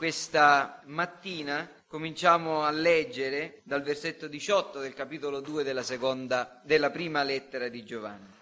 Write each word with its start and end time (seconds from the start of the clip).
questa 0.00 0.80
mattina 0.86 1.70
cominciamo 1.86 2.62
a 2.62 2.70
leggere 2.70 3.60
dal 3.64 3.82
versetto 3.82 4.28
18 4.28 4.78
del 4.78 4.94
capitolo 4.94 5.40
2 5.40 5.62
della, 5.62 5.82
seconda, 5.82 6.58
della 6.64 6.88
prima 6.88 7.22
lettera 7.22 7.68
di 7.68 7.84
Giovanni. 7.84 8.32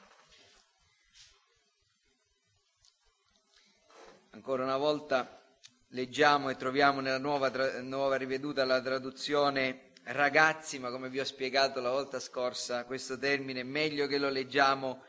Ancora 4.30 4.62
una 4.62 4.76
volta 4.76 5.42
leggiamo 5.88 6.48
e 6.48 6.54
troviamo 6.54 7.00
nella 7.00 7.18
nuova, 7.18 7.50
nuova 7.80 8.14
riveduta 8.14 8.64
la 8.64 8.80
traduzione 8.80 9.90
ragazzi, 10.04 10.78
ma 10.78 10.92
come 10.92 11.08
vi 11.08 11.18
ho 11.18 11.24
spiegato 11.24 11.80
la 11.80 11.90
volta 11.90 12.20
scorsa, 12.20 12.84
questo 12.84 13.18
termine 13.18 13.62
è 13.62 13.64
meglio 13.64 14.06
che 14.06 14.18
lo 14.18 14.28
leggiamo 14.28 15.02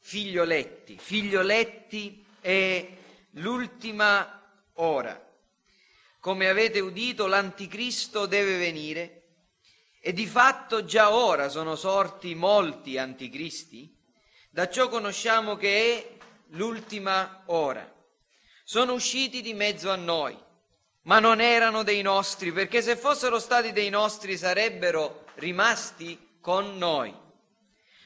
figlioletti. 0.00 0.98
Figlioletti 0.98 2.26
è 2.42 2.86
l'ultima 3.30 4.42
ora. 4.74 5.22
Come 6.20 6.48
avete 6.48 6.80
udito, 6.80 7.26
l'anticristo 7.26 8.26
deve 8.26 8.56
venire 8.56 9.18
e 10.00 10.12
di 10.12 10.26
fatto 10.26 10.84
già 10.84 11.12
ora 11.12 11.48
sono 11.48 11.76
sorti 11.76 12.34
molti 12.34 12.98
anticristi. 12.98 13.94
Da 14.50 14.68
ciò 14.68 14.88
conosciamo 14.88 15.56
che 15.56 15.94
è 15.94 16.16
l'ultima 16.50 17.42
ora. 17.46 17.92
Sono 18.64 18.94
usciti 18.94 19.40
di 19.40 19.54
mezzo 19.54 19.90
a 19.90 19.96
noi, 19.96 20.36
ma 21.02 21.20
non 21.20 21.40
erano 21.40 21.82
dei 21.82 22.02
nostri, 22.02 22.52
perché 22.52 22.82
se 22.82 22.96
fossero 22.96 23.38
stati 23.38 23.72
dei 23.72 23.88
nostri 23.88 24.36
sarebbero 24.36 25.24
rimasti 25.34 26.36
con 26.40 26.76
noi. 26.76 27.14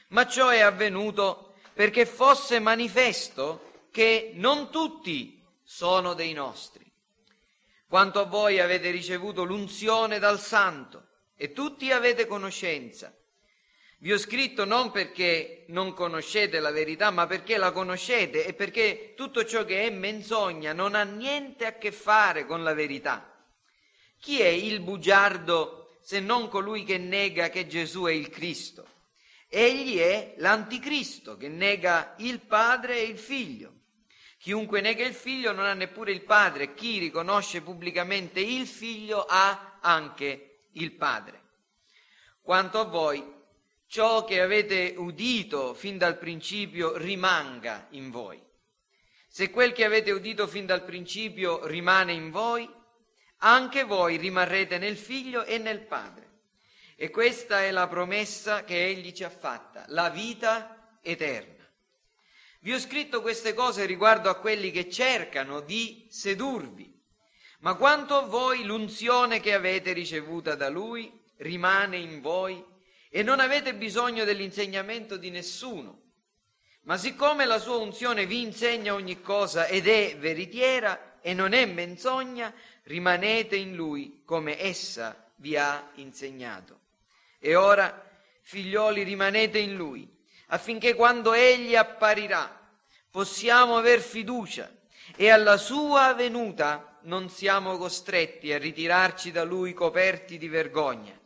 Ma 0.09 0.27
ciò 0.27 0.49
è 0.49 0.59
avvenuto 0.59 1.55
perché 1.73 2.05
fosse 2.05 2.59
manifesto 2.59 3.87
che 3.91 4.31
non 4.35 4.69
tutti 4.69 5.43
sono 5.63 6.13
dei 6.13 6.33
nostri. 6.33 6.82
Quanto 7.93 8.21
a 8.21 8.25
voi 8.25 8.59
avete 8.59 8.89
ricevuto 8.89 9.43
l'unzione 9.43 10.17
dal 10.17 10.39
Santo 10.39 11.09
e 11.35 11.53
tutti 11.53 11.91
avete 11.91 12.25
conoscenza. 12.25 13.15
Vi 13.99 14.11
ho 14.11 14.17
scritto 14.17 14.65
non 14.65 14.89
perché 14.89 15.65
non 15.67 15.93
conoscete 15.93 16.59
la 16.59 16.71
verità, 16.71 17.11
ma 17.11 17.27
perché 17.27 17.55
la 17.57 17.71
conoscete 17.71 18.47
e 18.47 18.55
perché 18.55 19.13
tutto 19.15 19.45
ciò 19.45 19.63
che 19.63 19.83
è 19.83 19.91
menzogna 19.91 20.73
non 20.73 20.95
ha 20.95 21.03
niente 21.03 21.67
a 21.67 21.77
che 21.77 21.91
fare 21.91 22.47
con 22.47 22.63
la 22.63 22.73
verità. 22.73 23.31
Chi 24.19 24.41
è 24.41 24.47
il 24.47 24.79
bugiardo 24.79 25.99
se 26.01 26.19
non 26.19 26.49
colui 26.49 26.85
che 26.85 26.97
nega 26.97 27.49
che 27.49 27.67
Gesù 27.67 28.05
è 28.05 28.11
il 28.11 28.29
Cristo? 28.29 28.87
Egli 29.47 29.99
è 29.99 30.33
l'anticristo 30.37 31.37
che 31.37 31.47
nega 31.47 32.15
il 32.17 32.39
Padre 32.39 32.97
e 32.97 33.03
il 33.03 33.19
Figlio. 33.19 33.72
Chiunque 34.43 34.81
nega 34.81 35.05
il 35.05 35.13
Figlio 35.13 35.53
non 35.53 35.63
ha 35.63 35.73
neppure 35.73 36.11
il 36.11 36.19
Padre, 36.19 36.73
chi 36.73 36.97
riconosce 36.97 37.61
pubblicamente 37.61 38.41
il 38.41 38.67
Figlio 38.67 39.23
ha 39.23 39.77
anche 39.79 40.65
il 40.73 40.91
Padre. 40.91 41.41
Quanto 42.41 42.81
a 42.81 42.83
voi, 42.83 43.23
ciò 43.87 44.25
che 44.25 44.41
avete 44.41 44.95
udito 44.97 45.73
fin 45.73 45.97
dal 45.97 46.17
principio 46.17 46.97
rimanga 46.97 47.87
in 47.91 48.11
voi. 48.11 48.37
Se 49.29 49.49
quel 49.49 49.71
che 49.71 49.85
avete 49.85 50.11
udito 50.11 50.45
fin 50.45 50.65
dal 50.65 50.83
principio 50.83 51.65
rimane 51.65 52.11
in 52.11 52.29
voi, 52.29 52.69
anche 53.37 53.83
voi 53.85 54.17
rimarrete 54.17 54.77
nel 54.77 54.97
Figlio 54.97 55.45
e 55.45 55.57
nel 55.57 55.79
Padre. 55.85 56.31
E 56.97 57.09
questa 57.09 57.61
è 57.61 57.71
la 57.71 57.87
promessa 57.87 58.65
che 58.65 58.87
Egli 58.87 59.13
ci 59.13 59.23
ha 59.23 59.29
fatta, 59.29 59.85
la 59.87 60.09
vita 60.09 60.97
eterna. 61.01 61.62
Vi 62.63 62.71
ho 62.71 62.79
scritto 62.79 63.21
queste 63.21 63.53
cose 63.53 63.83
riguardo 63.83 64.29
a 64.29 64.39
quelli 64.39 64.71
che 64.71 64.89
cercano 64.89 65.59
di 65.59 66.07
sedurvi, 66.09 66.97
ma 67.59 67.75
quanto 67.75 68.15
a 68.15 68.21
voi 68.21 68.63
l'unzione 68.63 69.41
che 69.41 69.53
avete 69.53 69.91
ricevuta 69.91 70.55
da 70.55 70.69
Lui 70.69 71.11
rimane 71.39 71.97
in 71.97 72.21
voi 72.21 72.63
e 73.09 73.21
non 73.21 73.41
avete 73.41 73.75
bisogno 73.75 74.23
dell'insegnamento 74.23 75.17
di 75.17 75.29
nessuno. 75.29 76.03
Ma 76.83 76.95
siccome 76.95 77.43
la 77.43 77.59
sua 77.59 77.75
unzione 77.75 78.25
vi 78.25 78.41
insegna 78.41 78.93
ogni 78.93 79.19
cosa 79.19 79.67
ed 79.67 79.89
è 79.89 80.15
veritiera 80.17 81.19
e 81.19 81.33
non 81.33 81.51
è 81.51 81.65
menzogna, 81.65 82.53
rimanete 82.83 83.57
in 83.57 83.75
lui 83.75 84.21
come 84.23 84.57
essa 84.57 85.29
vi 85.35 85.57
ha 85.57 85.91
insegnato. 85.95 86.79
E 87.39 87.55
ora, 87.55 88.09
figlioli, 88.39 89.03
rimanete 89.03 89.59
in 89.59 89.75
lui, 89.75 90.12
affinché 90.53 90.93
quando 90.93 91.33
egli 91.33 91.75
apparirà 91.75 92.61
possiamo 93.09 93.75
aver 93.75 93.99
fiducia 93.99 94.71
e 95.15 95.29
alla 95.29 95.57
sua 95.57 96.13
venuta 96.13 96.99
non 97.03 97.29
siamo 97.29 97.77
costretti 97.77 98.53
a 98.53 98.57
ritirarci 98.57 99.31
da 99.31 99.43
lui 99.43 99.73
coperti 99.73 100.37
di 100.37 100.47
vergogna 100.47 101.21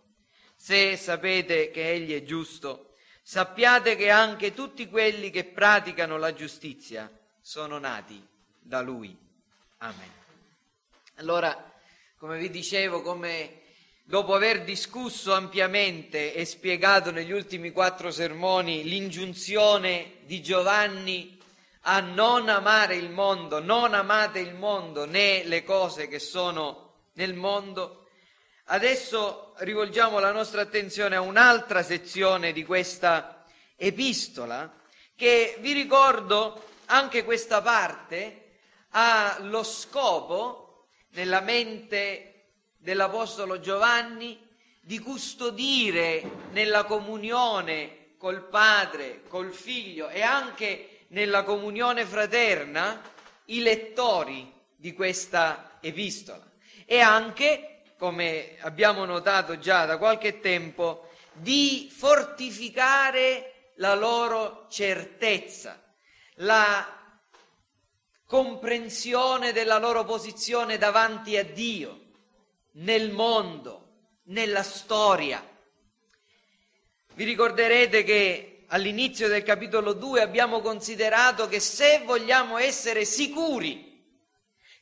se 0.57 0.97
sapete 0.97 1.69
che 1.69 1.91
Egli 1.91 2.13
è 2.13 2.23
giusto, 2.23 2.95
sappiate 3.21 3.95
che 3.95 4.09
anche 4.09 4.53
tutti 4.53 4.89
quelli 4.89 5.29
che 5.29 5.45
praticano 5.45 6.17
la 6.17 6.33
giustizia 6.33 7.09
sono 7.39 7.77
nati 7.77 8.21
da 8.59 8.81
Lui. 8.81 9.15
Amen. 9.77 10.11
Allora, 11.17 11.71
come 12.17 12.39
vi 12.39 12.49
dicevo, 12.49 13.01
come 13.01 13.61
dopo 14.07 14.33
aver 14.33 14.63
discusso 14.63 15.33
ampiamente 15.33 16.33
e 16.33 16.45
spiegato 16.45 17.11
negli 17.11 17.33
ultimi 17.33 17.71
quattro 17.71 18.09
sermoni 18.09 18.85
l'ingiunzione 18.85 20.19
di 20.23 20.41
Giovanni 20.41 21.37
a 21.81 21.99
non 21.99 22.47
amare 22.47 22.95
il 22.95 23.09
mondo, 23.09 23.59
non 23.59 23.93
amate 23.93 24.39
il 24.39 24.53
mondo 24.53 25.05
né 25.05 25.43
le 25.43 25.63
cose 25.63 26.07
che 26.07 26.19
sono 26.19 26.93
nel 27.13 27.33
mondo, 27.33 28.07
Adesso 28.69 29.53
rivolgiamo 29.59 30.19
la 30.19 30.33
nostra 30.33 30.59
attenzione 30.59 31.15
a 31.15 31.21
un'altra 31.21 31.83
sezione 31.83 32.51
di 32.51 32.65
questa 32.65 33.45
epistola 33.77 34.69
che 35.15 35.55
vi 35.61 35.71
ricordo 35.71 36.63
anche 36.87 37.23
questa 37.23 37.61
parte 37.61 38.57
ha 38.89 39.37
lo 39.39 39.63
scopo 39.63 40.87
nella 41.11 41.39
mente 41.39 42.36
dell'Apostolo 42.87 43.59
Giovanni 43.59 44.39
di 44.79 44.99
custodire 44.99 46.23
nella 46.51 46.85
comunione 46.85 48.13
col 48.17 48.47
Padre, 48.47 49.23
col 49.27 49.51
Figlio 49.51 50.07
e 50.07 50.21
anche 50.21 51.01
nella 51.09 51.43
comunione 51.43 52.05
fraterna 52.05 53.01
i 53.47 53.59
lettori 53.59 54.49
di 54.73 54.93
questa 54.93 55.79
epistola. 55.81 56.49
E 56.85 57.01
anche 57.01 57.81
come 57.97 58.55
abbiamo 58.61 59.03
notato 59.03 59.59
già 59.59 59.83
da 59.83 59.97
qualche 59.97 60.39
tempo, 60.39 61.09
di 61.33 61.91
fortificare 61.93 63.73
la 63.75 63.95
loro 63.95 64.65
certezza, 64.69 65.77
la 66.35 66.87
comprensione 68.25 69.51
della 69.51 69.77
loro 69.77 70.05
posizione 70.05 70.77
davanti 70.77 71.35
a 71.35 71.43
Dio, 71.43 72.05
nel 72.77 73.11
mondo, 73.11 73.85
nella 74.25 74.63
storia. 74.63 75.45
Vi 77.13 77.23
ricorderete 77.23 78.03
che 78.03 78.65
all'inizio 78.67 79.27
del 79.27 79.43
capitolo 79.43 79.93
2 79.93 80.21
abbiamo 80.21 80.59
considerato 80.61 81.47
che 81.47 81.59
se 81.59 82.01
vogliamo 82.05 82.57
essere 82.57 83.05
sicuri 83.05 83.85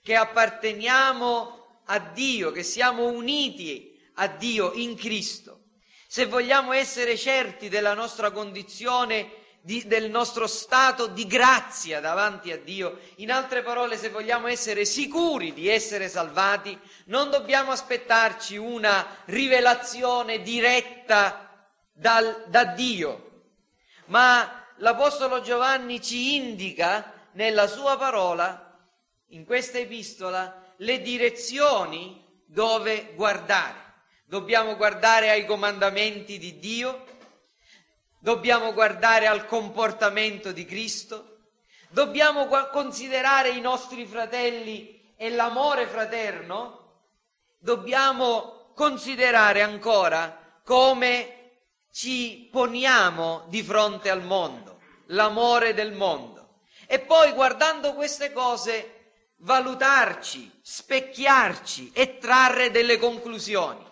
che 0.01 0.15
apparteniamo 0.15 1.81
a 1.85 1.99
Dio, 1.99 2.51
che 2.51 2.63
siamo 2.63 3.05
uniti 3.05 3.97
a 4.15 4.27
Dio 4.27 4.73
in 4.73 4.95
Cristo, 4.95 5.61
se 6.07 6.25
vogliamo 6.25 6.73
essere 6.73 7.17
certi 7.17 7.69
della 7.69 7.93
nostra 7.93 8.31
condizione, 8.31 9.44
di, 9.65 9.87
del 9.87 10.11
nostro 10.11 10.45
stato 10.45 11.07
di 11.07 11.25
grazia 11.25 11.99
davanti 11.99 12.51
a 12.51 12.57
Dio, 12.59 12.99
in 13.15 13.31
altre 13.31 13.63
parole, 13.63 13.97
se 13.97 14.09
vogliamo 14.09 14.45
essere 14.45 14.85
sicuri 14.85 15.53
di 15.53 15.67
essere 15.67 16.07
salvati, 16.07 16.79
non 17.05 17.31
dobbiamo 17.31 17.71
aspettarci 17.71 18.57
una 18.57 19.23
rivelazione 19.25 20.43
diretta 20.43 21.67
dal, 21.91 22.45
da 22.47 22.65
Dio, 22.65 23.41
ma 24.05 24.67
l'Apostolo 24.77 25.41
Giovanni 25.41 25.99
ci 25.99 26.35
indica 26.35 27.11
nella 27.31 27.65
sua 27.65 27.97
parola, 27.97 28.71
in 29.29 29.45
questa 29.45 29.79
epistola, 29.79 30.63
le 30.77 31.01
direzioni 31.01 32.23
dove 32.45 33.13
guardare. 33.15 33.93
Dobbiamo 34.25 34.75
guardare 34.75 35.31
ai 35.31 35.47
comandamenti 35.47 36.37
di 36.37 36.59
Dio, 36.59 37.05
dobbiamo 38.25 38.73
guardare 38.73 39.27
al 39.27 39.45
comportamento 39.45 40.51
di 40.51 40.65
Cristo, 40.65 41.41
dobbiamo 41.89 42.47
considerare 42.71 43.49
i 43.49 43.61
nostri 43.61 44.07
fratelli 44.07 45.13
e 45.15 45.29
l'amore 45.29 45.85
fraterno, 45.85 47.03
dobbiamo 47.59 48.71
considerare 48.73 49.61
ancora 49.61 50.59
come 50.63 51.59
ci 51.91 52.49
poniamo 52.51 53.45
di 53.47 53.61
fronte 53.61 54.09
al 54.09 54.23
mondo, 54.23 54.79
l'amore 55.09 55.75
del 55.75 55.93
mondo. 55.93 56.61
E 56.87 56.97
poi 56.97 57.31
guardando 57.31 57.93
queste 57.93 58.33
cose 58.33 59.11
valutarci, 59.37 60.51
specchiarci 60.63 61.91
e 61.93 62.17
trarre 62.17 62.71
delle 62.71 62.97
conclusioni. 62.97 63.85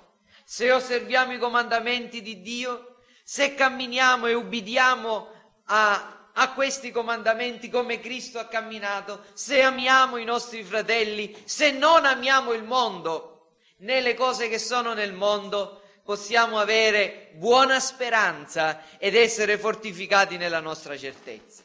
Se 0.44 0.72
osserviamo 0.72 1.34
i 1.34 1.38
comandamenti 1.38 2.24
di 2.24 2.42
Dio, 2.42 2.93
se 3.24 3.56
camminiamo 3.56 4.28
e 4.28 4.34
ubbidiamo 4.34 5.28
a, 5.66 6.30
a 6.34 6.54
questi 6.54 6.92
comandamenti 6.92 7.70
come 7.70 8.00
Cristo 8.00 8.38
ha 8.38 8.48
camminato, 8.48 9.24
se 9.34 9.62
amiamo 9.62 10.18
i 10.18 10.25
nostri 10.25 10.64
fratelli, 10.64 11.42
se 11.46 11.72
non 11.72 12.06
amiamo 12.06 12.54
il 12.54 12.64
mondo 12.64 13.56
né 13.78 14.02
le 14.02 14.14
cose 14.14 14.50
che 14.50 14.60
sono 14.60 14.94
nel 14.94 15.14
mondo, 15.14 15.81
possiamo 16.04 16.60
avere 16.60 17.31
buona 17.36 17.80
speranza 17.80 18.84
ed 18.98 19.16
essere 19.16 19.58
fortificati 19.58 20.38
nella 20.38 20.60
nostra 20.60 20.98
certezza. 20.98 21.64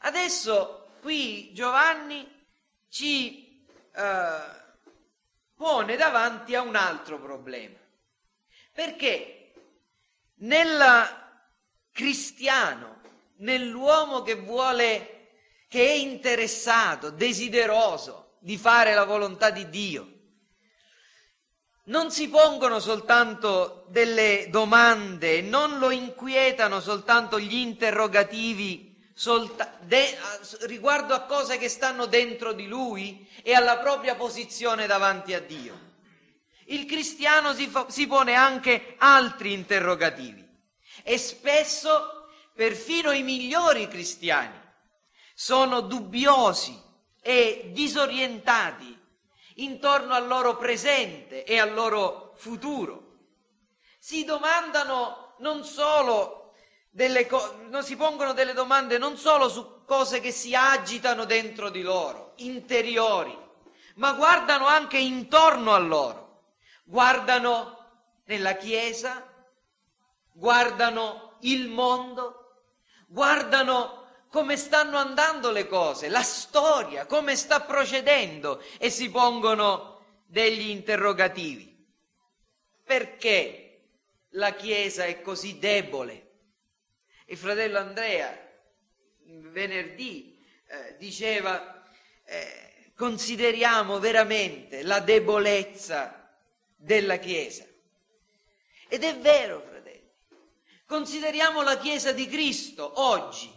Adesso 0.00 0.96
qui 1.00 1.52
Giovanni 1.52 2.46
ci 2.88 3.64
eh, 3.94 4.40
pone 5.54 5.96
davanti 5.96 6.54
a 6.54 6.62
un 6.62 6.76
altro 6.76 7.20
problema, 7.20 7.78
perché 8.72 9.37
nel 10.38 11.16
cristiano, 11.92 13.00
nell'uomo 13.38 14.22
che 14.22 14.34
vuole, 14.34 15.28
che 15.68 15.86
è 15.86 15.92
interessato, 15.92 17.10
desideroso 17.10 18.36
di 18.40 18.56
fare 18.56 18.94
la 18.94 19.04
volontà 19.04 19.50
di 19.50 19.68
Dio, 19.68 20.12
non 21.84 22.10
si 22.10 22.28
pongono 22.28 22.80
soltanto 22.80 23.86
delle 23.88 24.48
domande, 24.50 25.40
non 25.40 25.78
lo 25.78 25.90
inquietano 25.90 26.80
soltanto 26.80 27.40
gli 27.40 27.54
interrogativi 27.54 28.88
solta- 29.14 29.76
de- 29.80 30.16
riguardo 30.60 31.14
a 31.14 31.22
cose 31.22 31.58
che 31.58 31.68
stanno 31.68 32.06
dentro 32.06 32.52
di 32.52 32.66
lui 32.66 33.26
e 33.42 33.54
alla 33.54 33.78
propria 33.78 34.14
posizione 34.14 34.86
davanti 34.86 35.34
a 35.34 35.40
Dio. 35.40 35.87
Il 36.70 36.84
cristiano 36.84 37.54
si, 37.54 37.66
fa- 37.66 37.88
si 37.88 38.06
pone 38.06 38.34
anche 38.34 38.94
altri 38.98 39.52
interrogativi 39.52 40.46
e 41.02 41.16
spesso 41.16 42.28
perfino 42.54 43.10
i 43.12 43.22
migliori 43.22 43.88
cristiani 43.88 44.60
sono 45.34 45.80
dubbiosi 45.80 46.78
e 47.22 47.70
disorientati 47.72 48.96
intorno 49.56 50.12
al 50.12 50.26
loro 50.26 50.56
presente 50.56 51.44
e 51.44 51.58
al 51.58 51.72
loro 51.72 52.34
futuro. 52.36 53.16
Si 53.98 54.24
domandano 54.24 55.36
non 55.38 55.64
solo 55.64 56.52
delle 56.90 57.26
cose, 57.26 57.82
si 57.82 57.96
pongono 57.96 58.32
delle 58.32 58.52
domande 58.52 58.98
non 58.98 59.16
solo 59.16 59.48
su 59.48 59.84
cose 59.86 60.20
che 60.20 60.32
si 60.32 60.54
agitano 60.54 61.24
dentro 61.24 61.70
di 61.70 61.80
loro, 61.80 62.32
interiori, 62.36 63.36
ma 63.94 64.12
guardano 64.12 64.66
anche 64.66 64.98
intorno 64.98 65.72
a 65.72 65.78
loro. 65.78 66.27
Guardano 66.88 67.76
nella 68.24 68.54
Chiesa, 68.54 69.30
guardano 70.32 71.36
il 71.40 71.68
mondo, 71.68 72.62
guardano 73.06 74.06
come 74.30 74.56
stanno 74.56 74.96
andando 74.96 75.50
le 75.50 75.66
cose, 75.66 76.08
la 76.08 76.22
storia, 76.22 77.04
come 77.04 77.36
sta 77.36 77.60
procedendo 77.60 78.62
e 78.78 78.88
si 78.88 79.10
pongono 79.10 80.00
degli 80.24 80.70
interrogativi. 80.70 81.76
Perché 82.84 83.80
la 84.30 84.54
Chiesa 84.54 85.04
è 85.04 85.20
così 85.20 85.58
debole? 85.58 86.30
Il 87.26 87.36
fratello 87.36 87.76
Andrea 87.80 88.34
venerdì 89.24 90.42
eh, 90.66 90.96
diceva 90.96 91.86
eh, 92.24 92.92
consideriamo 92.96 93.98
veramente 93.98 94.82
la 94.82 95.00
debolezza 95.00 96.17
della 96.78 97.18
Chiesa. 97.18 97.66
Ed 98.88 99.04
è 99.04 99.18
vero, 99.18 99.60
fratelli, 99.60 100.10
consideriamo 100.86 101.62
la 101.62 101.76
Chiesa 101.76 102.12
di 102.12 102.26
Cristo 102.26 103.00
oggi 103.00 103.56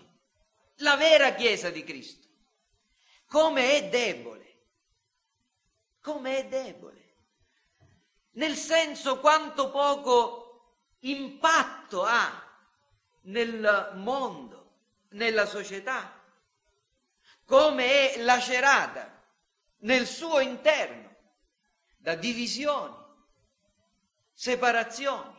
la 0.81 0.95
vera 0.95 1.33
Chiesa 1.33 1.69
di 1.69 1.83
Cristo, 1.83 2.27
come 3.27 3.77
è 3.77 3.89
debole, 3.89 4.59
come 6.01 6.37
è 6.37 6.47
debole, 6.47 6.99
nel 8.31 8.55
senso 8.55 9.19
quanto 9.19 9.69
poco 9.69 10.87
impatto 10.99 12.03
ha 12.03 12.49
nel 13.23 13.91
mondo, 13.95 14.59
nella 15.09 15.45
società, 15.45 16.19
come 17.45 18.13
è 18.13 18.21
lacerata 18.23 19.19
nel 19.79 20.07
suo 20.07 20.39
interno 20.39 21.09
da 21.97 22.15
divisioni, 22.15 22.95
separazioni, 24.41 25.35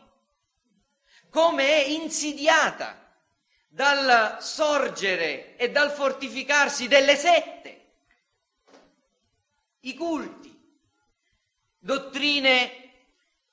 come 1.29 1.67
è 1.67 1.87
insidiata 1.87 3.19
dal 3.67 4.37
sorgere 4.39 5.57
e 5.57 5.71
dal 5.71 5.91
fortificarsi 5.91 6.87
delle 6.87 7.17
sette, 7.17 7.85
i 9.81 9.93
culti, 9.93 10.57
dottrine 11.79 12.93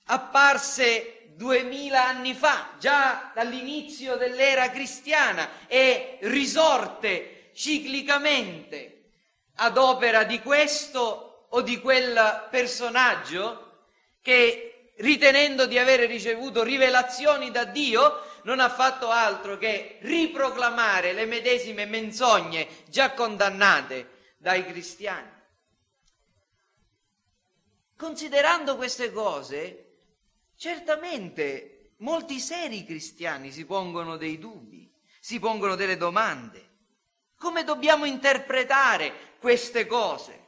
apparse 0.05 1.33
duemila 1.35 2.07
anni 2.07 2.33
fa, 2.35 2.77
già 2.79 3.33
dall'inizio 3.35 4.15
dell'era 4.15 4.71
cristiana 4.71 5.67
e 5.67 6.19
risorte 6.21 7.51
ciclicamente 7.55 9.11
ad 9.57 9.77
opera 9.77 10.23
di 10.23 10.39
questo 10.43 11.47
o 11.49 11.61
di 11.61 11.81
quel 11.81 12.47
personaggio 12.53 13.89
che 14.23 14.70
ritenendo 15.01 15.67
di 15.67 15.79
avere 15.79 16.07
ricevuto 16.07 16.63
rivelazioni 16.63 17.51
da 17.51 17.65
Dio 17.65 18.23
non 18.43 18.61
ha 18.61 18.71
fatto 18.71 19.11
altro 19.11 19.59
che 19.59 19.99
riproclamare 20.01 21.13
le 21.13 21.27
medesime 21.27 21.85
menzogne 21.85 22.67
già 22.89 23.13
condannate 23.13 24.33
dai 24.39 24.65
cristiani. 24.65 25.39
Considerando 27.97 28.77
queste 28.77 29.13
cose, 29.13 29.97
certamente 30.57 31.93
molti 31.99 32.39
seri 32.39 32.85
cristiani 32.85 33.53
si 33.53 33.67
pongono 33.67 34.17
dei 34.17 34.39
dubbi, 34.39 34.91
si 35.21 35.39
pongono 35.39 35.75
delle 35.75 35.99
domande. 35.99 36.69
Come 37.37 37.65
dobbiamo 37.65 38.07
interpretare 38.07 39.37
queste 39.39 39.87
cose? 39.87 40.47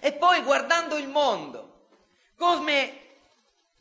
E 0.00 0.12
poi 0.12 0.42
guardando 0.42 0.96
il 0.96 1.08
mondo, 1.08 1.88
come 2.36 3.03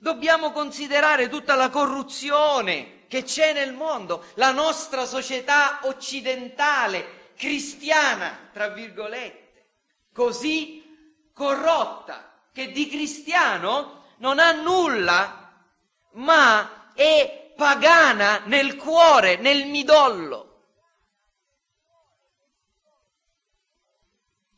dobbiamo 0.03 0.51
considerare 0.51 1.29
tutta 1.29 1.55
la 1.55 1.69
corruzione 1.69 3.05
che 3.07 3.23
c'è 3.23 3.53
nel 3.53 3.71
mondo, 3.71 4.25
la 4.33 4.51
nostra 4.51 5.05
società 5.05 5.79
occidentale, 5.83 7.31
cristiana, 7.37 8.49
tra 8.51 8.67
virgolette, 8.67 9.69
così 10.13 11.29
corrotta, 11.33 12.33
che 12.51 12.73
di 12.73 12.89
cristiano 12.89 14.07
non 14.17 14.39
ha 14.39 14.51
nulla, 14.51 15.53
ma 16.15 16.91
è 16.93 17.53
pagana 17.55 18.41
nel 18.43 18.75
cuore, 18.75 19.37
nel 19.37 19.67
midollo. 19.67 20.63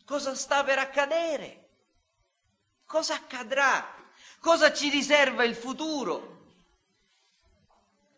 Cosa 0.05 0.33
sta 0.33 0.63
per 0.63 0.79
accadere? 0.79 1.69
Cosa 2.87 3.13
accadrà? 3.13 3.94
Cosa 4.45 4.71
ci 4.71 4.89
riserva 4.89 5.43
il 5.43 5.55
futuro? 5.55 6.35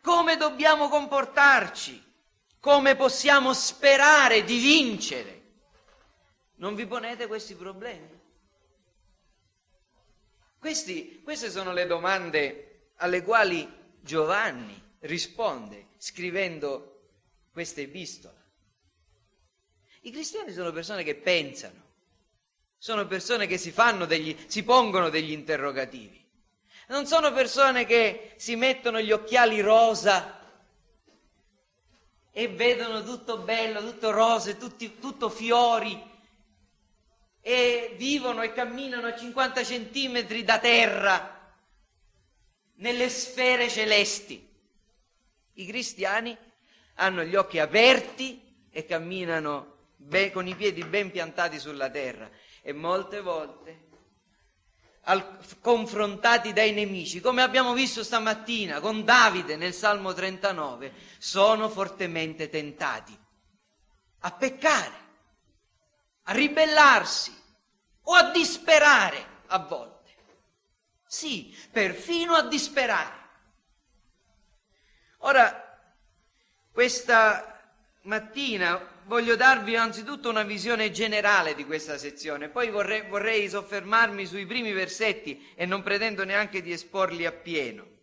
come 0.07 0.37
dobbiamo 0.37 0.87
comportarci, 0.87 2.01
come 2.61 2.95
possiamo 2.95 3.53
sperare 3.53 4.45
di 4.45 4.57
vincere. 4.57 5.41
Non 6.55 6.75
vi 6.75 6.87
ponete 6.87 7.27
questi 7.27 7.55
problemi? 7.55 8.17
Questi, 10.57 11.21
queste 11.23 11.51
sono 11.51 11.73
le 11.73 11.85
domande 11.87 12.91
alle 12.99 13.21
quali 13.21 13.69
Giovanni 13.99 14.81
risponde 14.99 15.87
scrivendo 15.97 17.09
questa 17.51 17.81
epistola. 17.81 18.41
I 20.03 20.11
cristiani 20.11 20.53
sono 20.53 20.71
persone 20.71 21.03
che 21.03 21.15
pensano, 21.15 21.83
sono 22.77 23.05
persone 23.07 23.45
che 23.45 23.57
si, 23.57 23.73
degli, 24.07 24.37
si 24.47 24.63
pongono 24.63 25.09
degli 25.09 25.31
interrogativi. 25.31 26.16
Non 26.89 27.05
sono 27.05 27.33
persone 27.33 27.85
che 27.85 28.33
si 28.37 28.55
mettono 28.55 29.01
gli 29.01 29.11
occhiali 29.11 29.59
rosa 29.59 30.39
e 32.31 32.47
vedono 32.47 33.03
tutto 33.03 33.39
bello, 33.39 33.81
tutto 33.81 34.11
rose, 34.11 34.57
tutti, 34.57 34.97
tutto 34.99 35.29
fiori 35.29 36.01
e 37.41 37.93
vivono 37.97 38.41
e 38.41 38.53
camminano 38.53 39.07
a 39.07 39.15
50 39.15 39.63
centimetri 39.63 40.43
da 40.43 40.59
terra 40.59 41.55
nelle 42.75 43.09
sfere 43.09 43.69
celesti. 43.69 44.47
I 45.53 45.65
cristiani 45.65 46.37
hanno 46.95 47.23
gli 47.23 47.35
occhi 47.35 47.59
aperti 47.59 48.65
e 48.69 48.85
camminano 48.85 49.89
ben, 49.95 50.31
con 50.31 50.47
i 50.47 50.55
piedi 50.55 50.83
ben 50.85 51.11
piantati 51.11 51.59
sulla 51.59 51.89
terra 51.89 52.29
e 52.61 52.71
molte 52.71 53.19
volte 53.19 53.86
al, 55.09 55.39
confrontati 55.61 56.53
dai 56.53 56.71
nemici, 56.73 57.21
come 57.21 57.41
abbiamo 57.41 57.73
visto 57.73 58.03
stamattina 58.03 58.79
con 58.79 59.03
Davide 59.03 59.55
nel 59.55 59.73
Salmo 59.73 60.13
39, 60.13 60.93
sono 61.17 61.69
fortemente 61.69 62.49
tentati 62.49 63.17
a 64.19 64.31
peccare, 64.31 65.05
a 66.23 66.33
ribellarsi 66.33 67.35
o 68.03 68.13
a 68.13 68.31
disperare 68.31 69.25
a 69.47 69.59
volte. 69.59 69.95
Sì, 71.05 71.55
perfino 71.71 72.33
a 72.33 72.43
disperare. 72.43 73.15
Ora, 75.19 75.79
questa 76.71 77.71
mattina 78.01 78.96
voglio 79.07 79.35
darvi 79.35 79.75
anzitutto 79.75 80.29
una 80.29 80.43
visione 80.43 80.91
generale 80.91 81.55
di 81.55 81.65
questa 81.65 81.97
sezione, 81.97 82.49
poi 82.49 82.69
vorrei, 82.69 83.03
vorrei 83.07 83.49
soffermarmi 83.49 84.25
sui 84.25 84.45
primi 84.45 84.73
versetti 84.73 85.51
e 85.55 85.65
non 85.65 85.81
pretendo 85.81 86.23
neanche 86.23 86.61
di 86.61 86.71
esporli 86.71 87.25
appieno. 87.25 87.95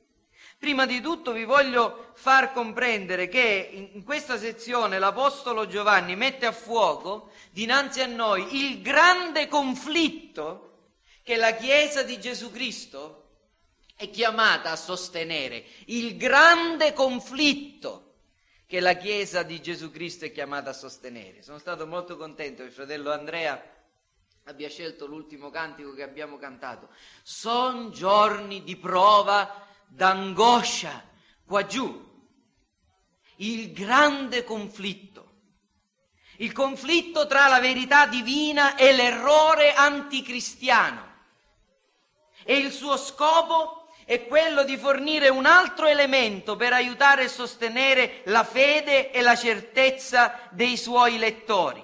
Prima 0.58 0.86
di 0.86 1.02
tutto 1.02 1.32
vi 1.32 1.44
voglio 1.44 2.12
far 2.14 2.52
comprendere 2.52 3.28
che 3.28 3.90
in 3.92 4.02
questa 4.02 4.38
sezione 4.38 4.98
l'Apostolo 4.98 5.66
Giovanni 5.66 6.16
mette 6.16 6.46
a 6.46 6.52
fuoco 6.52 7.32
dinanzi 7.50 8.00
a 8.00 8.06
noi 8.06 8.64
il 8.64 8.80
grande 8.80 9.46
conflitto 9.46 10.92
che 11.22 11.36
la 11.36 11.52
Chiesa 11.52 12.02
di 12.02 12.18
Gesù 12.18 12.50
Cristo 12.50 13.20
è 13.94 14.08
chiamata 14.08 14.70
a 14.70 14.76
sostenere, 14.76 15.64
il 15.86 16.16
grande 16.16 16.94
conflitto 16.94 18.03
che 18.74 18.80
la 18.80 18.94
Chiesa 18.94 19.44
di 19.44 19.62
Gesù 19.62 19.92
Cristo 19.92 20.24
è 20.24 20.32
chiamata 20.32 20.70
a 20.70 20.72
sostenere. 20.72 21.42
Sono 21.42 21.58
stato 21.58 21.86
molto 21.86 22.16
contento 22.16 22.62
che 22.62 22.70
il 22.70 22.74
fratello 22.74 23.12
Andrea 23.12 23.62
abbia 24.46 24.68
scelto 24.68 25.06
l'ultimo 25.06 25.48
cantico 25.48 25.94
che 25.94 26.02
abbiamo 26.02 26.38
cantato. 26.38 26.88
Sono 27.22 27.90
giorni 27.90 28.64
di 28.64 28.74
prova, 28.74 29.64
d'angoscia 29.86 31.08
qua 31.46 31.64
giù. 31.64 32.04
Il 33.36 33.72
grande 33.72 34.42
conflitto. 34.42 35.34
Il 36.38 36.50
conflitto 36.50 37.28
tra 37.28 37.46
la 37.46 37.60
verità 37.60 38.08
divina 38.08 38.74
e 38.74 38.92
l'errore 38.92 39.72
anticristiano. 39.72 41.12
E 42.42 42.56
il 42.56 42.72
suo 42.72 42.96
scopo 42.96 43.83
è 44.04 44.26
quello 44.26 44.64
di 44.64 44.76
fornire 44.76 45.28
un 45.28 45.46
altro 45.46 45.86
elemento 45.86 46.56
per 46.56 46.72
aiutare 46.72 47.24
e 47.24 47.28
sostenere 47.28 48.20
la 48.24 48.44
fede 48.44 49.10
e 49.10 49.22
la 49.22 49.36
certezza 49.36 50.48
dei 50.50 50.76
suoi 50.76 51.18
lettori. 51.18 51.82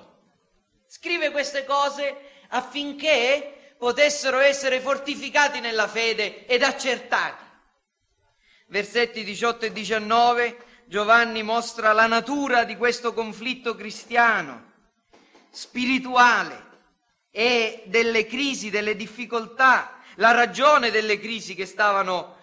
Scrive 0.87 1.31
queste 1.31 1.65
cose 1.65 2.17
affinché 2.49 3.75
potessero 3.79 4.39
essere 4.39 4.81
fortificati 4.81 5.61
nella 5.61 5.89
fede 5.89 6.47
ed 6.47 6.63
accertati. 6.63 7.45
Versetti 8.67 9.25
18 9.25 9.67
e 9.67 9.73
19 9.73 10.57
Giovanni 10.91 11.45
mostra 11.45 11.93
la 11.93 12.09
natura 12.09 12.65
di 12.65 12.77
questo 12.77 13.15
conflitto 13.15 13.77
cristiano, 13.77 14.73
spirituale 15.49 16.67
e 17.31 17.85
delle 17.87 18.27
crisi, 18.27 18.71
delle 18.71 18.97
difficoltà 18.97 20.00
la 20.21 20.33
ragione 20.33 20.91
delle 20.91 21.19
crisi 21.19 21.55
che 21.55 21.67
stavano 21.67 22.37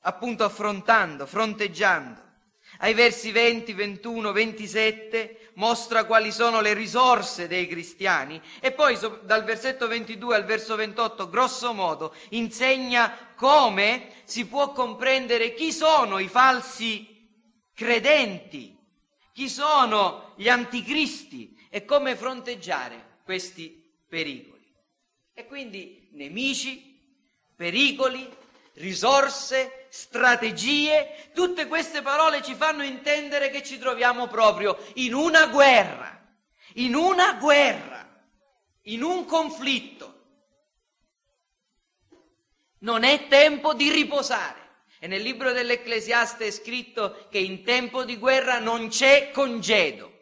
appunto 0.00 0.44
affrontando, 0.44 1.26
fronteggiando. 1.26 2.24
Ai 2.78 2.94
versi 2.94 3.30
20, 3.30 3.72
21, 3.72 4.32
27 4.32 5.50
mostra 5.54 6.04
quali 6.04 6.30
sono 6.30 6.60
le 6.60 6.74
risorse 6.74 7.48
dei 7.48 7.66
cristiani 7.66 8.40
e 8.60 8.72
poi 8.72 8.98
dal 9.22 9.44
versetto 9.44 9.88
22 9.88 10.34
al 10.34 10.44
verso 10.44 10.76
28 10.76 11.30
grosso 11.30 11.72
modo 11.72 12.14
insegna 12.30 13.32
come 13.34 14.10
si 14.24 14.46
può 14.46 14.72
comprendere 14.72 15.54
chi 15.54 15.72
sono 15.72 16.18
i 16.18 16.28
falsi 16.28 17.28
credenti, 17.72 18.76
chi 19.32 19.48
sono 19.48 20.32
gli 20.36 20.48
anticristi 20.48 21.56
e 21.70 21.84
come 21.84 22.14
fronteggiare 22.14 23.20
questi 23.24 23.90
pericoli. 24.06 24.64
E 25.32 25.46
quindi 25.46 26.08
nemici, 26.12 26.95
pericoli, 27.56 28.30
risorse, 28.74 29.86
strategie, 29.88 31.30
tutte 31.34 31.66
queste 31.66 32.02
parole 32.02 32.42
ci 32.42 32.54
fanno 32.54 32.82
intendere 32.82 33.50
che 33.50 33.62
ci 33.62 33.78
troviamo 33.78 34.26
proprio 34.26 34.76
in 34.94 35.14
una 35.14 35.46
guerra, 35.46 36.22
in 36.74 36.94
una 36.94 37.34
guerra, 37.34 38.06
in 38.82 39.02
un 39.02 39.24
conflitto. 39.24 40.14
Non 42.80 43.02
è 43.02 43.26
tempo 43.26 43.72
di 43.74 43.90
riposare. 43.90 44.64
E 44.98 45.06
nel 45.06 45.22
libro 45.22 45.52
dell'Ecclesiaste 45.52 46.46
è 46.46 46.50
scritto 46.50 47.26
che 47.30 47.38
in 47.38 47.64
tempo 47.64 48.04
di 48.04 48.16
guerra 48.16 48.58
non 48.58 48.88
c'è 48.88 49.30
congedo. 49.30 50.15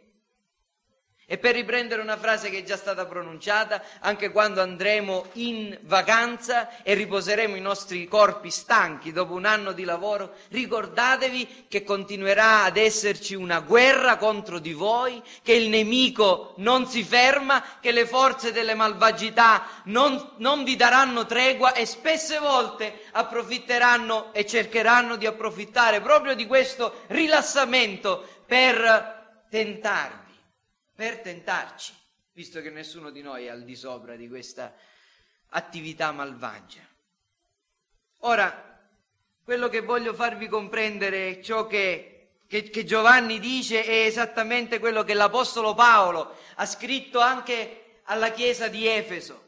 E 1.27 1.39
per 1.39 1.55
riprendere 1.55 2.03
una 2.03 2.19
frase 2.19 2.51
che 2.51 2.59
è 2.59 2.63
già 2.65 2.77
stata 2.77 3.07
pronunciata, 3.07 3.83
anche 4.01 4.31
quando 4.31 4.61
andremo 4.61 5.25
in 5.35 5.77
vacanza 5.85 6.83
e 6.83 6.93
riposeremo 6.93 7.57
i 7.57 7.63
nostri 7.63 8.07
corpi 8.07 8.51
stanchi 8.51 9.11
dopo 9.11 9.33
un 9.33 9.47
anno 9.47 9.73
di 9.73 9.85
lavoro, 9.85 10.35
ricordatevi 10.51 11.65
che 11.67 11.83
continuerà 11.83 12.65
ad 12.65 12.77
esserci 12.77 13.35
una 13.35 13.61
guerra 13.61 14.19
contro 14.19 14.59
di 14.59 14.75
voi, 14.75 15.23
che 15.43 15.55
il 15.55 15.71
nemico 15.71 16.53
non 16.59 16.87
si 16.87 17.03
ferma, 17.03 17.63
che 17.81 17.91
le 17.91 18.07
forze 18.07 18.53
delle 18.53 18.75
malvagità 18.75 19.65
non, 19.85 20.33
non 20.37 20.63
vi 20.63 20.77
daranno 20.77 21.25
tregua 21.25 21.73
e 21.73 21.87
spesse 21.87 22.39
volte 22.39 23.01
approfitteranno 23.13 24.35
e 24.35 24.45
cercheranno 24.45 25.17
di 25.17 25.25
approfittare 25.25 26.03
proprio 26.03 26.35
di 26.35 26.47
questo 26.47 27.05
rilassamento 27.07 28.23
per 28.47 29.47
tentarvi 29.49 30.24
per 30.95 31.21
tentarci, 31.21 31.93
visto 32.33 32.61
che 32.61 32.71
nessuno 32.71 33.11
di 33.11 33.23
noi 33.23 33.47
è 33.47 33.49
al 33.49 33.65
di 33.65 33.75
sopra 33.75 34.17
di 34.17 34.29
questa 34.29 34.75
attività 35.51 36.13
malvagia. 36.13 36.83
Ora, 38.21 38.79
quello 39.43 39.69
che 39.69 39.81
voglio 39.81 40.15
farvi 40.15 40.49
comprendere 40.49 41.43
ciò 41.43 41.67
che, 41.67 42.39
che, 42.47 42.71
che 42.71 42.85
Giovanni 42.85 43.39
dice 43.39 43.85
è 43.85 44.07
esattamente 44.07 44.79
quello 44.79 45.05
che 45.05 45.15
l'Apostolo 45.15 45.75
Paolo 45.75 46.37
ha 46.55 46.67
scritto 46.67 47.21
anche 47.21 48.01
alla 48.05 48.31
Chiesa 48.31 48.69
di 48.69 48.87
Efeso, 48.87 49.43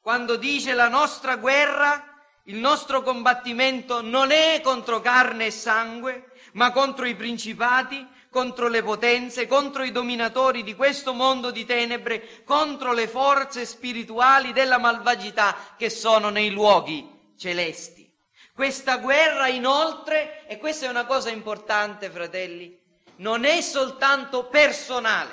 quando 0.00 0.36
dice 0.36 0.74
la 0.74 0.88
nostra 0.88 1.36
guerra 1.36 2.10
il 2.44 2.56
nostro 2.56 3.02
combattimento 3.02 4.00
non 4.00 4.30
è 4.30 4.60
contro 4.62 5.00
carne 5.00 5.46
e 5.46 5.50
sangue, 5.50 6.32
ma 6.52 6.72
contro 6.72 7.06
i 7.06 7.14
principati, 7.14 8.04
contro 8.30 8.68
le 8.68 8.82
potenze, 8.82 9.48
contro 9.48 9.82
i 9.82 9.90
dominatori 9.90 10.62
di 10.62 10.74
questo 10.74 11.12
mondo 11.12 11.50
di 11.50 11.66
tenebre, 11.66 12.44
contro 12.44 12.92
le 12.92 13.08
forze 13.08 13.66
spirituali 13.66 14.52
della 14.52 14.78
malvagità 14.78 15.74
che 15.76 15.90
sono 15.90 16.30
nei 16.30 16.50
luoghi 16.50 17.34
celesti. 17.36 18.08
Questa 18.54 18.98
guerra 18.98 19.48
inoltre, 19.48 20.46
e 20.46 20.58
questa 20.58 20.86
è 20.86 20.88
una 20.88 21.06
cosa 21.06 21.30
importante 21.30 22.08
fratelli, 22.10 22.78
non 23.16 23.44
è 23.44 23.60
soltanto 23.60 24.46
personale, 24.46 25.32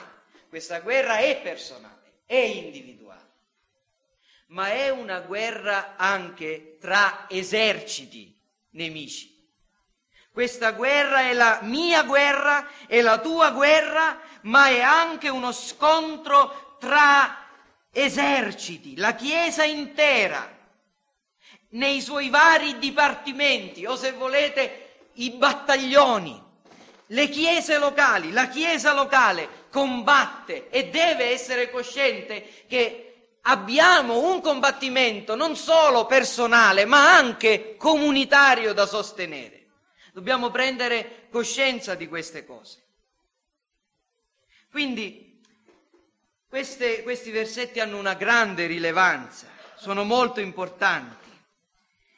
questa 0.50 0.80
guerra 0.80 1.18
è 1.18 1.39
personale, 1.42 2.22
è 2.25 2.36
individuale, 2.36 3.32
ma 4.48 4.72
è 4.72 4.89
una 4.89 5.20
guerra 5.20 5.96
anche 5.98 6.77
tra 6.80 7.27
eserciti 7.30 8.36
nemici. 8.72 9.37
Questa 10.38 10.74
guerra 10.74 11.22
è 11.22 11.34
la 11.34 11.62
mia 11.63 12.03
guerra, 12.03 12.67
è 12.86 13.01
la 13.01 13.17
tua 13.17 13.50
guerra, 13.50 14.20
ma 14.41 14.67
è 14.67 14.82
anche 14.82 15.29
uno 15.29 15.51
scontro 15.51 16.75
tra 16.79 17.48
eserciti, 17.91 18.96
la 18.98 19.15
Chiesa 19.15 19.63
intera, 19.63 20.48
nei 21.70 22.01
suoi 22.01 22.29
vari 22.29 22.77
dipartimenti, 22.77 23.88
o 23.88 23.96
se 23.96 24.12
volete 24.12 25.08
i 25.13 25.32
battaglioni, 25.32 26.39
le 27.08 27.29
chiese 27.29 27.79
locali, 27.79 28.32
la 28.32 28.48
Chiesa 28.48 28.94
locale 28.94 29.65
combatte 29.72 30.70
e 30.70 30.89
deve 30.89 31.32
essere 31.32 31.72
cosciente 31.72 32.63
che 32.67 33.32
abbiamo 33.41 34.32
un 34.32 34.39
combattimento 34.41 35.34
non 35.34 35.56
solo 35.56 36.06
personale, 36.06 36.86
ma 36.86 37.15
anche 37.15 37.75
comunitario 37.75 38.74
da 38.74 38.86
sostenere. 38.86 39.57
Dobbiamo 40.18 40.50
prendere 40.50 41.28
coscienza 41.30 41.94
di 41.94 42.08
queste 42.08 42.44
cose. 42.44 42.82
Quindi 44.72 45.40
queste, 46.48 47.04
questi 47.04 47.30
versetti 47.30 47.80
hanno 47.80 48.00
una 48.00 48.16
grande 48.16 48.66
rilevanza, 48.66 49.48
sono 49.76 50.04
molto 50.04 50.40
importanti 50.40 51.30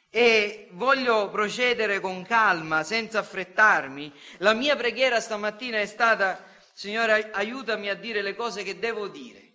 e 0.08 0.68
voglio 0.70 1.28
procedere 1.28 2.00
con 2.00 2.24
calma, 2.24 2.84
senza 2.84 3.18
affrettarmi. 3.18 4.10
La 4.38 4.54
mia 4.54 4.76
preghiera 4.76 5.20
stamattina 5.20 5.78
è 5.78 5.84
stata, 5.84 6.42
Signore, 6.72 7.30
aiutami 7.32 7.90
a 7.90 7.94
dire 7.96 8.22
le 8.22 8.34
cose 8.34 8.62
che 8.62 8.78
devo 8.78 9.08
dire. 9.08 9.52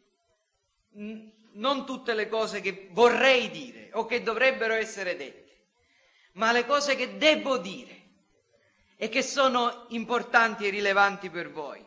non 1.54 1.84
tutte 1.84 2.14
le 2.14 2.30
cose 2.30 2.62
che 2.62 2.90
vorrei 2.92 3.50
dire 3.50 3.90
o 3.94 4.06
che 4.06 4.22
dovrebbero 4.22 4.76
essere 4.76 5.18
dette, 5.18 5.66
ma 6.34 6.52
le 6.52 6.68
cose 6.68 6.96
che 6.96 7.18
devo 7.18 7.58
dire 7.58 8.04
e 8.98 9.10
che 9.10 9.22
sono 9.22 9.86
importanti 9.90 10.66
e 10.66 10.70
rilevanti 10.70 11.30
per 11.30 11.52
voi. 11.52 11.84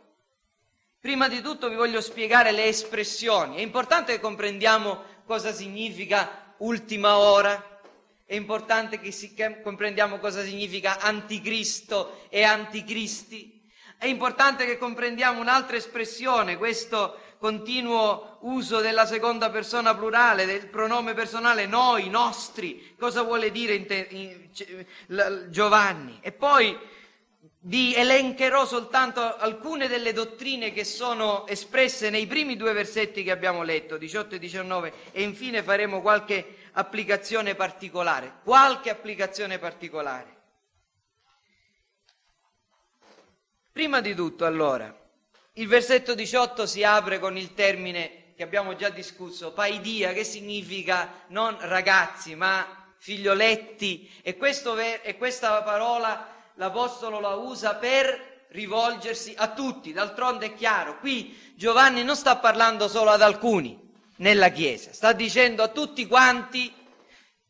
Prima 1.01 1.29
di 1.29 1.41
tutto 1.41 1.69
vi 1.69 1.77
voglio 1.77 2.01
spiegare 2.01 2.53
le 2.53 2.65
espressioni. 2.65 3.57
È 3.57 3.61
importante 3.61 4.13
che 4.13 4.21
comprendiamo 4.21 5.03
cosa 5.25 5.53
significa 5.53 6.55
ultima 6.59 7.19
ora, 7.19 7.81
è 8.25 8.35
importante 8.35 9.01
che, 9.01 9.11
si, 9.11 9.33
che 9.33 9.63
comprendiamo 9.63 10.19
cosa 10.19 10.43
significa 10.43 10.99
anticristo 10.99 12.27
e 12.29 12.43
anticristi, 12.43 13.59
è 13.97 14.07
importante 14.07 14.65
che 14.65 14.79
comprendiamo 14.79 15.41
un'altra 15.41 15.77
espressione, 15.77 16.57
questo 16.57 17.19
continuo 17.39 18.39
uso 18.43 18.81
della 18.81 19.07
seconda 19.07 19.51
persona 19.51 19.95
plurale, 19.95 20.47
del 20.47 20.67
pronome 20.69 21.15
personale 21.15 21.67
noi, 21.67 22.09
nostri, 22.09 22.95
cosa 22.99 23.23
vuole 23.23 23.51
dire 23.51 24.51
Giovanni. 25.49 26.19
E 26.21 26.31
poi 26.31 26.79
vi 27.69 27.95
elencherò 27.95 28.65
soltanto 28.65 29.37
alcune 29.37 29.89
delle 29.89 30.15
dottrine 30.15 30.73
che 30.73 30.85
sono 30.85 31.47
espresse 31.47 32.09
nei 32.09 32.27
primi 32.27 32.57
due 32.57 32.73
versetti 32.73 33.23
che 33.23 33.31
abbiamo 33.31 33.63
letto, 33.63 33.99
18 33.99 34.37
e 34.37 34.39
19, 34.39 34.93
e 35.13 35.23
infine 35.23 35.63
faremo 35.63 36.01
qualche 36.01 36.57
applicazione 36.73 37.55
particolare, 37.55 38.37
qualche 38.43 38.89
applicazione 38.89 39.59
particolare. 39.59 40.37
Prima 43.71 44.01
di 44.01 44.15
tutto, 44.15 44.47
allora, 44.47 44.93
il 45.53 45.69
versetto 45.69 46.15
18 46.15 46.65
si 46.65 46.83
apre 46.83 47.19
con 47.19 47.37
il 47.37 47.53
termine 47.53 48.33
che 48.35 48.45
abbiamo 48.45 48.77
già 48.77 48.89
discusso, 48.89 49.53
paidia, 49.53 50.15
che 50.15 50.25
significa 50.25 51.25
non 51.29 51.55
ragazzi, 51.61 52.35
ma 52.35 52.95
figlioletti, 52.97 54.11
e, 54.23 54.39
ver- 54.41 55.01
e 55.03 55.19
questa 55.19 55.63
parola 55.63 56.37
l'Apostolo 56.59 57.21
la 57.21 57.35
usa 57.35 57.77
per 57.77 58.47
rivolgersi 58.49 59.33
a 59.37 59.49
tutti. 59.49 59.93
D'altronde 59.93 60.47
è 60.47 60.55
chiaro, 60.55 60.99
qui 60.99 61.53
Giovanni 61.55 62.03
non 62.05 62.17
sta 62.17 62.37
parlando 62.37 62.89
solo 62.89 63.11
ad 63.11 63.23
alcuni 63.23 63.79
nella 64.17 64.51
Chiesa, 64.51 64.93
sta 64.93 65.13
dicendo 65.13 65.63
a 65.63 65.69
tutti 65.69 66.07
quanti, 66.07 66.73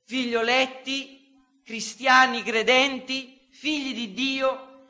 figlioletti, 0.04 1.62
cristiani, 1.64 2.42
credenti, 2.42 3.46
figli 3.50 3.94
di 3.94 4.12
Dio, 4.12 4.84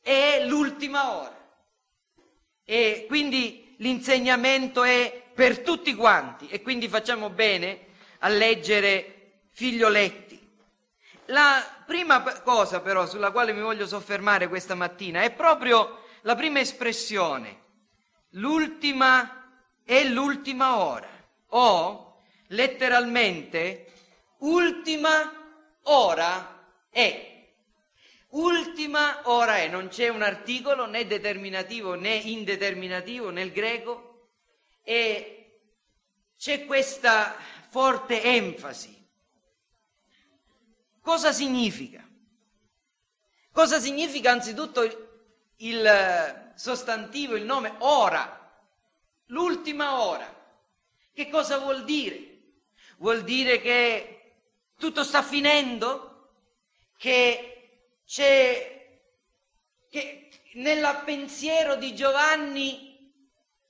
è 0.00 0.44
l'ultima 0.46 1.16
ora. 1.16 1.34
E 2.64 3.04
quindi 3.06 3.74
l'insegnamento 3.78 4.82
è 4.82 5.24
per 5.34 5.60
tutti 5.60 5.94
quanti 5.94 6.48
e 6.48 6.62
quindi 6.62 6.88
facciamo 6.88 7.28
bene 7.28 7.88
a 8.20 8.28
leggere 8.28 9.42
figlioletti 9.52 10.25
la 11.26 11.82
prima 11.84 12.22
cosa 12.42 12.80
però 12.80 13.06
sulla 13.06 13.30
quale 13.30 13.52
mi 13.52 13.60
voglio 13.60 13.86
soffermare 13.86 14.48
questa 14.48 14.74
mattina 14.74 15.22
è 15.22 15.32
proprio 15.32 16.04
la 16.22 16.34
prima 16.34 16.60
espressione, 16.60 17.62
l'ultima 18.30 19.36
è 19.84 20.04
l'ultima 20.04 20.78
ora, 20.78 21.08
o 21.48 22.22
letteralmente 22.48 23.92
ultima 24.38 25.32
ora 25.82 26.64
è. 26.90 27.34
Ultima 28.30 29.20
ora 29.30 29.58
è, 29.58 29.68
non 29.68 29.88
c'è 29.88 30.08
un 30.08 30.20
articolo 30.20 30.86
né 30.86 31.06
determinativo 31.06 31.94
né 31.94 32.14
indeterminativo 32.14 33.30
nel 33.30 33.52
greco 33.52 34.30
e 34.82 35.60
c'è 36.36 36.66
questa 36.66 37.34
forte 37.70 38.22
enfasi 38.22 38.95
Cosa 41.06 41.30
significa? 41.32 42.04
Cosa 43.52 43.78
significa 43.78 44.32
anzitutto 44.32 44.82
il 45.58 45.86
eh, 45.86 46.52
sostantivo, 46.56 47.36
il 47.36 47.44
nome 47.44 47.76
ora? 47.78 48.60
L'ultima 49.26 50.02
ora. 50.02 50.26
Che 51.12 51.28
cosa 51.28 51.58
vuol 51.58 51.84
dire? 51.84 52.38
Vuol 52.96 53.22
dire 53.22 53.60
che 53.60 54.32
tutto 54.76 55.04
sta 55.04 55.22
finendo? 55.22 56.32
Che 56.98 57.78
c'è 58.04 58.98
che 59.88 60.28
nel 60.54 61.02
pensiero 61.04 61.76
di 61.76 61.94
Giovanni 61.94 63.14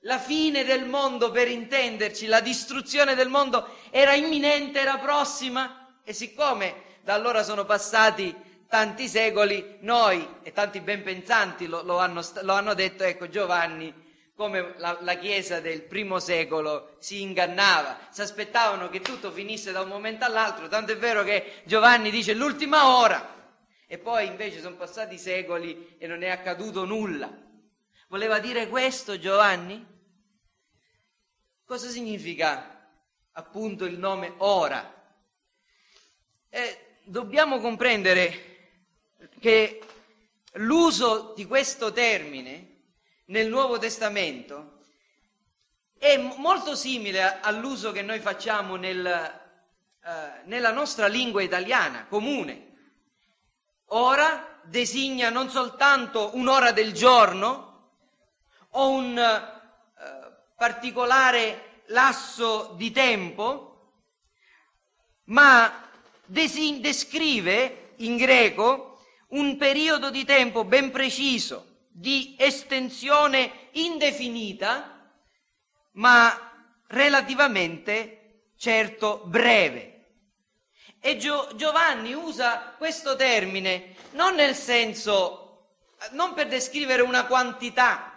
la 0.01 0.19
fine 0.19 0.65
del 0.65 0.87
mondo, 0.87 1.31
per 1.31 1.51
intenderci, 1.51 2.25
la 2.25 2.41
distruzione 2.41 3.15
del 3.15 3.29
mondo 3.29 3.77
era 3.91 4.15
imminente, 4.15 4.81
era 4.81 4.97
prossima? 4.97 6.01
E 6.03 6.15
siccome 6.15 6.86
da 7.07 7.15
allora 7.15 7.45
sono 7.45 7.65
passati 7.65 8.35
tanti 8.67 9.07
secoli, 9.07 9.77
noi 9.83 10.29
e 10.43 10.51
tanti 10.51 10.81
ben 10.81 11.05
pensanti 11.05 11.69
lo, 11.69 11.83
lo, 11.83 11.99
hanno, 11.99 12.21
lo 12.43 12.53
hanno, 12.53 12.75
detto, 12.75 13.05
ecco 13.05 13.29
Giovanni, 13.29 13.95
come 14.35 14.75
la, 14.79 14.99
la, 15.03 15.15
Chiesa 15.15 15.61
del 15.61 15.83
primo 15.83 16.19
secolo 16.19 16.97
si 16.99 17.23
ingannava, 17.23 18.09
si 18.11 18.23
aspettavano 18.23 18.89
che 18.89 19.03
tutto 19.03 19.31
finisse 19.31 19.71
da 19.71 19.83
un 19.83 19.89
momento 19.89 20.25
all'altro, 20.25 20.67
tanto 20.67 20.91
è 20.91 20.97
vero 20.97 21.23
che 21.23 21.63
Giovanni 21.63 22.11
dice 22.11 22.35
l'ultima 22.35 22.99
ora, 22.99 23.55
e 23.87 23.99
poi 23.99 24.27
invece 24.27 24.61
sono 24.61 24.75
passati 24.75 25.17
secoli 25.17 25.95
e 25.99 26.09
non 26.09 26.25
è 26.25 26.29
accaduto 26.29 26.85
nulla. 26.85 27.33
Voleva 28.09 28.41
dire 28.41 28.67
questo 28.67 29.17
Giovanni? 29.17 29.87
Cosa 31.65 31.89
significa 31.89 32.91
appunto 33.31 33.85
il 33.85 33.97
nome 33.97 34.35
ora? 34.39 34.93
Eh, 36.49 36.86
dobbiamo 37.09 37.61
comprendere 37.61 38.73
che 39.39 39.81
l'uso 40.55 41.35
di 41.37 41.47
questo 41.47 41.93
termine 41.93 42.81
nel 43.27 43.49
Nuovo 43.49 43.79
Testamento 43.79 44.81
è 45.97 46.17
molto 46.17 46.75
simile 46.75 47.41
all'uso 47.41 47.93
che 47.93 48.03
noi 48.03 48.19
facciamo 48.19 48.75
nel, 48.75 49.07
eh, 49.07 50.43
nella 50.45 50.73
nostra 50.73 51.07
lingua 51.07 51.43
italiana 51.43 52.07
comune. 52.07 52.65
Ora 53.91 54.61
designa 54.65 55.31
non 55.31 55.49
soltanto 55.49 56.33
un'ora 56.35 56.73
del 56.73 56.93
giorno 56.93 57.93
o 58.71 58.89
un 58.89 59.17
eh, 59.17 60.37
particolare 60.57 61.83
lasso 61.87 62.75
di 62.77 62.91
tempo, 62.91 63.93
ma 65.27 65.86
descrive 66.27 67.95
in 67.97 68.17
greco 68.17 68.99
un 69.29 69.57
periodo 69.57 70.11
di 70.11 70.25
tempo 70.25 70.65
ben 70.65 70.91
preciso, 70.91 71.85
di 71.89 72.37
estensione 72.39 73.69
indefinita, 73.73 75.11
ma 75.93 76.79
relativamente 76.89 78.51
certo 78.57 79.23
breve. 79.25 79.93
E 81.01 81.17
Gio- 81.17 81.51
Giovanni 81.55 82.13
usa 82.15 82.75
questo 82.77 83.17
termine 83.17 83.95
non 84.13 84.35
nel 84.35 84.55
senso, 84.55 85.77
non 86.11 86.35
per 86.35 86.49
descrivere 86.49 87.03
una 87.03 87.27
quantità, 87.27 88.13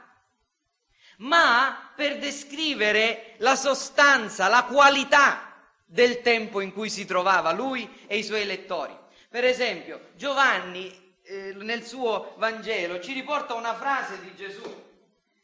ma 1.17 1.91
per 1.95 2.17
descrivere 2.17 3.35
la 3.39 3.55
sostanza, 3.55 4.47
la 4.47 4.63
qualità 4.63 5.48
del 5.91 6.21
tempo 6.21 6.61
in 6.61 6.71
cui 6.71 6.87
si 6.87 7.05
trovava 7.05 7.51
lui 7.51 7.89
e 8.05 8.17
i 8.17 8.23
suoi 8.23 8.45
lettori. 8.45 8.95
Per 9.27 9.43
esempio, 9.43 10.09
Giovanni 10.15 11.17
eh, 11.23 11.53
nel 11.55 11.83
suo 11.83 12.35
Vangelo 12.37 12.99
ci 12.99 13.11
riporta 13.11 13.55
una 13.55 13.73
frase 13.73 14.19
di 14.21 14.35
Gesù. 14.35 14.87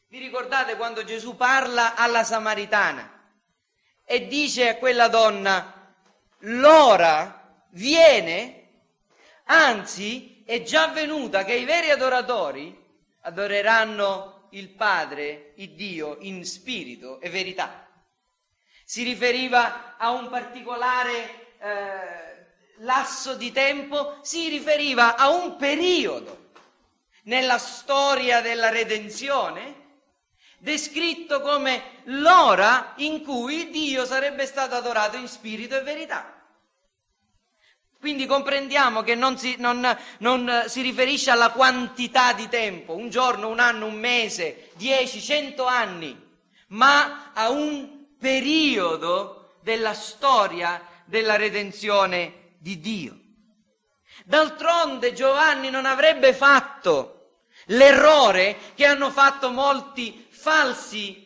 Vi 0.06 0.18
ricordate 0.18 0.76
quando 0.76 1.02
Gesù 1.02 1.34
parla 1.34 1.96
alla 1.96 2.22
Samaritana 2.22 3.24
e 4.04 4.28
dice 4.28 4.68
a 4.68 4.76
quella 4.76 5.08
donna, 5.08 5.92
l'ora 6.38 7.64
viene, 7.70 8.68
anzi 9.46 10.44
è 10.46 10.62
già 10.62 10.86
venuta 10.88 11.44
che 11.44 11.54
i 11.54 11.64
veri 11.64 11.90
adoratori 11.90 12.84
adoreranno 13.22 14.46
il 14.50 14.68
Padre, 14.68 15.54
il 15.56 15.70
Dio, 15.70 16.18
in 16.20 16.44
spirito 16.44 17.20
e 17.20 17.30
verità 17.30 17.85
si 18.88 19.02
riferiva 19.02 19.96
a 19.96 20.12
un 20.12 20.28
particolare 20.28 21.56
eh, 21.58 22.46
lasso 22.76 23.34
di 23.34 23.50
tempo, 23.50 24.18
si 24.22 24.48
riferiva 24.48 25.16
a 25.16 25.28
un 25.28 25.56
periodo 25.56 26.50
nella 27.24 27.58
storia 27.58 28.40
della 28.40 28.68
redenzione, 28.68 29.74
descritto 30.58 31.40
come 31.40 32.02
l'ora 32.04 32.92
in 32.98 33.24
cui 33.24 33.70
Dio 33.70 34.04
sarebbe 34.04 34.46
stato 34.46 34.76
adorato 34.76 35.16
in 35.16 35.26
spirito 35.26 35.76
e 35.76 35.82
verità. 35.82 36.32
Quindi 37.98 38.26
comprendiamo 38.26 39.02
che 39.02 39.16
non 39.16 39.36
si, 39.36 39.56
non, 39.58 39.98
non 40.18 40.64
si, 40.68 40.80
riferisce 40.80 41.32
alla 41.32 41.50
quantità 41.50 42.32
di 42.34 42.48
tempo, 42.48 42.94
un 42.94 43.10
giorno, 43.10 43.48
un 43.48 43.58
anno, 43.58 43.86
un 43.86 43.98
mese, 43.98 44.70
dieci, 44.74 45.20
cento 45.20 45.66
anni, 45.66 46.16
ma 46.68 47.32
a 47.34 47.50
un 47.50 47.95
periodo 48.18 49.56
della 49.62 49.94
storia 49.94 50.84
della 51.04 51.36
redenzione 51.36 52.54
di 52.58 52.80
Dio. 52.80 53.18
D'altronde 54.24 55.12
Giovanni 55.12 55.70
non 55.70 55.86
avrebbe 55.86 56.32
fatto 56.32 57.40
l'errore 57.66 58.56
che 58.74 58.86
hanno 58.86 59.10
fatto 59.10 59.50
molti 59.50 60.26
falsi 60.30 61.24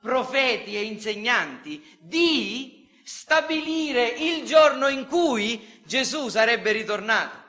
profeti 0.00 0.76
e 0.76 0.82
insegnanti 0.82 1.98
di 1.98 2.88
stabilire 3.04 4.06
il 4.06 4.44
giorno 4.44 4.88
in 4.88 5.06
cui 5.06 5.80
Gesù 5.84 6.28
sarebbe 6.28 6.72
ritornato. 6.72 7.46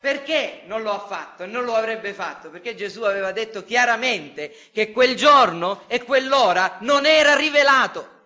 Perché 0.00 0.62
non 0.64 0.80
lo 0.80 0.92
ha 0.92 1.06
fatto 1.06 1.42
e 1.42 1.46
non 1.46 1.64
lo 1.64 1.74
avrebbe 1.74 2.14
fatto? 2.14 2.48
Perché 2.48 2.74
Gesù 2.74 3.02
aveva 3.02 3.32
detto 3.32 3.62
chiaramente 3.62 4.56
che 4.72 4.92
quel 4.92 5.14
giorno 5.14 5.84
e 5.88 6.02
quell'ora 6.04 6.78
non 6.80 7.04
era 7.04 7.36
rivelato. 7.36 8.18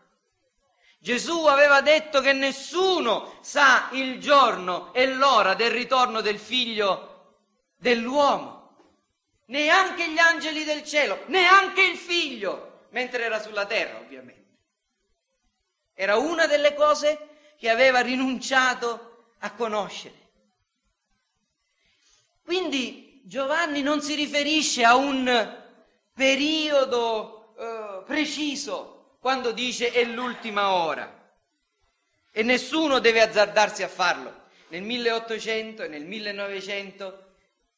Gesù 1.01 1.47
aveva 1.47 1.81
detto 1.81 2.21
che 2.21 2.33
nessuno 2.33 3.39
sa 3.43 3.89
il 3.91 4.21
giorno 4.21 4.95
e 4.95 5.07
l'ora 5.09 5.55
del 5.55 5.73
ritorno 5.73 6.21
del 6.21 6.39
figlio 6.39 7.41
dell'uomo, 7.77 8.77
neanche 9.47 10.09
gli 10.09 10.19
angeli 10.19 10.63
del 10.63 10.85
cielo, 10.85 11.25
neanche 11.27 11.83
il 11.83 11.97
figlio, 11.97 12.87
mentre 12.91 13.25
era 13.25 13.41
sulla 13.41 13.67
terra 13.67 13.99
ovviamente. 13.99 14.59
Era 15.93 16.17
una 16.19 16.47
delle 16.47 16.73
cose 16.73 17.31
che 17.59 17.69
aveva 17.69 17.99
rinunciato 17.99 19.33
a 19.41 19.53
conoscere. 19.53 20.24
Quindi 22.44 23.22
Giovanni 23.24 23.80
non 23.80 24.02
si 24.02 24.14
riferisce 24.14 24.85
a 24.85 24.96
un 24.96 25.62
periodo 26.12 27.54
eh, 27.59 28.02
preciso 28.04 29.16
quando 29.18 29.50
dice 29.50 29.90
è 29.90 30.04
l'ultima 30.04 30.72
ora. 30.72 31.22
E 32.30 32.42
nessuno 32.42 32.98
deve 32.98 33.22
azzardarsi 33.22 33.83
a 33.83 33.88
farlo. 33.88 34.42
Nel 34.68 34.83
1800 34.83 35.85
e 35.85 35.88
nel 35.88 36.04
1900 36.04 37.28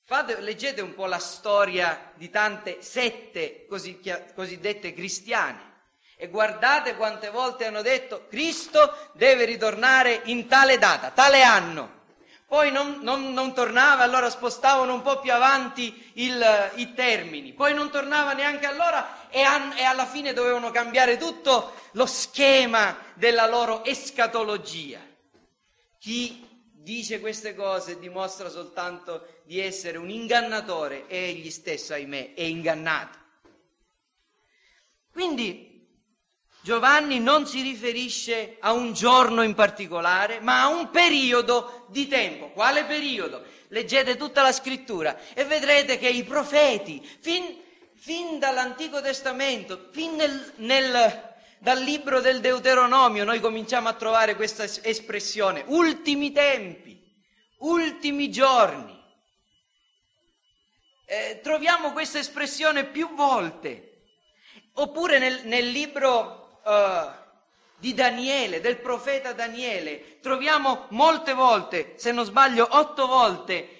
fate, 0.03 0.41
leggete 0.41 0.81
un 0.81 0.95
po' 0.95 1.07
la 1.07 1.19
storia 1.21 2.13
di 2.17 2.29
tante 2.29 2.83
sette 2.83 3.67
così, 3.69 4.01
cosiddette 4.35 4.93
cristiane. 4.93 5.75
E 6.17 6.29
guardate 6.29 6.97
quante 6.97 7.31
volte 7.31 7.67
hanno 7.67 7.83
detto 7.83 8.27
Cristo 8.29 9.11
deve 9.13 9.45
ritornare 9.45 10.23
in 10.25 10.49
tale 10.49 10.79
data, 10.79 11.11
tale 11.11 11.43
anno 11.43 11.97
poi 12.47 12.71
non, 12.71 13.01
non, 13.03 13.33
non, 13.33 13.53
tornava, 13.53 14.05
allora 14.05 14.31
spostavano 14.31 14.95
un 14.95 15.03
po' 15.03 15.19
più 15.19 15.33
avanti 15.33 16.13
il, 16.15 16.73
i 16.77 16.95
termini, 16.95 17.53
poi 17.53 17.75
non 17.75 17.91
tornava 17.91 18.35
neanche 18.35 18.67
allora 18.67 19.29
e, 19.31 19.43
an, 19.43 19.73
e 19.77 19.83
alla 19.83 20.07
fine 20.07 20.33
dovevano 20.33 20.71
cambiare 20.71 21.17
tutto 21.17 21.75
lo 21.93 22.07
schema 22.07 22.97
della 23.15 23.49
loro 23.49 23.85
escatologia. 23.85 25.01
Chi 25.99 26.71
dice 26.71 27.19
queste 27.19 27.57
cose 27.57 27.99
dimostra 27.99 28.49
soltanto 28.49 29.41
di 29.43 29.59
essere 29.59 29.99
un 29.99 30.09
ingannatore 30.09 31.09
e 31.09 31.17
egli 31.17 31.51
stesso, 31.51 31.95
ahimè, 31.95 32.35
è 32.35 32.43
ingannato. 32.43 33.19
Quindi 35.11 35.76
Giovanni 36.67 37.21
non 37.21 37.47
si 37.47 37.63
riferisce 37.63 38.57
a 38.59 38.73
un 38.73 38.93
giorno 38.93 39.43
in 39.43 39.55
particolare, 39.55 40.41
ma 40.41 40.63
a 40.63 40.67
un 40.67 40.91
periodo 40.91 41.87
di 41.91 42.09
tempo. 42.09 42.49
Quale 42.49 42.83
periodo? 42.83 43.45
Leggete 43.69 44.17
tutta 44.17 44.43
la 44.43 44.51
scrittura 44.51 45.17
e 45.33 45.45
vedrete 45.45 45.97
che 45.97 46.09
i 46.09 46.25
profeti, 46.25 47.01
fin, 47.21 47.57
fin 47.95 48.41
dall'Antico 48.41 49.01
Testamento, 49.01 49.91
fin 49.93 50.17
nel, 50.17 50.55
nel, 50.57 51.37
dal 51.61 51.79
libro 51.79 52.21
del 52.21 52.41
Deuteronomio, 52.41 53.23
noi 53.23 53.39
cominciamo 53.39 53.87
a 53.87 53.93
trovare 53.93 54.35
questa 54.35 54.65
espressione, 54.65 55.63
ultimi 55.69 56.33
tempi, 56.33 57.01
ultimi 57.59 58.29
giorni. 58.29 59.01
Eh, 61.05 61.39
troviamo 61.45 61.93
questa 61.93 62.19
espressione 62.19 62.87
più 62.87 63.15
volte. 63.15 63.93
Oppure 64.79 65.21
nel, 65.21 65.43
nel 65.45 65.71
libro 65.71 66.46
uh, 66.67 67.11
di 67.79 67.95
Daniele, 67.95 68.61
del 68.61 68.79
profeta 68.79 69.33
Daniele, 69.33 70.19
troviamo 70.21 70.87
molte 70.91 71.33
volte, 71.33 71.95
se 71.97 72.11
non 72.13 72.25
sbaglio 72.25 72.67
otto 72.71 73.07
volte, 73.07 73.77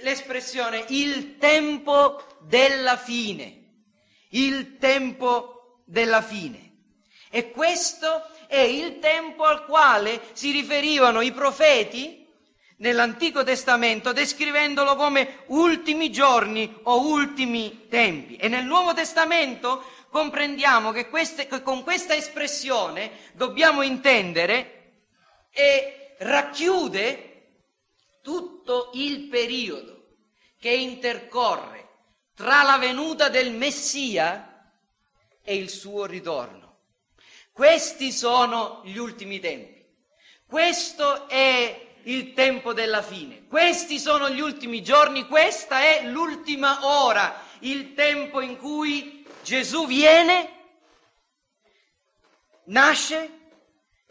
l'espressione 0.00 0.84
il 0.88 1.36
tempo 1.36 2.22
della 2.40 2.96
fine. 2.96 3.58
Il 4.30 4.78
tempo 4.78 5.82
della 5.84 6.22
fine. 6.22 6.68
E 7.30 7.50
questo 7.50 8.24
è 8.46 8.58
il 8.58 8.98
tempo 8.98 9.44
al 9.44 9.64
quale 9.64 10.20
si 10.32 10.50
riferivano 10.52 11.20
i 11.20 11.32
profeti 11.32 12.26
nell'Antico 12.78 13.44
Testamento 13.44 14.12
descrivendolo 14.12 14.96
come 14.96 15.44
ultimi 15.46 16.10
giorni 16.10 16.78
o 16.84 17.06
ultimi 17.08 17.86
tempi. 17.88 18.36
E 18.36 18.48
nel 18.48 18.64
Nuovo 18.64 18.94
Testamento 18.94 19.84
comprendiamo 20.10 20.90
che, 20.90 21.08
queste, 21.08 21.46
che 21.46 21.62
con 21.62 21.82
questa 21.82 22.14
espressione 22.14 23.12
dobbiamo 23.32 23.82
intendere 23.82 24.92
e 25.50 26.14
racchiude 26.18 27.26
tutto 28.22 28.90
il 28.94 29.28
periodo 29.28 30.08
che 30.58 30.70
intercorre 30.70 31.88
tra 32.34 32.62
la 32.62 32.76
venuta 32.76 33.28
del 33.28 33.52
Messia 33.52 34.72
e 35.42 35.54
il 35.56 35.70
suo 35.70 36.04
ritorno. 36.06 36.78
Questi 37.52 38.12
sono 38.12 38.80
gli 38.84 38.96
ultimi 38.96 39.40
tempi. 39.40 39.84
Questo 40.46 41.28
è 41.28 41.88
il 42.04 42.32
tempo 42.32 42.72
della 42.72 43.02
fine. 43.02 43.46
Questi 43.46 43.98
sono 43.98 44.30
gli 44.30 44.40
ultimi 44.40 44.82
giorni, 44.82 45.26
questa 45.26 45.80
è 45.80 46.04
l'ultima 46.06 46.86
ora, 46.86 47.42
il 47.60 47.94
tempo 47.94 48.40
in 48.40 48.56
cui 48.56 49.19
Gesù 49.42 49.86
viene, 49.86 50.48
nasce, 52.64 53.38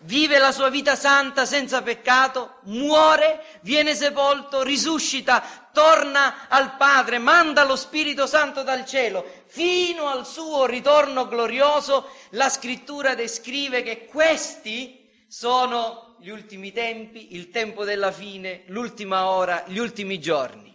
vive 0.02 0.38
la 0.38 0.52
sua 0.52 0.70
vita 0.70 0.96
santa 0.96 1.46
senza 1.46 1.82
peccato, 1.82 2.60
muore, 2.64 3.60
viene 3.62 3.96
sepolto, 3.96 4.64
risuscita, 4.64 5.70
torna 5.72 6.48
al 6.48 6.76
Padre, 6.78 7.20
manda 7.20 7.64
lo 7.64 7.76
Spirito 7.76 8.26
Santo 8.26 8.64
dal 8.64 8.86
cielo. 8.86 9.44
Fino 9.46 10.08
al 10.08 10.26
suo 10.26 10.66
ritorno 10.66 11.28
glorioso, 11.28 12.12
la 12.32 12.50
scrittura 12.50 13.16
descrive 13.16 13.84
che 13.84 14.06
questi 14.06 15.08
sono 15.28 16.16
gli 16.20 16.30
ultimi 16.30 16.72
tempi, 16.72 17.36
il 17.36 17.50
tempo 17.50 17.86
della 17.86 18.12
fine, 18.12 18.64
l'ultima 18.68 19.30
ora, 19.30 19.64
gli 19.68 19.78
ultimi 19.78 20.20
giorni. 20.20 20.68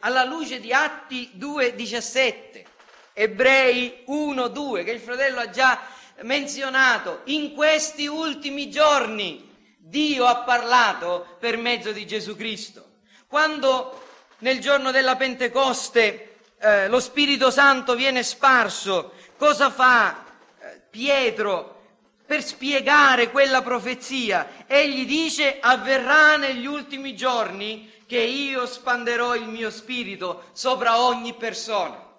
Alla 0.00 0.24
luce 0.24 0.60
di 0.60 0.72
Atti 0.72 1.32
2,17 1.36 2.69
Ebrei 3.12 4.02
1, 4.06 4.48
2, 4.48 4.84
che 4.84 4.90
il 4.92 5.00
fratello 5.00 5.40
ha 5.40 5.50
già 5.50 5.80
menzionato, 6.22 7.20
in 7.24 7.54
questi 7.54 8.06
ultimi 8.06 8.70
giorni 8.70 9.48
Dio 9.76 10.26
ha 10.26 10.36
parlato 10.38 11.36
per 11.38 11.56
mezzo 11.56 11.92
di 11.92 12.06
Gesù 12.06 12.36
Cristo. 12.36 12.86
Quando 13.26 14.02
nel 14.38 14.60
giorno 14.60 14.90
della 14.90 15.16
Pentecoste 15.16 16.36
eh, 16.58 16.88
lo 16.88 17.00
Spirito 17.00 17.50
Santo 17.50 17.94
viene 17.94 18.22
sparso, 18.22 19.12
cosa 19.36 19.70
fa 19.70 20.24
eh, 20.60 20.80
Pietro 20.90 21.78
per 22.26 22.44
spiegare 22.44 23.30
quella 23.30 23.62
profezia? 23.62 24.64
Egli 24.66 25.06
dice 25.06 25.58
avverrà 25.60 26.36
negli 26.36 26.66
ultimi 26.66 27.16
giorni 27.16 27.90
che 28.06 28.18
io 28.18 28.66
spanderò 28.66 29.34
il 29.34 29.46
mio 29.46 29.70
spirito 29.70 30.44
sopra 30.52 31.00
ogni 31.00 31.34
persona. 31.34 32.09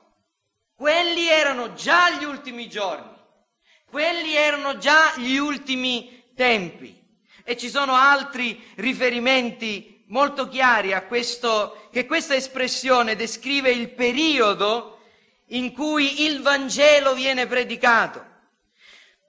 Quelli 0.81 1.27
erano 1.27 1.75
già 1.75 2.09
gli 2.09 2.23
ultimi 2.23 2.67
giorni, 2.67 3.15
quelli 3.85 4.33
erano 4.33 4.79
già 4.79 5.13
gli 5.15 5.35
ultimi 5.35 6.23
tempi. 6.35 6.99
E 7.43 7.55
ci 7.55 7.69
sono 7.69 7.93
altri 7.93 8.59
riferimenti 8.77 10.05
molto 10.07 10.47
chiari 10.47 10.91
a 10.93 11.03
questo, 11.03 11.87
che 11.91 12.07
questa 12.07 12.33
espressione 12.33 13.15
descrive 13.15 13.69
il 13.69 13.91
periodo 13.91 15.01
in 15.49 15.71
cui 15.71 16.23
il 16.23 16.41
Vangelo 16.41 17.13
viene 17.13 17.45
predicato. 17.45 18.25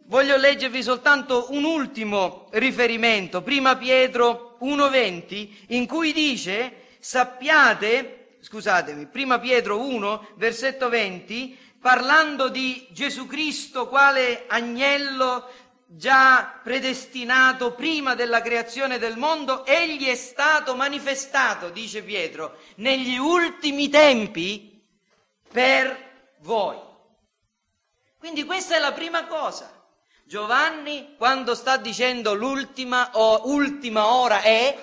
Voglio 0.06 0.38
leggervi 0.38 0.82
soltanto 0.82 1.48
un 1.50 1.64
ultimo 1.64 2.48
riferimento, 2.52 3.42
prima 3.42 3.76
Pietro 3.76 4.56
1.20, 4.62 5.48
in 5.68 5.86
cui 5.86 6.14
dice 6.14 6.94
sappiate 6.98 8.21
scusatemi, 8.42 9.06
prima 9.06 9.38
Pietro 9.38 9.80
1, 9.80 10.32
versetto 10.34 10.88
20, 10.88 11.56
parlando 11.80 12.48
di 12.48 12.86
Gesù 12.90 13.26
Cristo 13.26 13.88
quale 13.88 14.44
agnello 14.48 15.48
già 15.86 16.58
predestinato 16.62 17.72
prima 17.72 18.14
della 18.14 18.42
creazione 18.42 18.98
del 18.98 19.16
mondo, 19.16 19.64
egli 19.64 20.06
è 20.06 20.16
stato 20.16 20.74
manifestato, 20.74 21.68
dice 21.68 22.02
Pietro, 22.02 22.58
negli 22.76 23.16
ultimi 23.16 23.88
tempi 23.88 24.82
per 25.50 26.10
voi. 26.40 26.78
Quindi 28.18 28.44
questa 28.44 28.74
è 28.74 28.78
la 28.80 28.92
prima 28.92 29.26
cosa. 29.26 29.80
Giovanni, 30.24 31.14
quando 31.16 31.54
sta 31.54 31.76
dicendo 31.76 32.34
l'ultima 32.34 33.10
o 33.12 33.50
ultima 33.50 34.14
ora 34.14 34.40
è, 34.40 34.76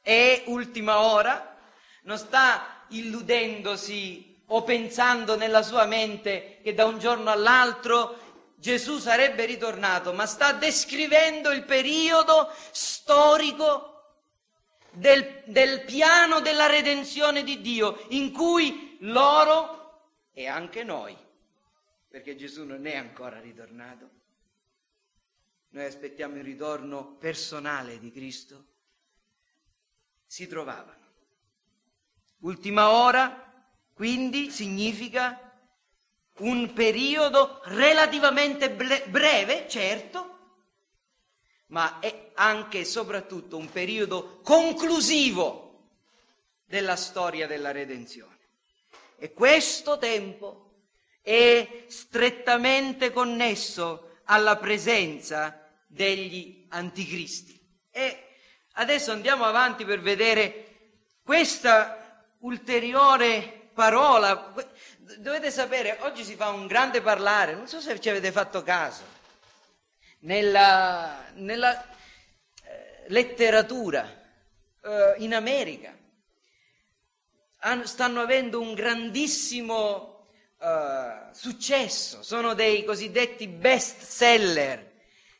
è 0.00 0.42
ultima 0.46 1.00
ora, 1.00 1.56
non 2.02 2.16
sta 2.16 2.75
illudendosi 2.88 4.34
o 4.46 4.62
pensando 4.62 5.36
nella 5.36 5.62
sua 5.62 5.86
mente 5.86 6.58
che 6.62 6.74
da 6.74 6.84
un 6.84 6.98
giorno 6.98 7.30
all'altro 7.30 8.24
Gesù 8.56 8.98
sarebbe 8.98 9.44
ritornato, 9.44 10.12
ma 10.12 10.26
sta 10.26 10.52
descrivendo 10.52 11.50
il 11.50 11.64
periodo 11.64 12.50
storico 12.70 13.92
del, 14.90 15.42
del, 15.44 15.84
piano 15.84 16.40
della 16.40 16.66
redenzione 16.66 17.44
di 17.44 17.60
Dio, 17.60 18.06
in 18.08 18.32
cui 18.32 18.96
loro 19.00 20.10
e 20.32 20.46
anche 20.46 20.82
noi, 20.84 21.16
perché 22.08 22.34
Gesù 22.34 22.64
non 22.64 22.86
è 22.86 22.96
ancora 22.96 23.38
ritornato, 23.40 24.10
noi 25.70 25.84
aspettiamo 25.84 26.36
il 26.36 26.44
ritorno 26.44 27.16
personale 27.18 27.98
di 27.98 28.10
Cristo, 28.10 28.64
si 30.26 30.46
trovavano. 30.46 30.95
Ultima 32.40 32.90
ora, 32.90 33.64
quindi, 33.94 34.50
significa 34.50 35.40
un 36.38 36.72
periodo 36.72 37.60
relativamente 37.64 38.70
breve, 38.70 39.66
certo, 39.68 40.38
ma 41.68 41.98
è 41.98 42.30
anche 42.34 42.80
e 42.80 42.84
soprattutto 42.84 43.56
un 43.56 43.70
periodo 43.70 44.40
conclusivo 44.42 45.66
della 46.64 46.96
storia 46.96 47.46
della 47.46 47.72
redenzione. 47.72 48.34
E 49.18 49.32
questo 49.32 49.98
tempo 49.98 50.66
è 51.22 51.84
strettamente 51.88 53.12
connesso 53.12 54.18
alla 54.24 54.56
presenza 54.56 55.68
degli 55.86 56.66
anticristi. 56.68 57.58
E 57.90 58.28
adesso 58.74 59.10
andiamo 59.10 59.44
avanti 59.44 59.84
per 59.84 60.00
vedere 60.00 60.64
questa 61.22 62.05
ulteriore 62.46 63.70
parola. 63.74 64.54
Dovete 65.18 65.50
sapere, 65.50 65.98
oggi 66.00 66.24
si 66.24 66.34
fa 66.34 66.48
un 66.48 66.66
grande 66.66 67.00
parlare, 67.00 67.54
non 67.54 67.66
so 67.66 67.80
se 67.80 68.00
ci 68.00 68.08
avete 68.08 68.32
fatto 68.32 68.62
caso, 68.62 69.02
nella, 70.20 71.24
nella 71.34 71.82
eh, 71.82 73.04
letteratura 73.08 74.08
eh, 74.82 75.14
in 75.18 75.34
America 75.34 75.94
stanno 77.82 78.20
avendo 78.20 78.60
un 78.60 78.74
grandissimo 78.74 80.28
uh, 80.58 81.32
successo, 81.32 82.22
sono 82.22 82.54
dei 82.54 82.84
cosiddetti 82.84 83.48
best 83.48 84.02
seller, 84.02 84.92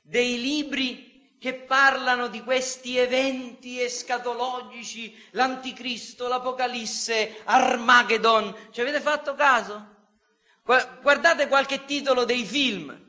dei 0.03 0.41
libri 0.41 1.16
che 1.39 1.55
parlano 1.55 2.29
di 2.29 2.43
questi 2.43 2.97
eventi 2.97 3.79
escatologici, 3.81 5.15
l'anticristo, 5.33 6.29
l'apocalisse, 6.29 7.43
Armageddon. 7.45 8.55
Ci 8.71 8.81
avete 8.81 9.01
fatto 9.01 9.35
caso? 9.35 9.95
Guardate 10.65 11.47
qualche 11.47 11.85
titolo 11.85 12.25
dei 12.25 12.45
film, 12.45 13.05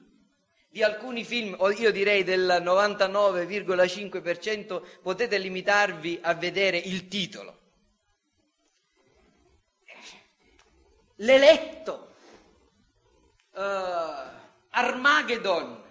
di 0.69 0.83
alcuni 0.83 1.23
film, 1.23 1.55
o 1.57 1.71
io 1.71 1.91
direi 1.91 2.23
del 2.23 2.61
99,5%, 2.63 4.99
potete 5.01 5.37
limitarvi 5.37 6.19
a 6.21 6.33
vedere 6.35 6.77
il 6.77 7.07
titolo. 7.07 7.55
L'eletto, 11.21 12.13
uh, 13.53 13.59
Armageddon, 14.69 15.85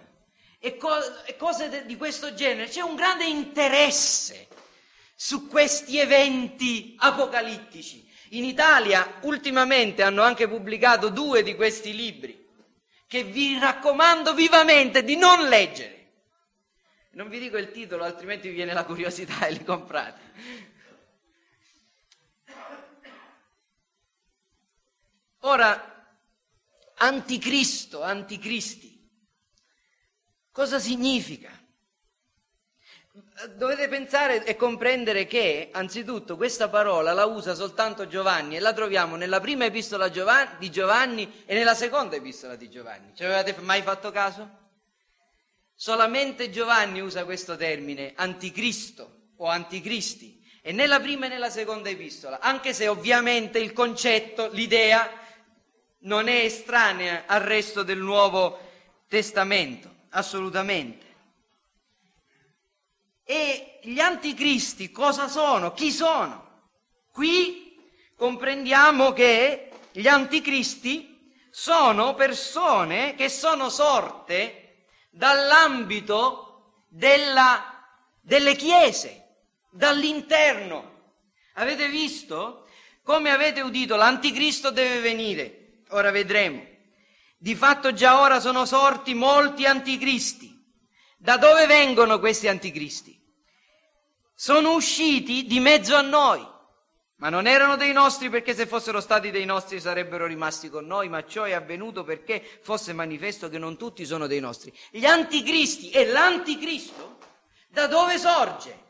e, 0.59 0.77
co- 0.77 1.23
e 1.25 1.35
cose 1.35 1.69
de- 1.69 1.85
di 1.85 1.95
questo 1.95 2.33
genere. 2.33 2.69
C'è 2.69 2.81
un 2.81 2.95
grande 2.95 3.25
interesse 3.25 4.47
su 5.15 5.47
questi 5.47 5.97
eventi 5.97 6.95
apocalittici. 6.99 8.05
In 8.31 8.43
Italia 8.43 9.19
ultimamente 9.21 10.03
hanno 10.03 10.21
anche 10.21 10.47
pubblicato 10.47 11.09
due 11.09 11.43
di 11.43 11.55
questi 11.55 11.95
libri 11.95 12.45
che 13.07 13.23
vi 13.23 13.57
raccomando 13.57 14.33
vivamente 14.33 15.03
di 15.03 15.15
non 15.15 15.47
leggere. 15.47 15.95
Non 17.11 17.29
vi 17.29 17.39
dico 17.39 17.57
il 17.57 17.71
titolo, 17.71 18.03
altrimenti 18.03 18.49
vi 18.49 18.53
viene 18.53 18.73
la 18.73 18.83
curiosità 18.83 19.47
e 19.47 19.53
li 19.53 19.63
comprate. 19.63 20.21
Ora, 25.41 26.15
anticristo, 26.97 28.03
anticristi, 28.03 28.86
Cosa 30.57 30.79
significa? 30.79 31.51
Dovete 33.57 33.87
pensare 33.87 34.43
e 34.43 34.55
comprendere 34.55 35.27
che, 35.27 35.69
anzitutto, 35.71 36.35
questa 36.35 36.67
parola 36.67 37.13
la 37.13 37.25
usa 37.25 37.53
soltanto 37.53 38.07
Giovanni 38.07 38.55
e 38.55 38.59
la 38.59 38.73
troviamo 38.73 39.15
nella 39.15 39.39
prima 39.39 39.65
epistola 39.65 40.07
di 40.07 40.71
Giovanni 40.71 41.43
e 41.45 41.53
nella 41.53 41.75
seconda 41.75 42.15
epistola 42.15 42.55
di 42.55 42.71
Giovanni. 42.71 43.13
Ci 43.13 43.23
avevate 43.23 43.55
mai 43.59 43.83
fatto 43.83 44.09
caso? 44.09 44.49
Solamente 45.75 46.49
Giovanni 46.49 47.01
usa 47.01 47.23
questo 47.23 47.55
termine, 47.55 48.13
anticristo 48.15 49.33
o 49.35 49.45
anticristi, 49.45 50.43
e 50.63 50.71
nella 50.71 50.99
prima 50.99 51.27
e 51.27 51.29
nella 51.29 51.51
seconda 51.51 51.89
epistola, 51.89 52.39
anche 52.39 52.73
se 52.73 52.87
ovviamente 52.87 53.59
il 53.59 53.73
concetto, 53.73 54.49
l'idea 54.49 55.07
non 55.99 56.27
è 56.27 56.45
estranea 56.45 57.25
al 57.27 57.41
resto 57.41 57.83
del 57.83 57.99
Nuovo 57.99 58.57
Testamento 59.07 59.96
assolutamente. 60.17 61.05
E 63.23 63.79
gli 63.83 63.99
anticristi 63.99 64.91
cosa 64.91 65.27
sono? 65.27 65.73
Chi 65.73 65.91
sono? 65.91 66.45
Qui 67.11 67.75
comprendiamo 68.15 69.13
che 69.13 69.69
gli 69.91 70.07
anticristi 70.07 71.31
sono 71.49 72.13
persone 72.15 73.15
che 73.15 73.29
sono 73.29 73.69
sorte 73.69 74.85
dall'ambito 75.09 76.83
della, 76.87 77.87
delle 78.21 78.55
chiese, 78.55 79.35
dall'interno. 79.71 80.95
Avete 81.53 81.89
visto? 81.89 82.67
Come 83.03 83.31
avete 83.31 83.61
udito, 83.61 83.95
l'anticristo 83.95 84.69
deve 84.69 84.99
venire. 84.99 85.81
Ora 85.89 86.11
vedremo. 86.11 86.76
Di 87.39 87.55
fatto 87.55 87.93
già 87.93 88.19
ora 88.19 88.39
sono 88.39 88.65
sorti 88.65 89.13
molti 89.13 89.65
anticristi. 89.65 90.55
Da 91.17 91.37
dove 91.37 91.67
vengono 91.67 92.19
questi 92.19 92.47
anticristi? 92.47 93.15
Sono 94.33 94.73
usciti 94.73 95.45
di 95.45 95.59
mezzo 95.59 95.95
a 95.95 96.01
noi, 96.01 96.45
ma 97.17 97.29
non 97.29 97.47
erano 97.47 97.75
dei 97.75 97.91
nostri 97.91 98.29
perché 98.29 98.53
se 98.53 98.65
fossero 98.67 99.01
stati 99.01 99.31
dei 99.31 99.45
nostri 99.45 99.79
sarebbero 99.79 100.25
rimasti 100.25 100.69
con 100.69 100.85
noi, 100.85 101.09
ma 101.09 101.25
ciò 101.25 101.43
è 101.43 101.53
avvenuto 101.53 102.03
perché 102.03 102.59
fosse 102.61 102.93
manifesto 102.93 103.49
che 103.49 103.57
non 103.57 103.77
tutti 103.77 104.05
sono 104.05 104.27
dei 104.27 104.39
nostri. 104.39 104.71
Gli 104.91 105.05
anticristi 105.05 105.89
e 105.89 106.05
l'anticristo 106.05 107.17
da 107.69 107.87
dove 107.87 108.17
sorge? 108.17 108.85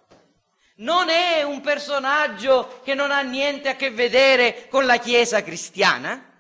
Non 0.78 1.10
è 1.10 1.44
un 1.44 1.60
personaggio 1.62 2.82
che 2.84 2.94
non 2.94 3.12
ha 3.12 3.22
niente 3.22 3.70
a 3.70 3.76
che 3.76 3.90
vedere 3.90 4.68
con 4.70 4.86
la 4.86 4.98
Chiesa 4.98 5.42
cristiana? 5.42 6.37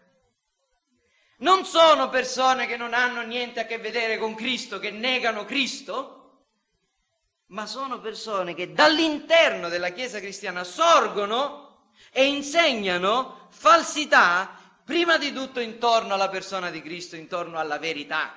Non 1.39 1.65
sono 1.65 2.09
persone 2.09 2.65
che 2.65 2.77
non 2.77 2.95
hanno 2.95 3.21
niente 3.21 3.59
a 3.59 3.65
che 3.65 3.77
vedere 3.77 4.17
con 4.17 4.33
Cristo, 4.33 4.79
che 4.79 4.89
negano 4.89 5.45
Cristo, 5.45 6.45
ma 7.47 7.67
sono 7.67 7.99
persone 7.99 8.55
che 8.55 8.73
dall'interno 8.73 9.69
della 9.69 9.91
Chiesa 9.91 10.19
cristiana 10.19 10.63
sorgono 10.63 11.91
e 12.11 12.25
insegnano 12.25 13.49
falsità, 13.51 14.57
prima 14.83 15.17
di 15.17 15.31
tutto 15.31 15.59
intorno 15.59 16.15
alla 16.15 16.29
persona 16.29 16.71
di 16.71 16.81
Cristo, 16.81 17.15
intorno 17.15 17.59
alla 17.59 17.77
verità. 17.77 18.33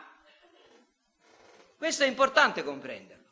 Questo 1.78 2.04
è 2.04 2.06
importante 2.06 2.62
comprenderlo. 2.62 3.28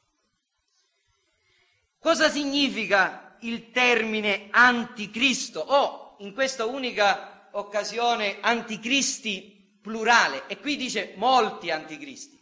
Cosa 1.99 2.31
significa 2.31 3.37
il 3.41 3.71
termine 3.71 4.49
anticristo 4.51 5.61
o 5.61 6.17
in 6.21 6.33
questa 6.33 6.65
unica 6.65 7.51
occasione 7.53 8.39
anticristi 8.41 9.58
plurale 9.81 10.45
e 10.47 10.59
qui 10.59 10.77
dice 10.77 11.15
molti 11.17 11.71
anticristi. 11.71 12.37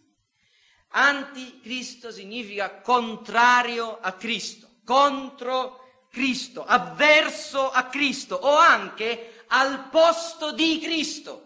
Anticristo 0.89 2.11
significa 2.11 2.81
contrario 2.81 3.99
a 4.01 4.13
Cristo, 4.13 4.69
contro 4.85 6.07
Cristo, 6.11 6.65
avverso 6.65 7.71
a 7.71 7.85
Cristo 7.85 8.37
o 8.37 8.57
anche 8.57 9.45
al 9.49 9.89
posto 9.91 10.53
di 10.53 10.79
Cristo. 10.81 11.43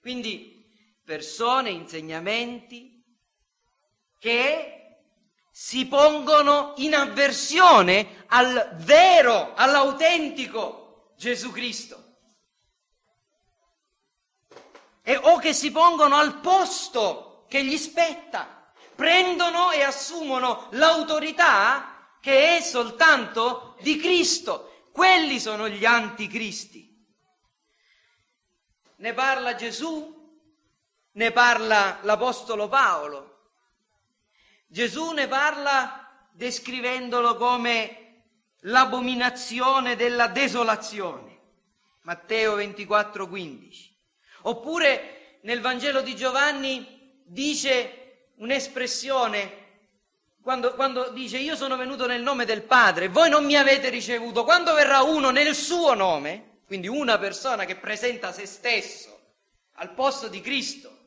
Quindi 0.00 0.68
persone, 1.04 1.70
insegnamenti 1.70 3.02
che 4.18 4.82
si 5.50 5.86
pongono 5.86 6.74
in 6.76 6.94
avversione 6.94 8.24
al 8.28 8.76
vero, 8.80 9.54
all'autentico 9.54 11.12
Gesù 11.16 11.50
Cristo. 11.52 12.01
E, 15.02 15.16
o 15.16 15.38
che 15.38 15.52
si 15.52 15.70
pongono 15.70 16.16
al 16.16 16.40
posto 16.40 17.44
che 17.48 17.64
gli 17.64 17.76
spetta, 17.76 18.72
prendono 18.94 19.70
e 19.72 19.82
assumono 19.82 20.68
l'autorità 20.70 22.16
che 22.20 22.56
è 22.56 22.60
soltanto 22.60 23.76
di 23.80 23.96
Cristo. 23.96 24.88
Quelli 24.92 25.40
sono 25.40 25.68
gli 25.68 25.84
anticristi. 25.84 26.90
Ne 28.96 29.12
parla 29.12 29.56
Gesù, 29.56 30.40
ne 31.12 31.32
parla 31.32 31.98
l'Apostolo 32.02 32.68
Paolo. 32.68 33.30
Gesù 34.66 35.10
ne 35.10 35.26
parla 35.26 36.28
descrivendolo 36.30 37.36
come 37.36 38.24
l'abominazione 38.60 39.96
della 39.96 40.28
desolazione. 40.28 41.40
Matteo 42.02 42.54
24, 42.54 43.28
15. 43.28 43.91
Oppure 44.42 45.38
nel 45.42 45.60
Vangelo 45.60 46.02
di 46.02 46.14
Giovanni 46.14 47.20
dice 47.24 48.30
un'espressione 48.36 49.60
quando, 50.42 50.74
quando, 50.74 51.10
dice 51.10 51.38
io 51.38 51.54
sono 51.54 51.76
venuto 51.76 52.06
nel 52.06 52.20
nome 52.20 52.44
del 52.44 52.62
Padre, 52.62 53.08
voi 53.08 53.30
non 53.30 53.44
mi 53.44 53.56
avete 53.56 53.88
ricevuto, 53.90 54.42
quando 54.42 54.74
verrà 54.74 55.02
uno 55.02 55.30
nel 55.30 55.54
suo 55.54 55.94
nome, 55.94 56.58
quindi 56.66 56.88
una 56.88 57.16
persona 57.16 57.64
che 57.64 57.76
presenta 57.76 58.32
se 58.32 58.44
stesso 58.46 59.20
al 59.74 59.94
posto 59.94 60.26
di 60.26 60.40
Cristo, 60.40 60.98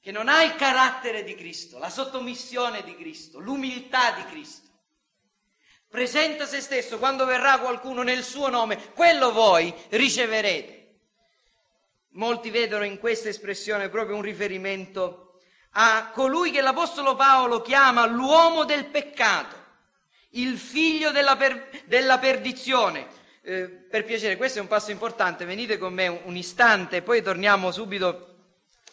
che 0.00 0.10
non 0.10 0.28
ha 0.28 0.42
il 0.42 0.54
carattere 0.56 1.22
di 1.22 1.34
Cristo, 1.34 1.76
la 1.78 1.90
sottomissione 1.90 2.82
di 2.82 2.96
Cristo, 2.96 3.40
l'umiltà 3.40 4.12
di 4.12 4.24
Cristo, 4.24 4.68
presenta 5.86 6.46
se 6.46 6.62
stesso 6.62 6.98
quando 6.98 7.26
verrà 7.26 7.58
qualcuno 7.58 8.02
nel 8.02 8.24
suo 8.24 8.48
nome, 8.48 8.92
quello 8.94 9.32
voi 9.32 9.72
riceverete. 9.90 10.77
Molti 12.18 12.50
vedono 12.50 12.82
in 12.82 12.98
questa 12.98 13.28
espressione 13.28 13.88
proprio 13.88 14.16
un 14.16 14.22
riferimento 14.22 15.38
a 15.72 16.10
colui 16.12 16.50
che 16.50 16.60
l'Apostolo 16.60 17.14
Paolo 17.14 17.62
chiama 17.62 18.06
l'uomo 18.06 18.64
del 18.64 18.86
peccato, 18.86 19.54
il 20.30 20.58
figlio 20.58 21.12
della, 21.12 21.36
per, 21.36 21.68
della 21.84 22.18
perdizione. 22.18 23.06
Eh, 23.42 23.68
per 23.68 24.04
piacere, 24.04 24.36
questo 24.36 24.58
è 24.58 24.60
un 24.60 24.66
passo 24.66 24.90
importante, 24.90 25.44
venite 25.44 25.78
con 25.78 25.94
me 25.94 26.08
un, 26.08 26.18
un 26.24 26.36
istante, 26.36 27.02
poi 27.02 27.22
torniamo 27.22 27.70
subito 27.70 28.34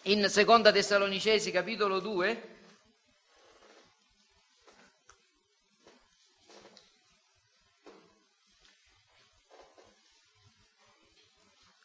in 0.04 0.30
Seconda 0.30 0.72
Tessalonicesi 0.72 1.50
capitolo 1.50 2.00
2 2.00 2.55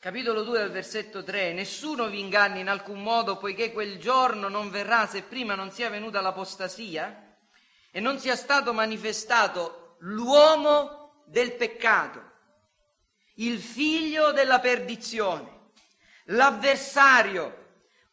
Capitolo 0.00 0.44
2 0.44 0.62
al 0.62 0.70
versetto 0.70 1.22
3. 1.22 1.52
Nessuno 1.52 2.08
vi 2.08 2.20
inganni 2.20 2.60
in 2.60 2.70
alcun 2.70 3.02
modo, 3.02 3.36
poiché 3.36 3.70
quel 3.70 3.98
giorno 3.98 4.48
non 4.48 4.70
verrà 4.70 5.06
se 5.06 5.24
prima 5.24 5.54
non 5.54 5.70
sia 5.70 5.90
venuta 5.90 6.22
l'apostasia 6.22 7.36
e 7.90 8.00
non 8.00 8.18
sia 8.18 8.34
stato 8.34 8.72
manifestato 8.72 9.96
l'uomo 9.98 11.24
del 11.26 11.52
peccato, 11.52 12.22
il 13.34 13.60
figlio 13.60 14.32
della 14.32 14.58
perdizione, 14.58 15.72
l'avversario 16.28 17.60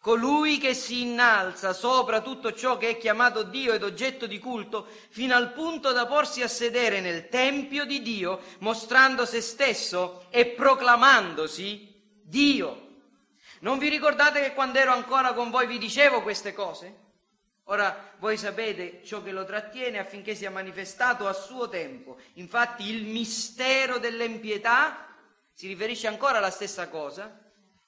colui 0.08 0.58
che 0.58 0.74
si 0.74 1.02
innalza 1.02 1.74
sopra 1.74 2.22
tutto 2.22 2.54
ciò 2.54 2.78
che 2.78 2.92
è 2.92 2.98
chiamato 2.98 3.44
Dio 3.44 3.74
ed 3.74 3.84
oggetto 3.84 4.26
di 4.26 4.40
culto, 4.40 4.88
fino 5.10 5.36
al 5.36 5.52
punto 5.52 5.92
da 5.92 6.06
porsi 6.06 6.42
a 6.42 6.48
sedere 6.48 7.02
nel 7.02 7.28
Tempio 7.28 7.84
di 7.84 8.02
Dio, 8.02 8.40
mostrando 8.60 9.26
se 9.26 9.42
stesso 9.42 10.28
e 10.30 10.46
proclamandosi 10.46 12.22
Dio. 12.24 12.88
Non 13.60 13.78
vi 13.80 13.90
ricordate 13.90 14.40
che 14.40 14.54
quando 14.54 14.80
ero 14.80 14.94
ancora 14.94 15.34
con 15.34 15.50
voi 15.50 15.68
vi 15.68 15.78
dicevo 15.78 16.22
queste 16.22 16.54
cose? 16.54 17.00
Ora 17.66 18.14
voi 18.20 18.38
sapete 18.38 19.02
ciò 19.04 19.22
che 19.22 19.34
lo 19.34 19.44
trattiene 19.44 20.00
affinché 20.00 20.36
sia 20.36 20.50
manifestato 20.50 21.28
a 21.28 21.34
suo 21.34 21.68
tempo. 21.68 22.18
Infatti 22.36 22.90
il 22.90 23.04
mistero 23.04 23.98
dell'empietà 23.98 25.06
si 25.52 25.68
riferisce 25.68 26.08
ancora 26.08 26.38
alla 26.38 26.50
stessa 26.50 26.88
cosa, 26.88 27.38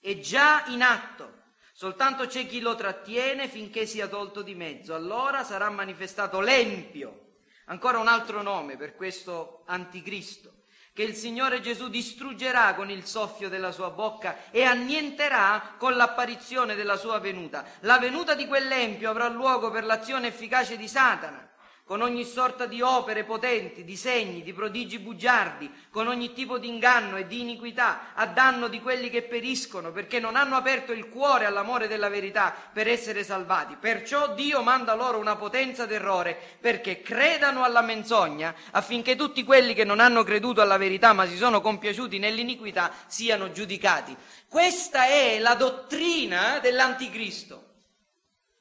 è 0.01 0.19
già 0.19 0.65
in 0.67 0.81
atto 0.81 1.37
Soltanto 1.79 2.27
c'è 2.27 2.45
chi 2.45 2.59
lo 2.59 2.75
trattiene 2.75 3.47
finché 3.47 3.85
sia 3.85 4.09
tolto 4.09 4.41
di 4.41 4.53
mezzo, 4.53 4.93
allora 4.93 5.45
sarà 5.45 5.69
manifestato 5.69 6.41
l'empio, 6.41 7.37
ancora 7.67 7.99
un 7.99 8.09
altro 8.09 8.41
nome 8.41 8.75
per 8.75 8.97
questo 8.97 9.63
anticristo, 9.65 10.63
che 10.91 11.03
il 11.03 11.15
Signore 11.15 11.61
Gesù 11.61 11.87
distruggerà 11.87 12.73
con 12.73 12.89
il 12.89 13.05
soffio 13.05 13.47
della 13.47 13.71
sua 13.71 13.91
bocca 13.91 14.51
e 14.51 14.63
annienterà 14.63 15.75
con 15.77 15.95
l'apparizione 15.95 16.75
della 16.75 16.97
sua 16.97 17.17
venuta. 17.19 17.63
La 17.83 17.97
venuta 17.97 18.35
di 18.35 18.45
quell'empio 18.45 19.09
avrà 19.09 19.29
luogo 19.29 19.71
per 19.71 19.85
l'azione 19.85 20.27
efficace 20.27 20.75
di 20.75 20.87
Satana 20.89 21.48
con 21.89 22.01
ogni 22.01 22.23
sorta 22.23 22.67
di 22.67 22.83
opere 22.83 23.23
potenti, 23.23 23.83
di 23.83 23.95
segni, 23.95 24.43
di 24.43 24.53
prodigi 24.53 24.99
bugiardi, 24.99 25.71
con 25.89 26.05
ogni 26.05 26.33
tipo 26.33 26.59
di 26.59 26.67
inganno 26.67 27.17
e 27.17 27.25
di 27.25 27.39
iniquità, 27.39 28.13
a 28.13 28.27
danno 28.27 28.67
di 28.67 28.79
quelli 28.79 29.09
che 29.09 29.23
periscono, 29.23 29.91
perché 29.91 30.19
non 30.19 30.35
hanno 30.35 30.55
aperto 30.55 30.91
il 30.91 31.09
cuore 31.09 31.45
all'amore 31.45 31.87
della 31.87 32.07
verità 32.07 32.53
per 32.71 32.87
essere 32.87 33.23
salvati. 33.23 33.75
Perciò 33.79 34.35
Dio 34.35 34.61
manda 34.61 34.93
loro 34.93 35.17
una 35.17 35.35
potenza 35.35 35.87
d'errore, 35.87 36.37
perché 36.59 37.01
credano 37.01 37.63
alla 37.63 37.81
menzogna, 37.81 38.53
affinché 38.69 39.15
tutti 39.15 39.43
quelli 39.43 39.73
che 39.73 39.83
non 39.83 39.99
hanno 39.99 40.23
creduto 40.23 40.61
alla 40.61 40.77
verità, 40.77 41.13
ma 41.13 41.25
si 41.25 41.37
sono 41.37 41.59
compiaciuti 41.59 42.19
nell'iniquità, 42.19 42.93
siano 43.07 43.51
giudicati. 43.51 44.15
Questa 44.47 45.07
è 45.07 45.39
la 45.39 45.55
dottrina 45.55 46.59
dell'anticristo, 46.59 47.63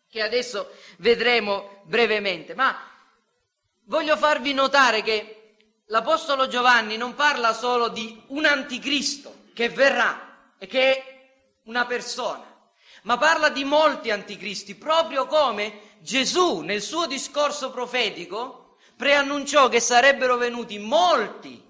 che 0.08 0.22
adesso 0.22 0.70
vedremo 0.96 1.82
brevemente. 1.84 2.54
Ma 2.54 2.87
voglio 3.88 4.16
farvi 4.16 4.52
notare 4.52 5.02
che 5.02 5.56
l'Apostolo 5.86 6.46
Giovanni 6.46 6.96
non 6.96 7.14
parla 7.14 7.52
solo 7.52 7.88
di 7.88 8.22
un 8.28 8.44
anticristo 8.44 9.46
che 9.54 9.68
verrà 9.68 10.54
e 10.58 10.66
che 10.66 10.96
è 10.96 11.30
una 11.64 11.86
persona, 11.86 12.44
ma 13.02 13.16
parla 13.18 13.48
di 13.48 13.64
molti 13.64 14.10
anticristi, 14.10 14.74
proprio 14.74 15.26
come 15.26 15.96
Gesù 16.00 16.60
nel 16.60 16.82
suo 16.82 17.06
discorso 17.06 17.70
profetico 17.70 18.76
preannunciò 18.96 19.68
che 19.68 19.80
sarebbero 19.80 20.36
venuti 20.36 20.78
molti, 20.78 21.62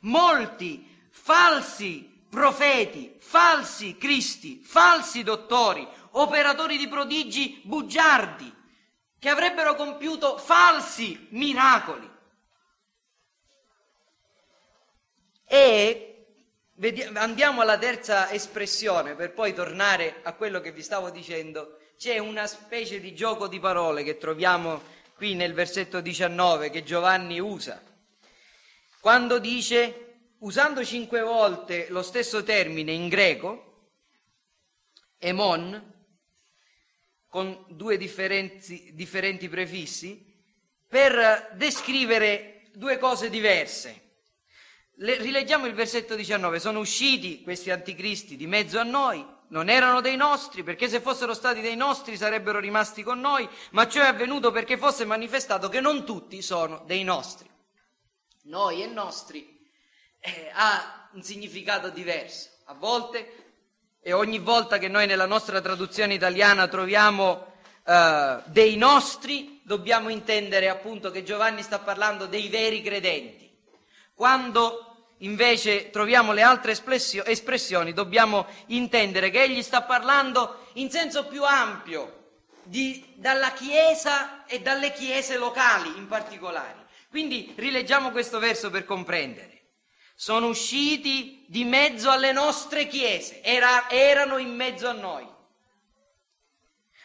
molti 0.00 1.08
falsi 1.10 2.26
profeti, 2.30 3.16
falsi 3.18 3.96
cristi, 3.96 4.62
falsi 4.64 5.22
dottori, 5.22 5.86
operatori 6.12 6.76
di 6.76 6.88
prodigi 6.88 7.60
bugiardi, 7.64 8.53
che 9.24 9.30
avrebbero 9.30 9.74
compiuto 9.74 10.36
falsi 10.36 11.28
miracoli. 11.30 12.10
E 15.46 16.26
andiamo 17.14 17.62
alla 17.62 17.78
terza 17.78 18.30
espressione 18.30 19.14
per 19.14 19.32
poi 19.32 19.54
tornare 19.54 20.20
a 20.24 20.34
quello 20.34 20.60
che 20.60 20.72
vi 20.72 20.82
stavo 20.82 21.08
dicendo. 21.08 21.78
C'è 21.96 22.18
una 22.18 22.46
specie 22.46 23.00
di 23.00 23.14
gioco 23.14 23.48
di 23.48 23.58
parole 23.58 24.02
che 24.02 24.18
troviamo 24.18 24.82
qui 25.16 25.34
nel 25.34 25.54
versetto 25.54 26.02
19 26.02 26.68
che 26.68 26.82
Giovanni 26.82 27.40
usa. 27.40 27.82
Quando 29.00 29.38
dice, 29.38 30.32
usando 30.40 30.84
cinque 30.84 31.22
volte 31.22 31.86
lo 31.88 32.02
stesso 32.02 32.42
termine 32.42 32.92
in 32.92 33.08
greco, 33.08 33.86
emon, 35.16 35.93
con 37.34 37.64
due 37.66 37.96
differenti, 37.96 38.94
prefissi 39.48 40.24
per 40.86 41.50
descrivere 41.54 42.68
due 42.74 42.96
cose 42.96 43.28
diverse. 43.28 44.02
Le, 44.98 45.16
rileggiamo 45.16 45.66
il 45.66 45.74
versetto 45.74 46.14
19, 46.14 46.60
sono 46.60 46.78
usciti 46.78 47.42
questi 47.42 47.72
anticristi 47.72 48.36
di 48.36 48.46
mezzo 48.46 48.78
a 48.78 48.84
noi, 48.84 49.26
non 49.48 49.68
erano 49.68 50.00
dei 50.00 50.14
nostri, 50.14 50.62
perché 50.62 50.88
se 50.88 51.00
fossero 51.00 51.34
stati 51.34 51.60
dei 51.60 51.74
nostri 51.74 52.16
sarebbero 52.16 52.60
rimasti 52.60 53.02
con 53.02 53.18
noi, 53.18 53.48
ma 53.72 53.88
ciò 53.88 54.02
è 54.02 54.06
avvenuto 54.06 54.52
perché 54.52 54.78
fosse 54.78 55.04
manifestato 55.04 55.68
che 55.68 55.80
non 55.80 56.04
tutti 56.04 56.40
sono 56.40 56.84
dei 56.86 57.02
nostri. 57.02 57.50
Noi 58.42 58.80
e 58.80 58.86
nostri 58.86 59.68
eh, 60.20 60.50
ha 60.52 61.10
un 61.14 61.22
significato 61.24 61.88
diverso. 61.88 62.50
A 62.66 62.74
volte 62.74 63.43
e 64.06 64.12
ogni 64.12 64.38
volta 64.38 64.76
che 64.76 64.88
noi 64.88 65.06
nella 65.06 65.24
nostra 65.24 65.62
traduzione 65.62 66.12
italiana 66.12 66.68
troviamo 66.68 67.54
uh, 67.84 68.42
dei 68.44 68.76
nostri, 68.76 69.62
dobbiamo 69.64 70.10
intendere 70.10 70.68
appunto 70.68 71.10
che 71.10 71.22
Giovanni 71.22 71.62
sta 71.62 71.78
parlando 71.78 72.26
dei 72.26 72.48
veri 72.48 72.82
credenti. 72.82 73.50
Quando 74.12 75.12
invece 75.18 75.88
troviamo 75.88 76.34
le 76.34 76.42
altre 76.42 76.72
espressioni, 76.72 77.94
dobbiamo 77.94 78.46
intendere 78.66 79.30
che 79.30 79.42
egli 79.42 79.62
sta 79.62 79.80
parlando 79.80 80.66
in 80.74 80.90
senso 80.90 81.24
più 81.24 81.42
ampio 81.42 82.42
di, 82.64 83.02
dalla 83.14 83.52
Chiesa 83.52 84.44
e 84.44 84.60
dalle 84.60 84.92
chiese 84.92 85.38
locali 85.38 85.96
in 85.96 86.08
particolare. 86.08 86.88
Quindi 87.08 87.54
rileggiamo 87.56 88.10
questo 88.10 88.38
verso 88.38 88.68
per 88.68 88.84
comprendere. 88.84 89.52
sono 90.14 90.46
usciti 90.46 91.43
di 91.54 91.62
mezzo 91.62 92.10
alle 92.10 92.32
nostre 92.32 92.88
chiese, 92.88 93.40
Era, 93.40 93.88
erano 93.88 94.38
in 94.38 94.52
mezzo 94.56 94.88
a 94.88 94.92
noi, 94.92 95.24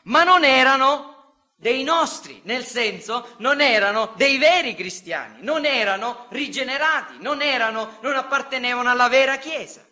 ma 0.05 0.23
non 0.23 0.43
erano 0.43 1.35
dei 1.55 1.83
nostri, 1.83 2.41
nel 2.45 2.65
senso 2.65 3.35
non 3.37 3.61
erano 3.61 4.13
dei 4.15 4.39
veri 4.39 4.73
cristiani, 4.73 5.43
non 5.43 5.65
erano 5.65 6.25
rigenerati, 6.29 7.17
non, 7.19 7.43
erano, 7.43 7.99
non 8.01 8.15
appartenevano 8.15 8.89
alla 8.89 9.07
vera 9.07 9.37
Chiesa. 9.37 9.85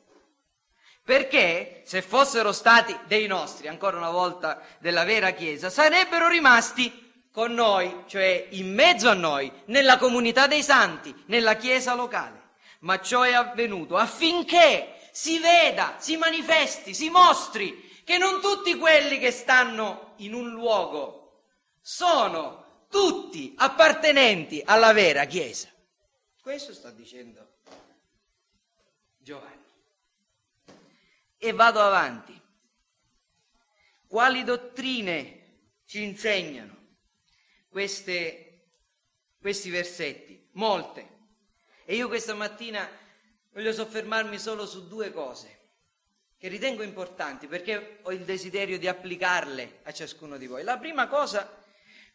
Perché 1.04 1.84
se 1.86 2.02
fossero 2.02 2.52
stati 2.52 2.98
dei 3.06 3.28
nostri, 3.28 3.68
ancora 3.68 3.98
una 3.98 4.10
volta 4.10 4.60
della 4.80 5.04
vera 5.04 5.30
Chiesa, 5.32 5.70
sarebbero 5.70 6.28
rimasti 6.30 7.28
con 7.32 7.54
noi, 7.54 8.06
cioè 8.08 8.48
in 8.50 8.74
mezzo 8.74 9.08
a 9.08 9.14
noi, 9.14 9.52
nella 9.66 10.00
comunità 10.00 10.48
dei 10.48 10.64
santi, 10.64 11.14
nella 11.28 11.58
Chiesa 11.58 11.94
locale. 11.94 12.46
Ma 12.80 13.00
ciò 13.02 13.22
è 13.22 13.34
avvenuto 13.34 13.98
affinché 13.98 15.10
si 15.12 15.40
veda, 15.40 15.96
si 16.00 16.16
manifesti, 16.18 16.94
si 16.94 17.10
mostri 17.10 18.02
che 18.04 18.18
non 18.18 18.40
tutti 18.40 18.76
quelli 18.76 19.20
che 19.20 19.32
stanno 19.32 20.14
in 20.18 20.34
un 20.34 20.52
luogo 20.52 21.42
sono 21.82 22.86
tutti 22.90 23.54
appartenenti 23.58 24.62
alla 24.64 24.94
vera 24.94 25.26
Chiesa. 25.26 25.70
Questo 26.42 26.74
sta 26.74 26.92
dicendo 26.92 27.56
Giovanni. 29.18 29.66
E 31.38 31.52
vado 31.52 31.82
avanti. 31.82 32.40
Quali 34.08 34.44
dottrine 34.44 35.74
ci 35.86 36.04
insegnano 36.04 36.76
queste, 37.68 38.70
questi 39.40 39.70
versetti? 39.70 40.48
Molte. 40.54 41.17
E 41.90 41.96
io 41.96 42.10
questa 42.10 42.34
mattina 42.34 42.86
voglio 43.54 43.72
soffermarmi 43.72 44.38
solo 44.38 44.66
su 44.66 44.90
due 44.90 45.14
cose 45.14 45.60
che 46.38 46.50
ritengo 46.50 46.84
importanti 46.84 47.48
perché 47.48 48.00
ho 48.02 48.12
il 48.12 48.26
desiderio 48.26 48.78
di 48.78 48.90
applicarle 48.90 49.80
a 49.84 49.94
ciascuno 49.94 50.36
di 50.36 50.48
voi. 50.48 50.64
La 50.64 50.78
prima 50.78 51.08
cosa 51.08 51.50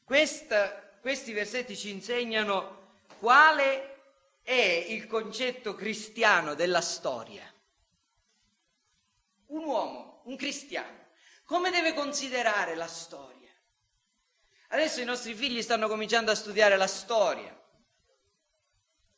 questa, 0.05 0.93
questi 1.01 1.33
versetti 1.33 1.75
ci 1.75 1.89
insegnano 1.89 2.97
quale 3.19 4.01
è 4.43 4.85
il 4.91 5.07
concetto 5.07 5.75
cristiano 5.75 6.53
della 6.53 6.83
storia. 6.83 7.51
Un 9.47 9.65
uomo, 9.65 10.21
un 10.25 10.37
cristiano, 10.37 11.07
come 11.45 11.71
deve 11.71 11.95
considerare 11.95 12.75
la 12.75 12.87
storia? 12.87 13.49
Adesso 14.69 15.01
i 15.01 15.07
nostri 15.07 15.33
figli 15.33 15.63
stanno 15.63 15.89
cominciando 15.89 16.31
a 16.31 16.35
studiare 16.35 16.77
la 16.77 16.87
storia. 16.87 17.59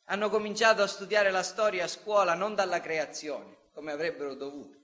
Hanno 0.05 0.29
cominciato 0.29 0.81
a 0.81 0.87
studiare 0.87 1.31
la 1.31 1.43
storia 1.43 1.85
a 1.85 1.87
scuola 1.87 2.35
non 2.35 2.53
dalla 2.53 2.79
creazione, 2.79 3.55
come 3.73 3.91
avrebbero 3.91 4.35
dovuto, 4.35 4.77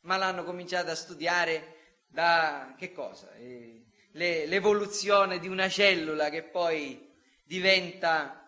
ma 0.00 0.16
l'hanno 0.16 0.44
cominciato 0.44 0.90
a 0.90 0.96
studiare 0.96 2.02
da 2.06 2.74
che 2.76 2.92
cosa? 2.92 3.32
Eh, 3.34 3.84
le, 4.12 4.46
l'evoluzione 4.46 5.38
di 5.38 5.48
una 5.48 5.68
cellula 5.68 6.30
che 6.30 6.42
poi 6.42 7.12
diventa 7.44 8.44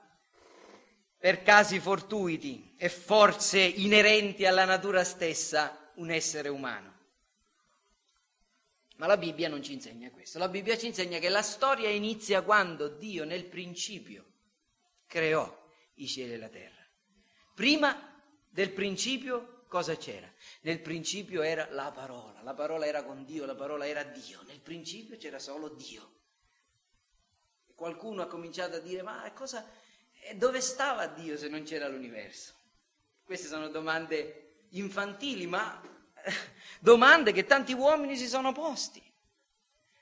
per 1.19 1.43
casi 1.43 1.81
fortuiti 1.81 2.75
e 2.77 2.89
forze 2.89 3.61
inerenti 3.61 4.47
alla 4.47 4.65
natura 4.65 5.03
stessa 5.05 5.91
un 5.95 6.11
essere 6.11 6.49
umano. 6.49 6.95
Ma 8.97 9.07
la 9.07 9.17
Bibbia 9.17 9.49
non 9.49 9.63
ci 9.63 9.73
insegna 9.73 10.11
questo, 10.11 10.39
la 10.39 10.49
Bibbia 10.49 10.77
ci 10.77 10.87
insegna 10.87 11.19
che 11.19 11.29
la 11.29 11.43
storia 11.43 11.91
inizia 11.91 12.43
quando 12.43 12.89
Dio 12.89 13.25
nel 13.25 13.45
principio 13.45 14.25
creò 15.07 15.65
i 15.97 16.07
cieli 16.07 16.35
e 16.35 16.39
la 16.39 16.49
terra. 16.49 16.85
Prima 17.55 18.21
del 18.49 18.73
principio 18.73 19.65
cosa 19.69 19.97
c'era? 19.97 20.31
Nel 20.63 20.81
principio 20.81 21.43
era 21.43 21.69
la 21.71 21.91
parola, 21.91 22.43
la 22.43 22.55
parola 22.55 22.87
era 22.87 23.05
con 23.05 23.25
Dio, 23.25 23.45
la 23.45 23.55
parola 23.55 23.87
era 23.87 24.03
Dio, 24.03 24.43
nel 24.47 24.61
principio 24.61 25.17
c'era 25.17 25.39
solo 25.39 25.69
Dio. 25.69 26.13
E 27.67 27.75
qualcuno 27.75 28.23
ha 28.23 28.27
cominciato 28.27 28.77
a 28.77 28.81
dire, 28.81 29.03
ma 29.03 29.31
cosa, 29.35 29.69
dove 30.35 30.61
stava 30.61 31.07
Dio 31.07 31.37
se 31.37 31.49
non 31.49 31.63
c'era 31.63 31.89
l'universo? 31.89 32.55
Queste 33.25 33.49
sono 33.49 33.69
domande 33.69 34.65
infantili, 34.71 35.47
ma 35.47 35.81
domande 36.81 37.33
che 37.33 37.45
tanti 37.45 37.73
uomini 37.73 38.17
si 38.17 38.29
sono 38.29 38.53
posti. 38.53 39.03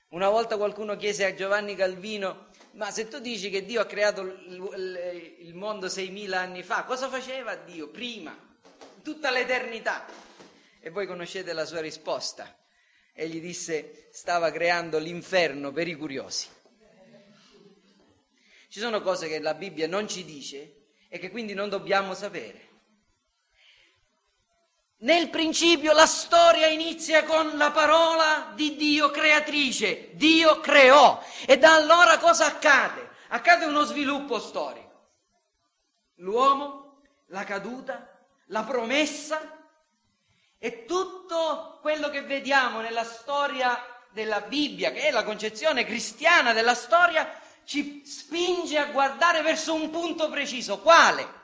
Una 0.09 0.29
volta 0.29 0.57
qualcuno 0.57 0.97
chiese 0.97 1.25
a 1.25 1.35
Giovanni 1.35 1.75
Calvino, 1.75 2.51
ma 2.75 2.91
se 2.91 3.09
tu 3.09 3.19
dici 3.19 3.51
che 3.51 3.65
Dio 3.65 3.81
ha 3.81 3.87
creato 3.87 4.23
il 4.23 5.53
mondo 5.55 5.87
6.000 5.87 6.33
anni 6.33 6.63
fa, 6.63 6.85
cosa 6.85 7.09
faceva 7.09 7.55
Dio 7.55 7.89
prima? 7.89 8.45
tutta 9.05 9.31
l'eternità. 9.31 10.07
E 10.81 10.91
voi 10.91 11.07
conoscete 11.07 11.53
la 11.53 11.67
sua 11.67 11.81
risposta. 11.81 12.59
Egli 13.13 13.41
disse, 13.41 14.09
stava 14.11 14.51
creando 14.51 14.99
l'inferno 14.99 15.71
per 15.71 15.87
i 15.87 15.95
curiosi. 15.95 16.49
Ci 18.69 18.81
sono 18.81 19.03
cose 19.03 19.29
che 19.29 19.39
la 19.39 19.55
Bibbia 19.55 19.87
non 19.87 20.09
ci 20.09 20.25
dice 20.25 20.87
e 21.09 21.19
che 21.19 21.31
quindi 21.31 21.55
non 21.55 21.69
dobbiamo 21.69 22.15
sapere. 22.15 22.73
Nel 25.05 25.29
principio 25.29 25.93
la 25.93 26.07
storia 26.07 26.67
inizia 26.67 27.25
con 27.25 27.59
la 27.59 27.71
parola 27.71 28.53
di 28.55 28.75
Dio 28.75 29.11
creatrice. 29.11 30.13
Dio 30.15 30.61
creò. 30.61 31.23
E 31.45 31.59
da 31.59 31.75
allora 31.75 32.17
cosa 32.17 32.47
accade? 32.47 33.11
Accade 33.29 33.67
uno 33.67 33.83
sviluppo 33.83 34.41
storico. 34.41 35.11
L'uomo, 36.17 37.03
la 37.27 37.45
caduta, 37.45 38.17
la 38.47 38.63
promessa 38.63 39.43
e 40.59 40.87
tutto 40.87 41.81
quello 41.83 42.09
che 42.09 42.23
vediamo 42.23 42.81
nella 42.81 43.05
storia 43.05 43.79
della 44.11 44.41
Bibbia, 44.41 44.91
che 44.91 45.03
è 45.03 45.11
la 45.11 45.25
concezione 45.25 45.85
cristiana 45.85 46.55
della 46.55 46.75
storia, 46.75 47.31
ci 47.65 48.07
spinge 48.07 48.79
a 48.79 48.87
guardare 48.87 49.43
verso 49.43 49.75
un 49.75 49.91
punto 49.91 50.31
preciso. 50.31 50.79
Quale? 50.79 51.43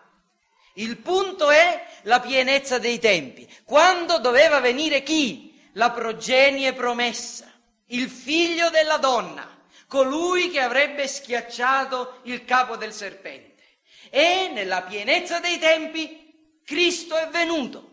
Il 0.74 0.98
punto 0.98 1.50
è 1.50 1.86
la 2.02 2.20
pienezza 2.20 2.78
dei 2.78 2.98
tempi. 2.98 3.48
Quando 3.64 4.18
doveva 4.18 4.60
venire 4.60 5.02
chi? 5.02 5.48
La 5.74 5.90
progenie 5.90 6.72
promessa, 6.72 7.50
il 7.86 8.08
figlio 8.08 8.70
della 8.70 8.96
donna, 8.96 9.58
colui 9.86 10.50
che 10.50 10.60
avrebbe 10.60 11.06
schiacciato 11.06 12.20
il 12.24 12.44
capo 12.44 12.76
del 12.76 12.92
serpente. 12.92 13.62
E 14.10 14.50
nella 14.52 14.82
pienezza 14.82 15.38
dei 15.40 15.58
tempi 15.58 16.60
Cristo 16.64 17.16
è 17.16 17.28
venuto, 17.28 17.90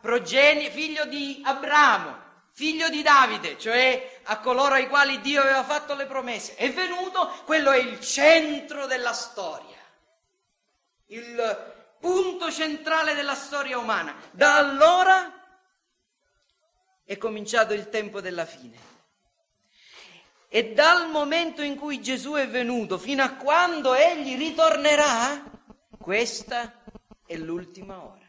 progenie, 0.00 0.70
figlio 0.70 1.06
di 1.06 1.40
Abramo, 1.44 2.20
figlio 2.52 2.88
di 2.88 3.02
Davide, 3.02 3.58
cioè 3.58 4.20
a 4.24 4.38
coloro 4.40 4.74
ai 4.74 4.88
quali 4.88 5.20
Dio 5.20 5.40
aveva 5.40 5.64
fatto 5.64 5.94
le 5.94 6.06
promesse. 6.06 6.54
È 6.54 6.70
venuto, 6.70 7.32
quello 7.44 7.70
è 7.70 7.78
il 7.78 8.00
centro 8.00 8.86
della 8.86 9.12
storia, 9.12 9.71
il 11.12 11.72
punto 12.00 12.50
centrale 12.50 13.14
della 13.14 13.34
storia 13.34 13.78
umana. 13.78 14.14
Da 14.30 14.56
allora 14.56 15.32
è 17.04 17.16
cominciato 17.16 17.74
il 17.74 17.88
tempo 17.88 18.20
della 18.20 18.46
fine. 18.46 18.90
E 20.48 20.72
dal 20.72 21.08
momento 21.08 21.62
in 21.62 21.76
cui 21.76 22.02
Gesù 22.02 22.32
è 22.32 22.48
venuto 22.48 22.98
fino 22.98 23.22
a 23.22 23.34
quando 23.34 23.94
egli 23.94 24.36
ritornerà, 24.36 25.42
questa 25.98 26.82
è 27.24 27.36
l'ultima 27.36 28.02
ora. 28.02 28.20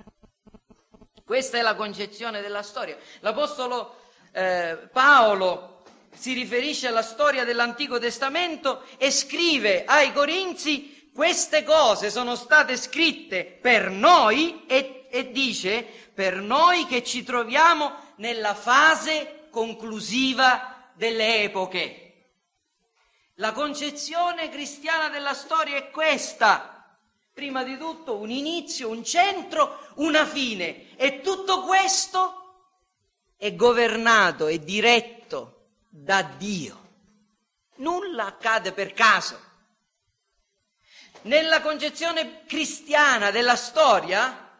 Questa 1.25 1.57
è 1.57 1.61
la 1.61 1.75
concezione 1.75 2.41
della 2.41 2.61
storia. 2.61 2.97
L'Apostolo 3.21 3.95
eh, 4.31 4.89
Paolo 4.91 5.84
si 6.13 6.34
riferisce 6.34 6.88
alla 6.88 7.01
storia 7.01 7.43
dell'Antico 7.43 7.97
Testamento 7.97 8.84
e 8.97 9.09
scrive 9.09 9.84
ai 9.86 10.13
Corinzi 10.13 10.93
queste 11.14 11.64
cose 11.64 12.09
sono 12.09 12.36
state 12.36 12.76
scritte 12.76 13.45
per 13.45 13.89
noi 13.89 14.66
e, 14.66 15.05
e 15.09 15.32
dice 15.32 15.84
per 16.14 16.38
noi 16.38 16.86
che 16.88 17.03
ci 17.03 17.24
troviamo 17.24 18.14
nella 18.16 18.55
fase 18.55 19.47
conclusiva 19.51 20.91
delle 20.93 21.43
epoche. 21.43 22.03
La 23.36 23.51
concezione 23.51 24.49
cristiana 24.49 25.09
della 25.09 25.34
storia 25.34 25.76
è 25.76 25.89
questa. 25.91 26.97
Prima 27.34 27.64
di 27.64 27.78
tutto 27.78 28.18
un 28.18 28.30
inizio, 28.30 28.89
un 28.89 29.03
centro, 29.03 29.88
una 29.95 30.26
fine. 30.26 30.95
E 30.95 31.22
tutto 31.22 31.64
questo 31.64 32.66
è 33.38 33.55
governato 33.55 34.47
e 34.47 34.64
diretto 34.64 35.68
da 35.89 36.22
Dio. 36.22 36.82
Nulla 37.78 38.26
accade 38.26 38.72
per 38.72 38.93
caso. 38.93 39.43
Nella 41.24 41.61
concezione 41.61 42.43
cristiana 42.45 43.32
della 43.32 43.55
storia, 43.55 44.57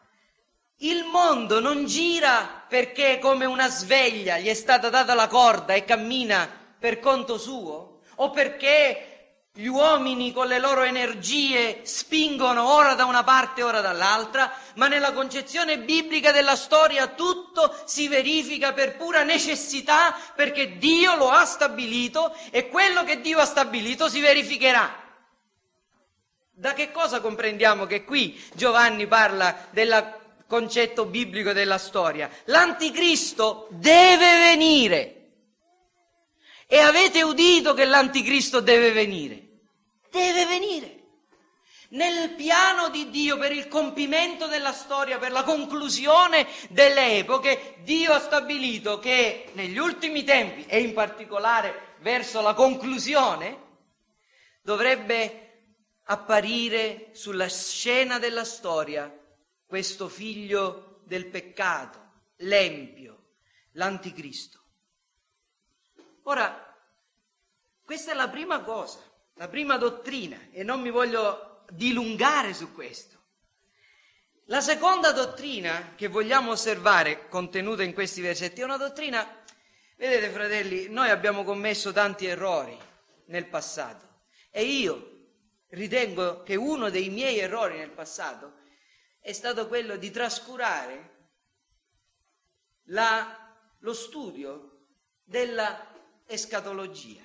il 0.78 1.04
mondo 1.04 1.60
non 1.60 1.86
gira 1.86 2.64
perché 2.68 3.20
come 3.20 3.46
una 3.46 3.70
sveglia 3.70 4.38
gli 4.38 4.48
è 4.48 4.54
stata 4.54 4.90
data 4.90 5.14
la 5.14 5.28
corda 5.28 5.74
e 5.74 5.84
cammina 5.84 6.50
per 6.80 7.00
conto 7.00 7.38
suo, 7.38 8.00
o 8.16 8.30
perché 8.30 9.14
Gli 9.56 9.68
uomini 9.68 10.34
con 10.34 10.48
le 10.48 10.58
loro 10.58 10.82
energie 10.82 11.82
spingono 11.84 12.74
ora 12.74 12.96
da 12.96 13.06
una 13.06 13.24
parte, 13.24 13.62
ora 13.62 13.82
dall'altra, 13.82 14.52
ma 14.78 14.88
nella 14.88 15.14
concezione 15.14 15.78
biblica 15.78 16.32
della 16.32 16.56
storia 16.56 17.10
tutto 17.10 17.72
si 17.86 18.08
verifica 18.08 18.74
per 18.74 18.98
pura 18.98 19.22
necessità 19.22 20.18
perché 20.34 20.80
Dio 20.80 21.16
lo 21.18 21.30
ha 21.30 21.46
stabilito 21.46 22.36
e 22.50 22.68
quello 22.68 23.04
che 23.04 23.22
Dio 23.22 23.38
ha 23.38 23.46
stabilito 23.46 24.10
si 24.10 24.22
verificherà. 24.22 25.03
Da 26.56 26.74
che 26.74 26.92
cosa 26.92 27.20
comprendiamo 27.20 27.88
che 27.88 28.04
qui 28.04 28.40
Giovanni 28.54 29.08
parla 29.08 29.68
del 29.72 30.22
concetto 30.46 31.06
biblico 31.06 31.52
della 31.52 31.80
storia? 31.80 32.30
L'anticristo 32.46 33.68
deve 33.72 34.38
venire. 34.38 35.32
E 36.68 36.78
avete 36.78 37.24
udito 37.24 37.74
che 37.74 37.86
l'anticristo 37.86 38.60
deve 38.60 38.92
venire? 38.92 39.48
Deve 40.12 40.46
venire. 40.46 41.02
Nel 41.90 42.30
piano 42.36 42.90
di 42.90 43.10
Dio 43.10 43.36
per 43.40 43.52
il 43.52 43.68
compimento 43.68 44.46
della 44.46 44.74
storia, 44.74 45.18
per 45.18 45.32
la 45.32 45.44
conclusione 45.44 46.48
delle 46.70 47.18
epoche, 47.18 47.78
Dio 47.80 48.14
ha 48.14 48.20
stabilito 48.20 49.00
che 49.00 49.50
negli 49.54 49.78
ultimi 49.80 50.24
tempi 50.24 50.66
e 50.68 50.82
in 50.82 50.94
particolare 50.94 51.96
verso 52.02 52.42
la 52.42 52.54
conclusione 52.54 53.58
dovrebbe 54.62 55.44
apparire 56.06 57.10
sulla 57.14 57.48
scena 57.48 58.20
della 58.20 58.44
storia 58.44 59.12
questo 59.66 60.08
figlio 60.08 61.02
del 61.06 61.28
peccato, 61.28 62.00
l'empio, 62.38 63.36
l'anticristo. 63.72 64.62
Ora, 66.24 66.76
questa 67.84 68.12
è 68.12 68.16
la 68.16 68.30
prima 68.30 68.62
cosa, 68.62 69.00
la 69.36 69.48
prima 69.48 69.78
dottrina 69.78 70.38
e 70.52 70.64
non 70.64 70.82
mi 70.82 70.90
voglio 70.90 71.66
dilungare 71.70 72.54
su 72.54 72.72
questo. 72.74 73.22
La 74.48 74.62
seconda 74.62 75.12
dottrina 75.12 75.94
che 75.96 76.08
vogliamo 76.08 76.52
osservare, 76.52 77.28
contenuta 77.30 77.82
in 77.84 77.94
questi 77.94 78.22
versetti, 78.22 78.62
è 78.62 78.66
una 78.66 78.78
dottrina, 78.78 79.44
vedete 79.98 80.30
fratelli, 80.30 80.90
noi 80.90 81.10
abbiamo 81.10 81.44
commesso 81.44 81.92
tanti 81.92 82.26
errori 82.26 82.78
nel 83.26 83.48
passato 83.48 84.22
e 84.52 84.64
io 84.64 85.13
ritengo 85.74 86.44
che 86.44 86.56
uno 86.56 86.90
dei 86.90 87.10
miei 87.10 87.40
errori 87.40 87.78
nel 87.78 87.92
passato 87.92 88.62
è 89.20 89.32
stato 89.32 89.68
quello 89.68 89.96
di 89.96 90.12
trascurare 90.12 91.12
la, 92.88 93.56
lo 93.80 93.94
studio 93.94 94.86
della 95.24 95.92
escatologia. 96.26 97.22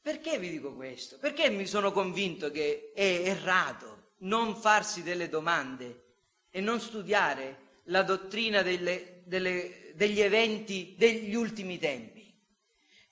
Perché 0.00 0.38
vi 0.38 0.50
dico 0.50 0.74
questo? 0.74 1.18
Perché 1.18 1.48
mi 1.48 1.66
sono 1.66 1.92
convinto 1.92 2.50
che 2.50 2.92
è 2.94 3.28
errato 3.28 4.12
non 4.18 4.56
farsi 4.56 5.02
delle 5.02 5.28
domande 5.28 6.16
e 6.50 6.60
non 6.60 6.80
studiare 6.80 7.80
la 7.84 8.02
dottrina 8.02 8.62
delle, 8.62 9.22
delle, 9.24 9.92
degli 9.94 10.20
eventi 10.20 10.94
degli 10.96 11.34
ultimi 11.34 11.78
tempi. 11.78 12.14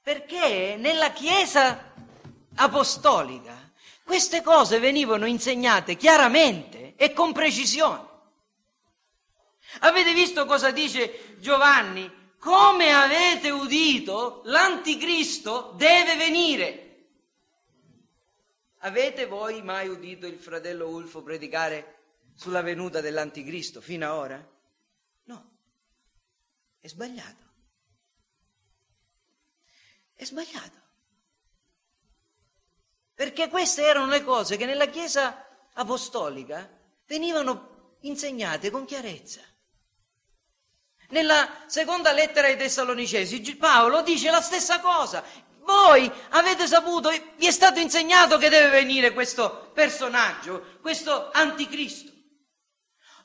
Perché 0.02 0.76
nella 0.76 1.12
Chiesa 1.12 1.91
apostolica 2.57 3.62
queste 4.05 4.42
cose 4.42 4.78
venivano 4.78 5.26
insegnate 5.26 5.96
chiaramente 5.96 6.94
e 6.96 7.12
con 7.12 7.32
precisione. 7.32 8.11
Avete 9.80 10.12
visto 10.12 10.44
cosa 10.44 10.70
dice 10.70 11.36
Giovanni 11.38 12.20
come 12.38 12.90
avete 12.92 13.50
udito, 13.50 14.42
l'anticristo 14.46 15.72
deve 15.76 16.16
venire. 16.16 17.07
Avete 18.78 19.26
voi 19.26 19.62
mai 19.62 19.86
udito 19.86 20.26
il 20.26 20.38
fratello 20.38 20.88
Ulfo 20.88 21.22
predicare 21.22 22.00
sulla 22.34 22.61
venuta 22.61 23.00
dell'anticristo 23.00 23.80
fino 23.80 24.07
ad 24.07 24.18
ora? 24.18 24.50
No, 25.24 25.50
è 26.80 26.88
sbagliato. 26.88 27.46
È 30.14 30.24
sbagliato. 30.24 30.81
Perché 33.22 33.48
queste 33.48 33.84
erano 33.84 34.06
le 34.06 34.24
cose 34.24 34.56
che 34.56 34.66
nella 34.66 34.86
Chiesa 34.86 35.46
apostolica 35.74 36.68
venivano 37.06 37.98
insegnate 38.00 38.68
con 38.68 38.84
chiarezza. 38.84 39.40
Nella 41.10 41.62
seconda 41.66 42.10
lettera 42.10 42.48
ai 42.48 42.56
Tessalonicesi 42.56 43.54
Paolo 43.54 44.02
dice 44.02 44.28
la 44.28 44.40
stessa 44.40 44.80
cosa. 44.80 45.22
Voi 45.60 46.10
avete 46.30 46.66
saputo, 46.66 47.10
vi 47.36 47.46
è 47.46 47.52
stato 47.52 47.78
insegnato 47.78 48.38
che 48.38 48.48
deve 48.48 48.70
venire 48.70 49.12
questo 49.12 49.70
personaggio, 49.72 50.78
questo 50.80 51.30
anticristo. 51.30 52.10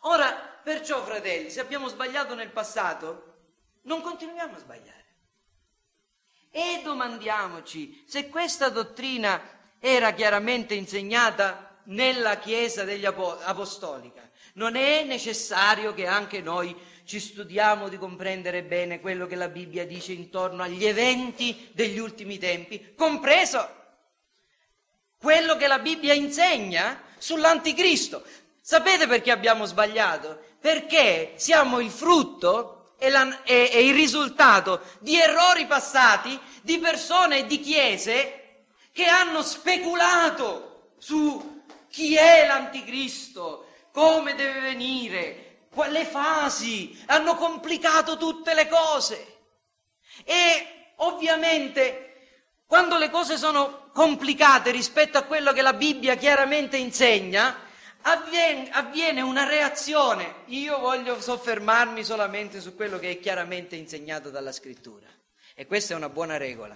Ora, 0.01 0.31
perciò, 0.63 1.03
fratelli, 1.03 1.49
se 1.49 1.59
abbiamo 1.59 1.87
sbagliato 1.87 2.35
nel 2.35 2.51
passato, 2.51 3.37
non 3.85 4.01
continuiamo 4.01 4.57
a 4.57 4.59
sbagliare. 4.59 5.05
E 6.51 6.81
domandiamoci 6.83 8.03
se 8.07 8.29
questa 8.29 8.69
dottrina 8.69 9.56
era 9.79 10.13
chiaramente 10.13 10.73
insegnata 10.73 11.79
nella 11.85 12.37
Chiesa 12.37 12.83
degli 12.83 13.05
Apostolica. 13.05 14.29
Non 14.53 14.75
è 14.75 15.03
necessario 15.03 15.93
che 15.93 16.07
anche 16.07 16.41
noi 16.41 16.75
ci 17.05 17.19
studiamo 17.19 17.87
di 17.87 17.97
comprendere 17.97 18.63
bene 18.63 18.99
quello 18.99 19.27
che 19.27 19.35
la 19.35 19.47
Bibbia 19.47 19.85
dice 19.85 20.11
intorno 20.11 20.63
agli 20.63 20.85
eventi 20.85 21.69
degli 21.73 21.99
ultimi 21.99 22.37
tempi, 22.37 22.93
compreso 22.95 23.75
quello 25.17 25.55
che 25.55 25.67
la 25.67 25.79
Bibbia 25.79 26.13
insegna 26.13 27.01
sull'anticristo. 27.17 28.23
Sapete 28.61 29.07
perché 29.07 29.31
abbiamo 29.31 29.65
sbagliato? 29.65 30.43
Perché 30.59 31.33
siamo 31.35 31.79
il 31.79 31.89
frutto 31.89 32.95
e, 32.97 33.09
la, 33.09 33.43
e, 33.43 33.69
e 33.71 33.87
il 33.87 33.93
risultato 33.93 34.81
di 34.99 35.15
errori 35.15 35.65
passati 35.65 36.37
di 36.61 36.77
persone 36.79 37.39
e 37.39 37.45
di 37.45 37.61
chiese 37.61 38.36
che 38.97 39.05
hanno 39.05 39.43
speculato 39.43 40.93
su 40.97 41.61
chi 41.87 42.15
è 42.15 42.47
l'anticristo, 42.47 43.67
come 43.91 44.33
deve 44.33 44.59
venire, 44.59 45.67
le 45.89 46.03
fasi, 46.03 46.99
hanno 47.05 47.35
complicato 47.35 48.17
tutte 48.17 48.55
le 48.55 48.67
cose. 48.67 49.37
E 50.23 50.93
ovviamente 50.95 52.31
quando 52.65 52.97
le 52.97 53.11
cose 53.11 53.37
sono 53.37 53.91
complicate 53.93 54.71
rispetto 54.71 55.19
a 55.19 55.25
quello 55.25 55.53
che 55.53 55.61
la 55.61 55.73
Bibbia 55.73 56.15
chiaramente 56.15 56.77
insegna, 56.77 57.55
avviene, 58.01 58.71
avviene, 58.71 59.21
una 59.21 59.47
reazione. 59.47 60.37
Io 60.45 60.79
voglio 60.79 61.21
soffermarmi 61.21 62.03
solamente 62.03 62.59
su 62.59 62.73
quello 62.73 62.97
che 62.97 63.11
è 63.11 63.19
chiaramente 63.19 63.75
insegnato 63.75 64.31
dalla 64.31 64.51
scrittura. 64.51 65.05
E 65.53 65.67
questa 65.67 65.93
è 65.93 65.95
una 65.95 66.09
buona 66.09 66.37
regola. 66.37 66.75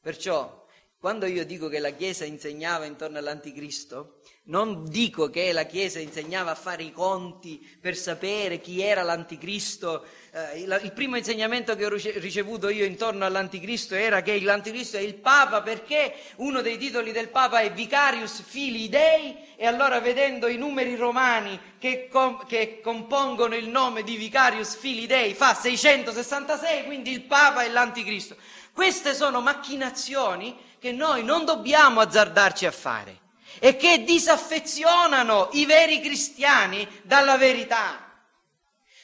Perciò, 0.00 0.59
quando 1.00 1.24
io 1.24 1.46
dico 1.46 1.68
che 1.68 1.78
la 1.78 1.92
Chiesa 1.92 2.26
insegnava 2.26 2.84
intorno 2.84 3.16
all'anticristo, 3.16 4.20
non 4.44 4.84
dico 4.86 5.30
che 5.30 5.50
la 5.50 5.64
Chiesa 5.64 5.98
insegnava 5.98 6.50
a 6.50 6.54
fare 6.54 6.82
i 6.82 6.92
conti 6.92 7.66
per 7.80 7.96
sapere 7.96 8.60
chi 8.60 8.82
era 8.82 9.02
l'anticristo. 9.02 10.04
Eh, 10.30 10.60
il, 10.60 10.80
il, 10.82 10.92
primo 10.92 11.16
insegnamento 11.16 11.74
che 11.74 11.86
ho 11.86 11.88
ricevuto 11.88 12.68
io 12.68 12.84
intorno 12.84 13.24
all'anticristo 13.24 13.94
era 13.94 14.20
che 14.20 14.38
l'anticristo 14.42 14.98
è 14.98 15.00
il 15.00 15.14
Papa 15.14 15.62
perché 15.62 16.12
uno 16.36 16.60
dei 16.60 16.76
titoli 16.76 17.12
del 17.12 17.30
Papa 17.30 17.60
è 17.60 17.72
Vicarius 17.72 18.42
Fili 18.42 18.90
Dei 18.90 19.34
e 19.56 19.66
allora 19.66 20.00
vedendo 20.00 20.48
i 20.48 20.58
numeri 20.58 20.96
romani 20.96 21.58
che, 21.78 22.08
com, 22.10 22.44
che 22.46 22.80
compongono 22.82 23.54
il 23.54 23.68
nome 23.68 24.02
di 24.02 24.16
Vicarius 24.16 24.76
Fili 24.76 25.06
Dei 25.06 25.32
fa 25.32 25.54
666, 25.54 26.84
quindi 26.84 27.10
il 27.10 27.22
Papa 27.22 27.62
è 27.62 27.70
l'anticristo. 27.70 28.36
Queste 28.72 29.14
sono 29.14 29.40
macchinazioni 29.40 30.68
che 30.80 30.92
noi 30.92 31.22
non 31.22 31.44
dobbiamo 31.44 32.00
azzardarci 32.00 32.66
a 32.66 32.72
fare 32.72 33.18
e 33.60 33.76
che 33.76 34.02
disaffezionano 34.02 35.50
i 35.52 35.66
veri 35.66 36.00
cristiani 36.00 36.88
dalla 37.02 37.36
verità. 37.36 38.24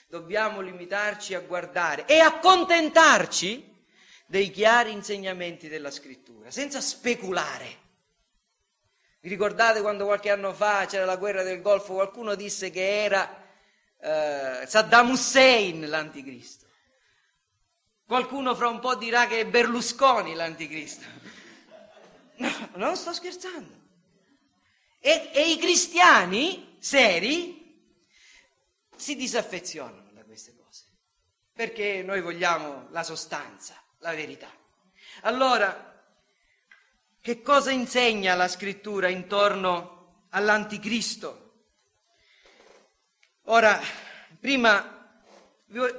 Dobbiamo 0.09 0.61
limitarci 0.61 1.35
a 1.35 1.41
guardare 1.41 2.07
e 2.07 2.19
accontentarci 2.19 3.75
dei 4.27 4.51
chiari 4.51 4.93
insegnamenti 4.93 5.69
della 5.69 5.91
scrittura, 5.91 6.51
senza 6.51 6.81
speculare. 6.81 7.85
Vi 9.21 9.29
ricordate 9.29 9.83
quando 9.83 10.07
qualche 10.07 10.31
anno 10.31 10.55
fa 10.55 10.87
c'era 10.87 11.05
la 11.05 11.17
guerra 11.17 11.43
del 11.43 11.61
Golfo, 11.61 11.95
qualcuno 11.95 12.35
disse 12.35 12.71
che 12.71 13.05
era 13.05 13.45
eh, 14.01 14.67
Saddam 14.67 15.11
Hussein 15.11 15.89
l'anticristo. 15.89 16.65
Qualcuno 18.07 18.55
fra 18.55 18.69
un 18.69 18.79
po' 18.79 18.95
dirà 18.95 19.27
che 19.27 19.41
è 19.41 19.47
Berlusconi 19.47 20.35
l'anticristo. 20.35 21.05
No, 22.37 22.71
non 22.75 22.97
sto 22.97 23.13
scherzando. 23.13 23.85
E, 25.01 25.31
e 25.33 25.51
i 25.51 25.59
cristiani 25.59 26.77
seri 26.79 27.91
si 28.97 29.15
disaffezionano 29.17 30.11
da 30.13 30.25
queste 30.25 30.55
cose, 30.57 30.85
perché 31.53 32.03
noi 32.03 32.21
vogliamo 32.21 32.89
la 32.91 33.03
sostanza, 33.03 33.81
la 33.99 34.15
verità. 34.15 34.51
Allora, 35.23 35.95
Che 37.27 37.43
cosa 37.43 37.73
insegna 37.73 38.37
la 38.37 38.47
scrittura 38.47 39.09
intorno 39.09 40.27
all'anticristo? 40.31 41.55
Ora, 43.47 43.81
prima, 44.39 45.11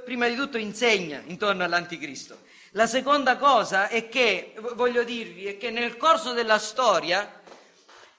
prima 0.06 0.26
di 0.26 0.34
tutto 0.34 0.56
insegna 0.56 1.20
intorno 1.26 1.64
all'anticristo. 1.64 2.46
La 2.72 2.86
seconda 2.86 3.36
cosa 3.36 3.88
è 3.88 4.08
che, 4.08 4.54
voglio 4.74 5.02
dirvi, 5.02 5.46
è 5.46 5.56
che 5.56 5.70
nel 5.70 5.96
corso 5.96 6.32
della 6.32 6.58
storia 6.58 7.40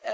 eh, 0.01 0.11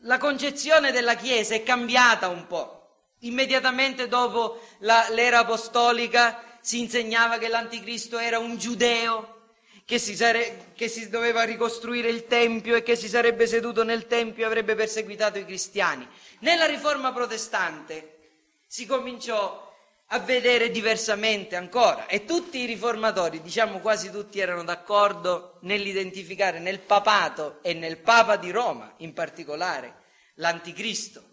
la 0.00 0.18
concezione 0.18 0.92
della 0.92 1.14
Chiesa 1.14 1.54
è 1.54 1.62
cambiata 1.62 2.28
un 2.28 2.46
po'. 2.46 2.80
Immediatamente 3.20 4.08
dopo 4.08 4.60
la, 4.80 5.06
l'era 5.10 5.40
apostolica 5.40 6.42
si 6.60 6.80
insegnava 6.80 7.38
che 7.38 7.48
l'anticristo 7.48 8.18
era 8.18 8.38
un 8.38 8.58
giudeo, 8.58 9.40
che 9.84 9.98
si, 9.98 10.14
sare, 10.14 10.72
che 10.74 10.88
si, 10.88 11.08
doveva 11.08 11.42
ricostruire 11.42 12.08
il 12.08 12.26
Tempio 12.26 12.76
e 12.76 12.82
che 12.82 12.94
si 12.94 13.08
sarebbe 13.08 13.46
seduto 13.46 13.84
nel 13.84 14.06
Tempio 14.06 14.44
e 14.44 14.46
avrebbe 14.46 14.74
perseguitato 14.74 15.38
i 15.38 15.44
cristiani. 15.44 16.06
Nella 16.40 16.66
riforma 16.66 17.12
protestante 17.12 18.18
si 18.66 18.86
cominciò 18.86 19.71
a 20.14 20.18
vedere 20.18 20.70
diversamente 20.70 21.56
ancora. 21.56 22.06
E 22.06 22.24
tutti 22.24 22.58
i 22.58 22.66
riformatori, 22.66 23.40
diciamo 23.40 23.78
quasi 23.80 24.10
tutti, 24.10 24.40
erano 24.40 24.62
d'accordo 24.62 25.58
nell'identificare 25.60 26.58
nel 26.58 26.80
papato 26.80 27.58
e 27.62 27.72
nel 27.72 27.98
Papa 27.98 28.36
di 28.36 28.50
Roma 28.50 28.94
in 28.98 29.14
particolare 29.14 29.94
l'anticristo 30.34 31.31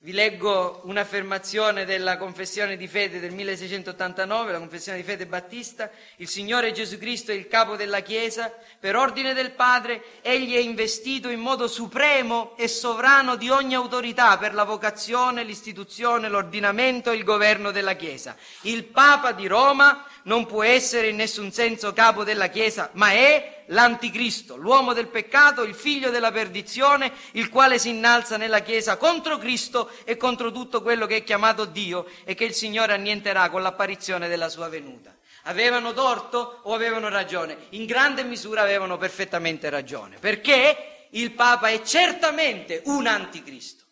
vi 0.00 0.12
leggo 0.12 0.82
un'affermazione 0.84 1.84
della 1.84 2.18
confessione 2.18 2.76
di 2.76 2.86
fede 2.86 3.18
del 3.18 3.32
1689, 3.32 4.52
la 4.52 4.58
confessione 4.58 4.98
di 4.98 5.02
fede 5.02 5.26
battista. 5.26 5.90
Il 6.18 6.28
Signore 6.28 6.70
Gesù 6.70 6.98
Cristo 6.98 7.32
è 7.32 7.34
il 7.34 7.48
capo 7.48 7.74
della 7.74 7.98
Chiesa. 7.98 8.52
Per 8.78 8.94
ordine 8.94 9.34
del 9.34 9.50
Padre, 9.50 10.20
egli 10.22 10.54
è 10.54 10.60
investito 10.60 11.28
in 11.30 11.40
modo 11.40 11.66
supremo 11.66 12.56
e 12.56 12.68
sovrano 12.68 13.34
di 13.34 13.50
ogni 13.50 13.74
autorità 13.74 14.38
per 14.38 14.54
la 14.54 14.62
vocazione, 14.62 15.42
l'istituzione, 15.42 16.28
l'ordinamento 16.28 17.10
e 17.10 17.16
il 17.16 17.24
governo 17.24 17.72
della 17.72 17.94
Chiesa. 17.94 18.36
Il 18.62 18.84
Papa 18.84 19.32
di 19.32 19.48
Roma 19.48 20.06
non 20.28 20.44
può 20.44 20.62
essere 20.62 21.08
in 21.08 21.16
nessun 21.16 21.50
senso 21.50 21.94
capo 21.94 22.22
della 22.22 22.48
Chiesa, 22.48 22.90
ma 22.92 23.10
è 23.12 23.64
l'anticristo, 23.68 24.56
l'uomo 24.56 24.92
del 24.92 25.08
peccato, 25.08 25.62
il 25.62 25.74
figlio 25.74 26.10
della 26.10 26.30
perdizione, 26.30 27.10
il 27.32 27.48
quale 27.48 27.78
si 27.78 27.88
innalza 27.88 28.36
nella 28.36 28.60
Chiesa 28.60 28.98
contro 28.98 29.38
Cristo 29.38 29.90
e 30.04 30.18
contro 30.18 30.52
tutto 30.52 30.82
quello 30.82 31.06
che 31.06 31.16
è 31.16 31.24
chiamato 31.24 31.64
Dio 31.64 32.06
e 32.24 32.34
che 32.34 32.44
il 32.44 32.52
Signore 32.52 32.92
annienterà 32.92 33.48
con 33.48 33.62
l'apparizione 33.62 34.28
della 34.28 34.50
sua 34.50 34.68
venuta. 34.68 35.16
Avevano 35.44 35.94
torto 35.94 36.60
o 36.64 36.74
avevano 36.74 37.08
ragione? 37.08 37.56
In 37.70 37.86
grande 37.86 38.22
misura 38.22 38.60
avevano 38.60 38.98
perfettamente 38.98 39.70
ragione, 39.70 40.18
perché 40.18 41.06
il 41.12 41.32
Papa 41.32 41.68
è 41.68 41.80
certamente 41.80 42.82
un 42.84 43.06
anticristo, 43.06 43.84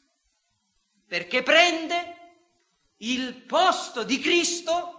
perché 1.09 1.43
prende 1.43 2.15
il 2.99 3.33
posto 3.33 4.03
di 4.03 4.19
Cristo 4.19 4.96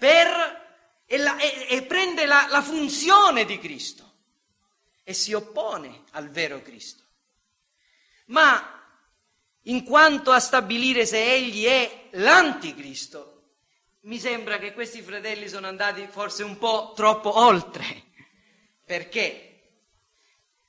per, 0.00 1.02
e, 1.04 1.18
la, 1.18 1.36
e, 1.36 1.66
e 1.68 1.82
prende 1.82 2.24
la, 2.24 2.46
la 2.48 2.62
funzione 2.62 3.44
di 3.44 3.58
Cristo 3.58 4.10
e 5.04 5.12
si 5.12 5.34
oppone 5.34 6.04
al 6.12 6.30
vero 6.30 6.62
Cristo. 6.62 7.02
Ma 8.26 8.82
in 9.64 9.84
quanto 9.84 10.30
a 10.30 10.40
stabilire 10.40 11.04
se 11.04 11.22
egli 11.22 11.64
è 11.64 12.08
l'anticristo, 12.12 13.42
mi 14.02 14.18
sembra 14.18 14.58
che 14.58 14.72
questi 14.72 15.02
fratelli 15.02 15.48
sono 15.48 15.66
andati 15.66 16.08
forse 16.10 16.44
un 16.44 16.56
po' 16.56 16.94
troppo 16.96 17.38
oltre, 17.38 18.04
perché 18.86 19.46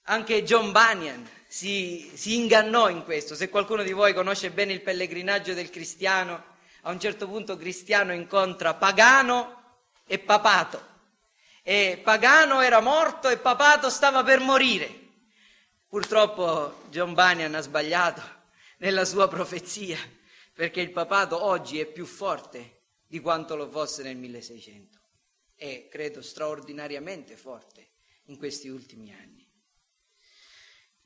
anche 0.04 0.44
John 0.44 0.74
Bunyan 0.74 1.26
si, 1.48 2.12
si, 2.14 2.36
ingannò 2.36 2.90
in 2.90 3.06
questo. 3.06 3.34
Se 3.34 3.48
qualcuno 3.48 3.84
di 3.84 3.94
voi 3.94 4.14
conosce 4.14 4.52
bene 4.52 4.74
il 4.74 4.82
pellegrinaggio 4.82 5.54
del 5.54 5.70
cristiano, 5.70 6.51
a 6.82 6.92
un 6.92 7.00
certo 7.00 7.28
punto 7.28 7.58
Cristiano 7.58 8.14
incontra 8.14 8.74
Pagano 8.74 9.80
e 10.06 10.20
Papato. 10.20 10.90
E 11.64 12.00
Pagano 12.04 12.62
era 12.62 12.80
morto 12.80 13.30
e 13.30 13.38
Papato 13.38 13.90
stava 13.90 14.24
per 14.24 14.40
morire. 14.40 15.00
Purtroppo 15.88 16.84
John 16.90 17.14
Bunyan 17.14 17.54
ha 17.56 17.62
sbagliato 17.62 18.22
nella 18.78 19.06
sua 19.06 19.28
profezia, 19.28 19.98
perché 20.54 20.82
il 20.82 20.92
papato 20.92 21.44
oggi 21.44 21.80
è 21.80 21.86
più 21.86 22.06
forte 22.06 22.80
di 23.06 23.20
quanto 23.20 23.56
lo 23.56 23.70
fosse 23.70 24.02
nel 24.02 24.16
1600 24.16 25.00
e 25.56 25.88
credo 25.90 26.22
straordinariamente 26.22 27.36
forte 27.36 27.90
in 28.26 28.38
questi 28.38 28.70
ultimi 28.70 29.12
anni. 29.14 29.48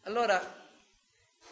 Allora, 0.02 0.65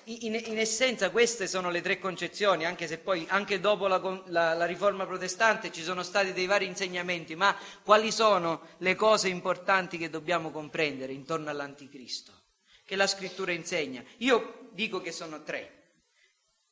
in, 0.06 0.36
in, 0.36 0.58
essenza 0.58 1.10
queste 1.10 1.48
sono 1.48 1.70
le 1.70 1.82
tre 1.82 2.00
concezioni, 2.00 2.66
anche 2.66 2.88
se 2.88 2.98
poi 2.98 3.26
anche 3.30 3.60
dopo 3.60 3.88
la, 3.88 3.98
la, 4.26 4.54
la, 4.54 4.66
riforma 4.66 5.06
protestante 5.06 5.72
ci 5.72 5.84
sono 5.84 6.04
stati 6.04 6.34
dei 6.34 6.46
vari 6.46 6.66
insegnamenti, 6.66 7.36
ma 7.36 7.56
quali 7.84 8.12
sono 8.12 8.68
le 8.80 8.96
cose 8.96 9.30
importanti 9.30 9.98
che 9.98 10.10
dobbiamo 10.10 10.52
comprendere 10.52 11.14
intorno 11.14 11.50
all'anticristo, 11.50 12.34
che 12.86 12.96
la 12.96 13.08
scrittura 13.08 13.52
insegna? 13.52 14.04
Io 14.18 14.70
dico 14.72 15.02
che 15.02 15.12
sono 15.12 15.44
tre. 15.44 15.82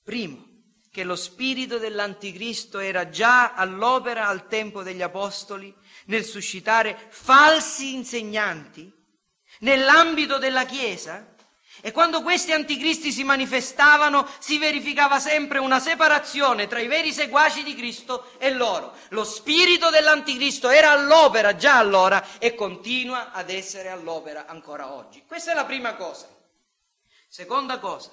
Primo, 0.04 0.52
che 0.92 1.04
lo 1.04 1.16
spirito 1.16 1.78
dell'anticristo 1.78 2.80
era 2.80 3.10
già 3.10 3.54
all'opera 3.54 4.28
al 4.28 4.48
tempo 4.48 4.84
degli 4.84 5.02
apostoli 5.02 5.74
nel 6.06 6.26
suscitare 6.26 6.98
falsi 7.10 7.94
insegnanti 7.94 8.92
nell'ambito 9.60 10.38
della 10.38 10.66
Chiesa 10.66 11.31
e 11.82 11.92
quando 11.92 12.22
questi 12.22 12.52
anticristi 12.52 13.12
si 13.12 13.24
manifestavano 13.24 14.28
si 14.40 14.60
verificava 14.60 15.20
sempre 15.20 15.58
una 15.60 15.80
separazione 15.80 16.68
tra 16.68 16.80
i 16.80 16.88
veri 16.88 17.12
seguaci 17.12 17.64
di 17.64 17.76
Cristo 17.76 18.32
e 18.38 18.52
loro. 18.52 18.94
Lo 19.10 19.24
spirito 19.24 19.90
dell'anticristo 19.90 20.70
era 20.70 20.92
all'opera 20.92 21.56
già 21.56 21.78
allora 21.78 22.38
e 22.38 22.54
continua 22.54 23.32
ad 23.32 23.50
essere 23.50 23.90
all'opera 23.90 24.46
ancora 24.46 24.94
oggi. 24.94 25.24
Questa 25.26 25.52
è 25.52 25.56
la 25.56 25.66
prima 25.66 25.96
cosa. 25.96 26.28
Seconda 27.28 27.80
cosa, 27.80 28.12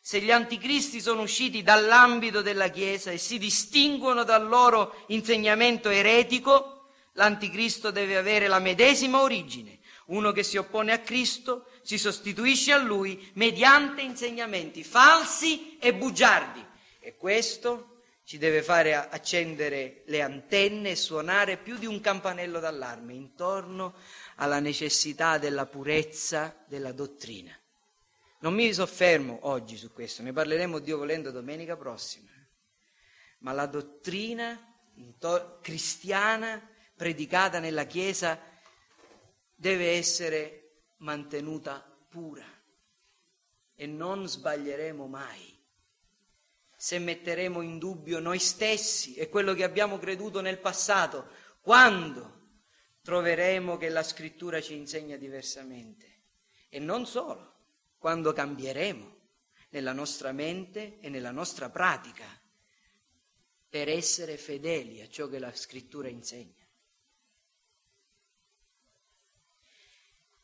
se 0.00 0.20
gli 0.20 0.32
anticristi 0.32 1.00
sono 1.00 1.22
usciti 1.22 1.62
dall'ambito 1.62 2.42
della 2.42 2.68
Chiesa 2.68 3.10
e 3.10 3.18
si 3.18 3.38
distinguono 3.38 4.24
dal 4.24 4.48
loro 4.48 5.04
insegnamento 5.06 5.88
eretico, 5.88 6.88
l'anticristo 7.12 7.90
deve 7.90 8.16
avere 8.16 8.48
la 8.48 8.58
medesima 8.58 9.20
origine, 9.20 9.78
uno 10.06 10.32
che 10.32 10.42
si 10.42 10.56
oppone 10.56 10.92
a 10.92 10.98
Cristo 10.98 11.66
si 11.82 11.98
sostituisce 11.98 12.72
a 12.72 12.78
lui 12.78 13.30
mediante 13.34 14.02
insegnamenti 14.02 14.84
falsi 14.84 15.78
e 15.78 15.94
bugiardi. 15.94 16.64
E 17.00 17.16
questo 17.16 18.02
ci 18.24 18.38
deve 18.38 18.62
fare 18.62 18.94
accendere 18.94 20.02
le 20.06 20.22
antenne 20.22 20.90
e 20.90 20.96
suonare 20.96 21.56
più 21.56 21.76
di 21.76 21.86
un 21.86 22.00
campanello 22.00 22.60
d'allarme 22.60 23.12
intorno 23.12 23.94
alla 24.36 24.60
necessità 24.60 25.38
della 25.38 25.66
purezza 25.66 26.64
della 26.66 26.92
dottrina. 26.92 27.56
Non 28.38 28.54
mi 28.54 28.72
soffermo 28.72 29.38
oggi 29.42 29.76
su 29.76 29.92
questo, 29.92 30.22
ne 30.22 30.32
parleremo 30.32 30.78
Dio 30.78 30.98
volendo 30.98 31.30
domenica 31.30 31.76
prossima. 31.76 32.30
Ma 33.38 33.52
la 33.52 33.66
dottrina 33.66 34.58
cristiana 35.60 36.60
predicata 36.96 37.58
nella 37.58 37.84
Chiesa 37.84 38.40
deve 39.54 39.92
essere 39.92 40.61
mantenuta 41.02 41.80
pura 42.08 42.46
e 43.74 43.86
non 43.86 44.26
sbaglieremo 44.26 45.06
mai. 45.06 45.60
Se 46.76 46.98
metteremo 46.98 47.60
in 47.60 47.78
dubbio 47.78 48.18
noi 48.18 48.38
stessi 48.38 49.14
e 49.14 49.28
quello 49.28 49.54
che 49.54 49.62
abbiamo 49.62 49.98
creduto 49.98 50.40
nel 50.40 50.58
passato, 50.58 51.28
quando 51.60 52.40
troveremo 53.02 53.76
che 53.76 53.88
la 53.88 54.02
scrittura 54.02 54.60
ci 54.60 54.74
insegna 54.74 55.16
diversamente? 55.16 56.10
E 56.68 56.78
non 56.78 57.06
solo, 57.06 57.54
quando 57.98 58.32
cambieremo 58.32 59.20
nella 59.70 59.92
nostra 59.92 60.32
mente 60.32 60.98
e 61.00 61.08
nella 61.08 61.30
nostra 61.30 61.70
pratica 61.70 62.26
per 63.68 63.88
essere 63.88 64.36
fedeli 64.36 65.00
a 65.00 65.08
ciò 65.08 65.28
che 65.28 65.38
la 65.38 65.54
scrittura 65.54 66.08
insegna. 66.08 66.61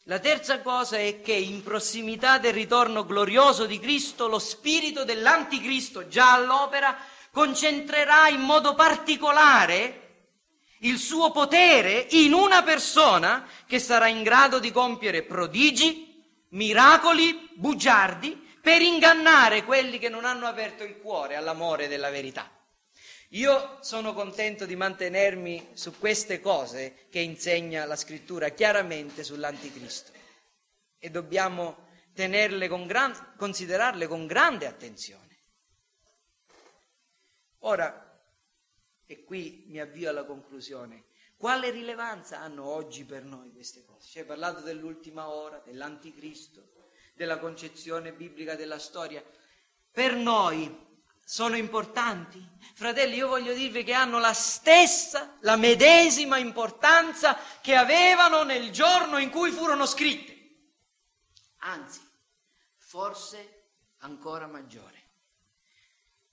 La 0.08 0.20
terza 0.20 0.62
cosa 0.62 0.96
è 0.96 1.20
che 1.20 1.34
in 1.34 1.62
prossimità 1.62 2.38
del 2.38 2.54
ritorno 2.54 3.04
glorioso 3.04 3.66
di 3.66 3.78
Cristo, 3.78 4.26
lo 4.26 4.38
spirito 4.38 5.04
dell'anticristo 5.04 6.08
già 6.08 6.32
all'opera 6.32 6.96
concentrerà 7.30 8.28
in 8.28 8.40
modo 8.40 8.74
particolare 8.74 10.30
il 10.78 10.96
suo 10.96 11.30
potere 11.30 12.06
in 12.12 12.32
una 12.32 12.62
persona 12.62 13.46
che 13.66 13.78
sarà 13.78 14.08
in 14.08 14.22
grado 14.22 14.58
di 14.58 14.72
compiere 14.72 15.24
prodigi, 15.24 16.24
miracoli, 16.52 17.50
bugiardi, 17.52 18.56
per 18.62 18.80
ingannare 18.80 19.62
quelli 19.62 19.98
che 19.98 20.08
non 20.08 20.24
hanno 20.24 20.46
aperto 20.46 20.84
il 20.84 20.96
cuore 21.02 21.36
all'amore 21.36 21.86
della 21.86 22.08
verità. 22.08 22.50
Io 23.32 23.82
sono 23.82 24.14
contento 24.14 24.64
di 24.64 24.74
mantenermi 24.74 25.70
su 25.74 25.98
queste 25.98 26.40
cose 26.40 27.06
che 27.10 27.18
insegna 27.18 27.84
la 27.84 27.96
scrittura 27.96 28.48
chiaramente 28.50 29.22
sull'anticristo. 29.22 30.12
e 31.00 31.10
dobbiamo 31.10 31.86
con 32.68 32.86
gran, 32.86 33.34
considerarle 33.36 34.08
con 34.08 34.26
grande 34.26 34.66
attenzione. 34.66 35.38
Ora, 37.58 38.20
e 39.06 39.22
qui 39.22 39.66
mi 39.68 39.78
avvio 39.78 40.10
alla 40.10 40.24
conclusione, 40.24 41.04
quale 41.36 41.70
rilevanza 41.70 42.40
hanno 42.40 42.64
oggi 42.64 43.04
per 43.04 43.22
noi 43.22 43.52
queste 43.52 43.84
cose? 43.84 44.08
Ci 44.08 44.18
hai 44.18 44.24
parlato 44.24 44.62
dell'ultima 44.62 45.28
ora, 45.28 45.62
dell'anticristo, 45.64 46.72
della 47.14 47.38
concezione 47.38 48.12
biblica 48.12 48.56
della 48.56 48.80
storia. 48.80 49.22
Per 49.92 50.14
noi 50.14 50.87
sono 51.30 51.58
importanti? 51.58 52.42
Fratelli, 52.72 53.16
io 53.16 53.28
voglio 53.28 53.52
dirvi 53.52 53.84
che 53.84 53.92
hanno 53.92 54.18
la 54.18 54.32
stessa, 54.32 55.36
la 55.40 55.56
medesima 55.56 56.38
importanza 56.38 57.38
che 57.60 57.74
avevano 57.74 58.44
nel 58.44 58.70
giorno 58.70 59.18
in 59.18 59.28
cui 59.28 59.50
furono 59.50 59.84
scritte. 59.84 60.36
Anzi, 61.58 62.00
forse 62.78 63.72
ancora 63.98 64.46
maggiore. 64.46 65.10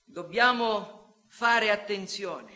Dobbiamo 0.02 1.24
fare 1.28 1.70
attenzione. 1.70 2.54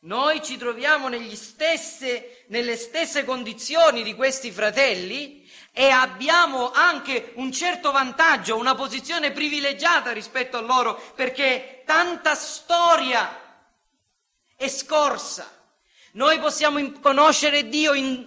Noi 0.00 0.42
ci 0.42 0.56
troviamo 0.56 1.08
stesse, 1.36 2.46
nelle 2.48 2.76
stesse 2.76 3.24
condizioni 3.24 4.02
di 4.02 4.16
questi 4.16 4.50
fratelli 4.50 5.43
e 5.76 5.90
abbiamo 5.90 6.70
anche 6.70 7.32
un 7.34 7.50
certo 7.50 7.90
vantaggio, 7.90 8.56
una 8.56 8.76
posizione 8.76 9.32
privilegiata 9.32 10.12
rispetto 10.12 10.56
a 10.56 10.60
loro, 10.60 11.02
perché 11.16 11.82
tanta 11.84 12.36
storia 12.36 13.40
è 14.54 14.68
scorsa. 14.68 15.50
Noi 16.12 16.38
possiamo 16.38 16.80
conoscere 17.00 17.68
Dio 17.68 17.92
in, 17.92 18.24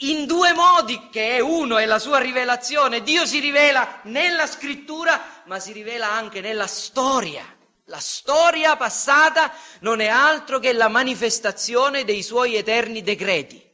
in 0.00 0.26
due 0.26 0.52
modi, 0.54 1.08
che 1.08 1.36
è 1.36 1.38
uno, 1.38 1.78
è 1.78 1.86
la 1.86 2.00
sua 2.00 2.18
rivelazione. 2.18 3.04
Dio 3.04 3.26
si 3.26 3.38
rivela 3.38 4.00
nella 4.02 4.48
scrittura, 4.48 5.42
ma 5.44 5.60
si 5.60 5.70
rivela 5.70 6.10
anche 6.10 6.40
nella 6.40 6.66
storia. 6.66 7.44
La 7.84 8.00
storia 8.00 8.74
passata 8.74 9.52
non 9.82 10.00
è 10.00 10.08
altro 10.08 10.58
che 10.58 10.72
la 10.72 10.88
manifestazione 10.88 12.02
dei 12.02 12.24
suoi 12.24 12.56
eterni 12.56 13.02
decreti. 13.02 13.70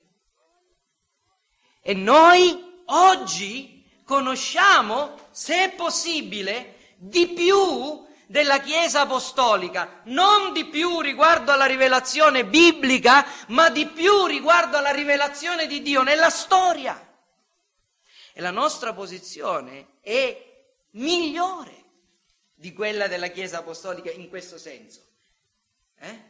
E 1.80 1.94
noi 1.94 2.66
oggi 2.88 3.84
conosciamo, 4.04 5.28
se 5.30 5.72
possibile, 5.76 6.94
di 6.96 7.28
più 7.28 8.06
della 8.26 8.60
Chiesa 8.60 9.02
apostolica, 9.02 10.02
non 10.04 10.52
di 10.52 10.66
più 10.66 11.00
riguardo 11.00 11.52
alla 11.52 11.66
rivelazione 11.66 12.44
biblica, 12.44 13.24
ma 13.48 13.70
di 13.70 13.86
più 13.86 14.26
riguardo 14.26 14.76
alla 14.76 14.90
rivelazione 14.90 15.66
di 15.66 15.82
Dio 15.82 16.02
nella 16.02 16.30
storia. 16.30 17.06
E 18.32 18.40
la 18.40 18.50
nostra 18.50 18.92
posizione 18.92 19.98
è 20.00 20.46
migliore 20.92 21.84
di 22.54 22.72
quella 22.72 23.06
della 23.06 23.28
Chiesa 23.28 23.58
apostolica 23.58 24.10
in 24.10 24.28
questo 24.28 24.58
senso. 24.58 25.00
Eh? 25.98 26.22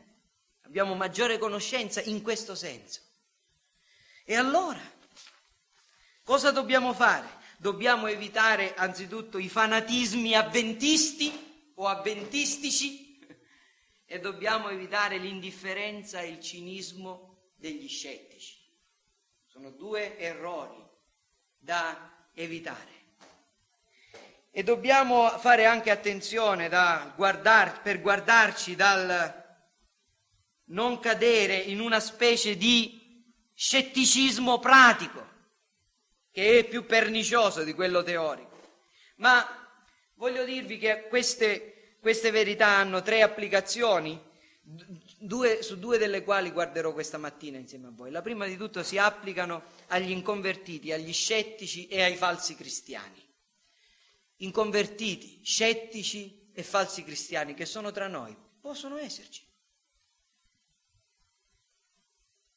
Abbiamo 0.62 0.94
maggiore 0.94 1.38
conoscenza 1.38 2.00
in 2.02 2.22
questo 2.22 2.54
senso. 2.54 3.00
E 4.24 4.36
allora, 4.36 4.80
Cosa 6.28 6.50
dobbiamo 6.50 6.92
fare? 6.92 7.26
Dobbiamo 7.56 8.06
evitare 8.06 8.74
anzitutto 8.74 9.38
i 9.38 9.48
fanatismi 9.48 10.34
avventisti 10.34 11.72
o 11.76 11.86
avventistici 11.86 13.18
e 14.04 14.20
dobbiamo 14.20 14.68
evitare 14.68 15.16
l'indifferenza 15.16 16.20
e 16.20 16.28
il 16.28 16.40
cinismo 16.40 17.54
degli 17.56 17.88
scettici. 17.88 18.58
Sono 19.46 19.70
due 19.70 20.18
errori 20.18 20.86
da 21.56 22.26
evitare. 22.34 22.92
E 24.50 24.62
dobbiamo 24.62 25.30
fare 25.38 25.64
anche 25.64 25.90
attenzione 25.90 26.68
guardar, 27.16 27.80
per 27.80 28.02
guardarci 28.02 28.76
dal 28.76 29.56
non 30.64 31.00
cadere 31.00 31.56
in 31.56 31.80
una 31.80 32.00
specie 32.00 32.54
di 32.58 33.32
scetticismo 33.54 34.58
pratico 34.58 35.27
che 36.38 36.60
è 36.60 36.68
più 36.68 36.86
pernicioso 36.86 37.64
di 37.64 37.74
quello 37.74 38.04
teorico. 38.04 38.60
Ma 39.16 39.44
voglio 40.14 40.44
dirvi 40.44 40.78
che 40.78 41.08
queste, 41.08 41.96
queste 41.98 42.30
verità 42.30 42.68
hanno 42.68 43.02
tre 43.02 43.22
applicazioni, 43.22 44.16
due, 44.62 45.64
su 45.64 45.80
due 45.80 45.98
delle 45.98 46.22
quali 46.22 46.52
guarderò 46.52 46.92
questa 46.92 47.18
mattina 47.18 47.58
insieme 47.58 47.88
a 47.88 47.92
voi. 47.92 48.12
La 48.12 48.22
prima 48.22 48.46
di 48.46 48.56
tutto 48.56 48.84
si 48.84 48.98
applicano 48.98 49.64
agli 49.88 50.12
inconvertiti, 50.12 50.92
agli 50.92 51.12
scettici 51.12 51.88
e 51.88 52.02
ai 52.02 52.14
falsi 52.14 52.54
cristiani. 52.54 53.20
Inconvertiti, 54.36 55.40
scettici 55.42 56.50
e 56.52 56.62
falsi 56.62 57.02
cristiani 57.02 57.54
che 57.54 57.66
sono 57.66 57.90
tra 57.90 58.06
noi, 58.06 58.36
possono 58.60 58.96
esserci. 58.96 59.42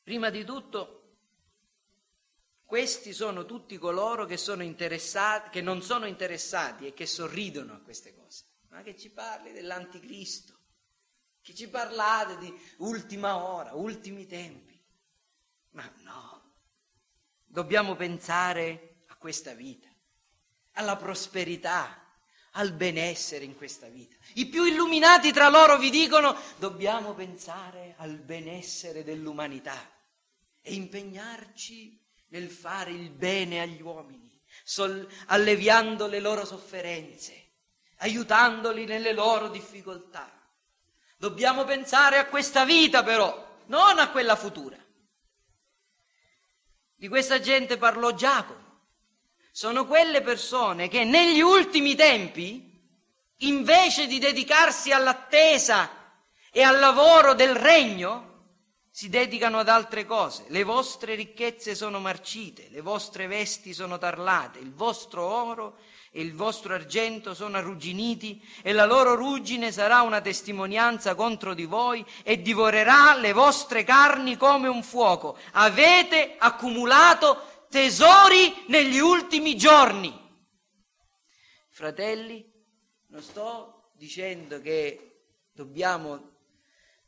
Prima 0.03 0.29
di 0.29 0.43
tutto 0.43 1.00
questi 2.71 3.11
sono 3.11 3.45
tutti 3.45 3.77
coloro 3.77 4.23
che, 4.25 4.37
sono 4.37 4.63
che 5.51 5.61
non 5.61 5.81
sono 5.81 6.05
interessati 6.05 6.87
e 6.87 6.93
che 6.93 7.05
sorridono 7.05 7.73
a 7.73 7.79
queste 7.79 8.15
cose. 8.15 8.45
Ma 8.69 8.81
che 8.81 8.95
ci 8.97 9.09
parli 9.09 9.51
dell'anticristo? 9.51 10.57
Che 11.41 11.53
ci 11.53 11.67
parlate 11.67 12.37
di 12.37 12.59
ultima 12.77 13.43
ora, 13.43 13.73
ultimi 13.73 14.25
tempi? 14.25 14.81
Ma 15.71 15.83
no, 16.03 16.53
dobbiamo 17.43 17.97
pensare 17.97 19.01
a 19.07 19.15
questa 19.17 19.51
vita, 19.51 19.89
alla 20.75 20.95
prosperità, 20.95 22.21
al 22.51 22.71
benessere 22.71 23.43
in 23.43 23.57
questa 23.57 23.89
vita. 23.89 24.15
I 24.35 24.45
più 24.45 24.63
illuminati 24.63 25.33
tra 25.33 25.49
loro 25.49 25.77
vi 25.77 25.89
dicono 25.89 26.37
dobbiamo 26.55 27.13
pensare 27.15 27.95
al 27.97 28.15
benessere 28.15 29.03
dell'umanità 29.03 29.77
e 30.61 30.73
impegnarci 30.73 32.00
nel 32.31 32.49
fare 32.49 32.91
il 32.91 33.09
bene 33.09 33.61
agli 33.61 33.81
uomini, 33.81 34.29
sol- 34.63 35.07
alleviando 35.27 36.07
le 36.07 36.19
loro 36.19 36.45
sofferenze, 36.45 37.49
aiutandoli 37.97 38.85
nelle 38.85 39.13
loro 39.13 39.49
difficoltà. 39.49 40.31
Dobbiamo 41.17 41.65
pensare 41.65 42.17
a 42.17 42.25
questa 42.25 42.65
vita 42.65 43.03
però, 43.03 43.59
non 43.67 43.99
a 43.99 44.09
quella 44.09 44.35
futura. 44.35 44.77
Di 46.95 47.07
questa 47.07 47.39
gente 47.39 47.77
parlò 47.77 48.13
Giacomo. 48.13 48.59
Sono 49.51 49.85
quelle 49.85 50.21
persone 50.21 50.87
che 50.87 51.03
negli 51.03 51.41
ultimi 51.41 51.95
tempi, 51.95 52.69
invece 53.37 54.07
di 54.07 54.19
dedicarsi 54.19 54.91
all'attesa 54.91 55.89
e 56.49 56.61
al 56.61 56.79
lavoro 56.79 57.33
del 57.33 57.55
regno, 57.55 58.30
si 59.01 59.09
dedicano 59.09 59.57
ad 59.57 59.67
altre 59.67 60.05
cose. 60.05 60.45
Le 60.49 60.61
vostre 60.63 61.15
ricchezze 61.15 61.73
sono 61.73 61.99
marcite, 61.99 62.67
le 62.69 62.81
vostre 62.81 63.25
vesti 63.25 63.73
sono 63.73 63.97
tarlate, 63.97 64.59
il 64.59 64.71
vostro 64.71 65.25
oro 65.25 65.77
e 66.11 66.21
il 66.21 66.35
vostro 66.35 66.75
argento 66.75 67.33
sono 67.33 67.57
arrugginiti 67.57 68.39
e 68.61 68.73
la 68.73 68.85
loro 68.85 69.15
ruggine 69.15 69.71
sarà 69.71 70.01
una 70.01 70.21
testimonianza 70.21 71.15
contro 71.15 71.55
di 71.55 71.65
voi 71.65 72.05
e 72.21 72.43
divorerà 72.43 73.15
le 73.15 73.33
vostre 73.33 73.83
carni 73.83 74.37
come 74.37 74.67
un 74.67 74.83
fuoco. 74.83 75.35
Avete 75.53 76.35
accumulato 76.37 77.65
tesori 77.71 78.65
negli 78.67 78.99
ultimi 78.99 79.57
giorni. 79.57 80.15
Fratelli, 81.71 82.47
non 83.07 83.23
sto 83.23 83.93
dicendo 83.95 84.61
che 84.61 85.23
dobbiamo 85.53 86.30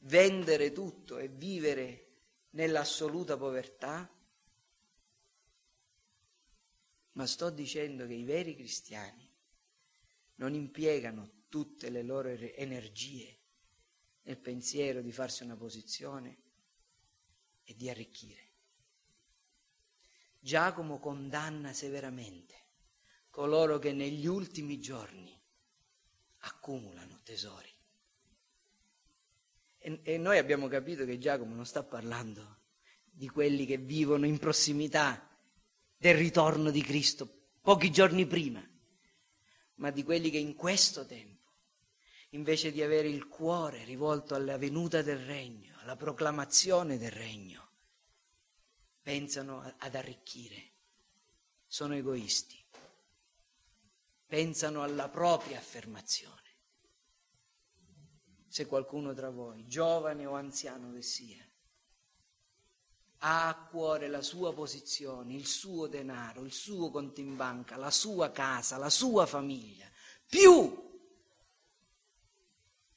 vendere 0.04 0.72
tutto 0.72 1.18
e 1.18 1.28
vivere 1.28 2.08
nell'assoluta 2.52 3.38
povertà? 3.38 4.10
Ma 7.14 7.26
sto 7.28 7.50
dicendo 7.50 8.08
che 8.08 8.14
i 8.14 8.24
veri 8.24 8.56
cristiani 8.56 9.30
non 10.36 10.54
impiegano 10.56 11.44
tutte 11.48 11.90
le 11.90 12.02
loro 12.02 12.30
energie 12.30 13.40
nel 14.24 14.40
pensiero 14.40 15.02
di 15.02 15.12
farsi 15.12 15.44
una 15.44 15.56
posizione 15.56 16.38
e 17.64 17.76
di 17.76 17.90
arricchire. 17.90 18.52
Giacomo 20.40 21.00
condanna 21.00 21.72
severamente 21.72 22.62
coloro 23.30 23.80
che 23.80 23.94
negli 23.94 24.26
ultimi 24.26 24.80
giorni 24.80 25.40
accumulano 26.40 27.20
tesori. 27.24 27.72
E, 29.86 30.00
e 30.02 30.18
noi 30.18 30.38
abbiamo 30.38 30.70
capito 30.70 31.04
che 31.04 31.20
Giacomo 31.20 31.54
non 31.54 31.66
sta 31.66 31.84
parlando 31.84 32.62
di 33.04 33.28
quelli 33.28 33.66
che 33.66 33.78
vivono 33.78 34.26
in 34.26 34.40
prossimità 34.40 35.30
del 35.98 36.16
ritorno 36.16 36.72
di 36.72 36.82
Cristo 36.82 37.28
pochi 37.62 37.92
giorni 37.92 38.26
prima, 38.26 38.66
ma 39.76 39.92
di 39.92 40.04
quelli 40.04 40.30
che 40.30 40.38
in 40.38 40.56
questo 40.56 41.06
tempo, 41.06 41.52
invece 42.30 42.72
di 42.72 42.82
avere 42.82 43.10
il 43.10 43.28
cuore 43.28 43.84
rivolto 43.84 44.34
alla 44.34 44.58
venuta 44.58 45.02
del 45.02 45.20
regno, 45.20 45.78
alla 45.82 45.98
proclamazione 45.98 46.98
del 46.98 47.12
regno, 47.12 47.70
pensano 49.02 49.76
ad 49.78 49.96
arricchire 49.96 50.72
sono 51.74 51.96
egoisti, 51.96 52.64
pensano 54.28 54.84
alla 54.84 55.10
propria 55.10 55.58
affermazione. 55.58 56.43
Se 58.54 58.68
qualcuno 58.68 59.16
tra 59.16 59.32
voi, 59.32 59.66
giovane 59.66 60.28
o 60.28 60.36
anziano 60.36 60.94
che 60.94 61.02
sia, 61.02 61.44
ha 63.18 63.48
a 63.48 63.56
cuore 63.56 64.08
la 64.08 64.22
sua 64.22 64.54
posizione, 64.54 65.34
il 65.34 65.48
suo 65.48 65.88
denaro, 65.88 66.44
il 66.44 66.52
suo 66.52 66.92
conto 66.92 67.20
in 67.20 67.36
banca, 67.36 67.78
la 67.78 67.90
sua 67.90 68.30
casa, 68.30 68.78
la 68.78 68.92
sua 68.92 69.26
famiglia, 69.26 69.90
più 70.28 71.02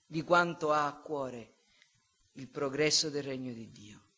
di 0.05 0.23
quanto 0.25 0.73
ha 0.73 0.87
a 0.87 1.01
cuore 1.01 1.55
il 2.33 2.49
progresso 2.49 3.09
del 3.09 3.23
regno 3.23 3.55
di 3.55 3.71
Dio, 3.71 4.09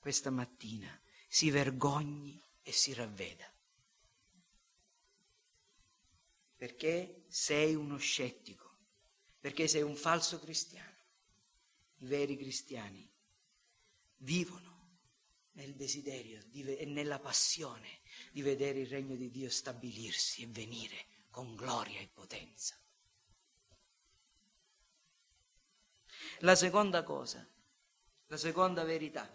questa 0.00 0.30
mattina 0.30 0.98
si 1.28 1.50
vergogni 1.50 2.42
e 2.62 2.72
si 2.72 2.94
ravveda. 2.94 3.52
Perché 6.56 7.26
sei 7.28 7.74
uno 7.74 7.98
scettico, 7.98 8.63
perché 9.44 9.68
sei 9.68 9.82
un 9.82 9.94
falso 9.94 10.40
cristiano. 10.40 10.96
I 11.98 12.06
veri 12.06 12.34
cristiani 12.34 13.06
vivono 14.20 14.92
nel 15.52 15.74
desiderio 15.74 16.40
e 16.50 16.86
nella 16.86 17.18
passione 17.18 18.00
di 18.32 18.40
vedere 18.40 18.78
il 18.78 18.86
regno 18.86 19.14
di 19.16 19.30
Dio 19.30 19.50
stabilirsi 19.50 20.44
e 20.44 20.46
venire 20.46 21.04
con 21.28 21.54
gloria 21.56 22.00
e 22.00 22.08
potenza. 22.10 22.74
La 26.38 26.54
seconda 26.54 27.02
cosa, 27.02 27.46
la 28.28 28.38
seconda 28.38 28.82
verità, 28.82 29.30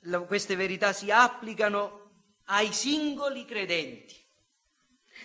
la, 0.00 0.18
queste 0.22 0.56
verità 0.56 0.92
si 0.92 1.12
applicano 1.12 2.10
ai 2.46 2.72
singoli 2.72 3.44
credenti. 3.44 4.20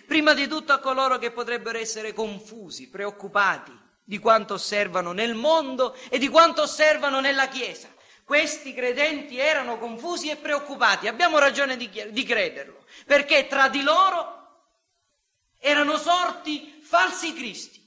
Prima 0.06 0.34
di 0.34 0.46
tutto 0.46 0.72
a 0.72 0.78
coloro 0.78 1.18
che 1.18 1.32
potrebbero 1.32 1.78
essere 1.78 2.12
confusi, 2.12 2.88
preoccupati 2.88 3.86
di 4.08 4.18
quanto 4.18 4.54
osservano 4.54 5.12
nel 5.12 5.34
mondo 5.34 5.94
e 6.08 6.16
di 6.16 6.28
quanto 6.28 6.62
osservano 6.62 7.20
nella 7.20 7.46
Chiesa. 7.48 7.88
Questi 8.24 8.72
credenti 8.72 9.38
erano 9.38 9.76
confusi 9.78 10.30
e 10.30 10.36
preoccupati, 10.36 11.08
abbiamo 11.08 11.38
ragione 11.38 11.76
di, 11.76 11.90
di 12.10 12.24
crederlo, 12.24 12.86
perché 13.04 13.46
tra 13.46 13.68
di 13.68 13.82
loro 13.82 14.62
erano 15.58 15.98
sorti 15.98 16.80
falsi 16.82 17.34
cristi, 17.34 17.86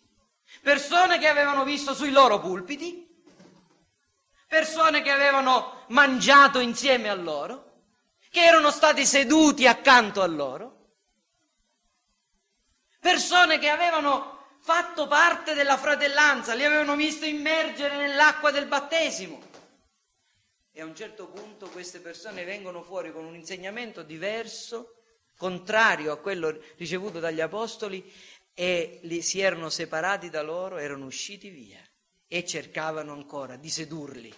persone 0.62 1.18
che 1.18 1.28
avevano 1.28 1.64
visto 1.64 1.96
sui 1.96 2.12
loro 2.12 2.40
pulpiti, 2.40 3.24
persone 4.48 5.02
che 5.02 5.10
avevano 5.10 5.86
mangiato 5.88 6.60
insieme 6.60 7.10
a 7.10 7.16
loro, 7.16 7.86
che 8.30 8.44
erano 8.44 8.70
stati 8.70 9.08
seduti 9.08 9.66
accanto 9.66 10.22
a 10.22 10.28
loro, 10.28 10.90
persone 13.00 13.58
che 13.58 13.70
avevano 13.70 14.41
fatto 14.62 15.08
parte 15.08 15.56
della 15.56 15.78
fratellanza, 15.78 16.54
li 16.54 16.64
avevano 16.64 16.96
visto 16.96 17.26
immergere 17.26 17.98
nell'acqua 17.98 18.52
del 18.52 18.68
battesimo. 18.68 19.42
E 20.72 20.82
a 20.82 20.86
un 20.86 20.96
certo 20.96 21.28
punto 21.28 21.68
queste 21.70 22.00
persone 22.00 22.46
vengono 22.46 22.84
fuori 22.84 23.12
con 23.12 23.26
un 23.26 23.36
insegnamento 23.36 24.04
diverso, 24.04 25.02
contrario 25.36 26.12
a 26.12 26.18
quello 26.18 26.62
ricevuto 26.78 27.20
dagli 27.20 27.42
apostoli, 27.42 28.10
e 28.54 29.00
li, 29.04 29.24
si 29.24 29.40
erano 29.40 29.70
separati 29.70 30.30
da 30.30 30.44
loro, 30.44 30.78
erano 30.78 31.06
usciti 31.06 31.50
via 31.50 31.82
e 32.28 32.46
cercavano 32.46 33.12
ancora 33.12 33.56
di 33.56 33.70
sedurli. 33.70 34.34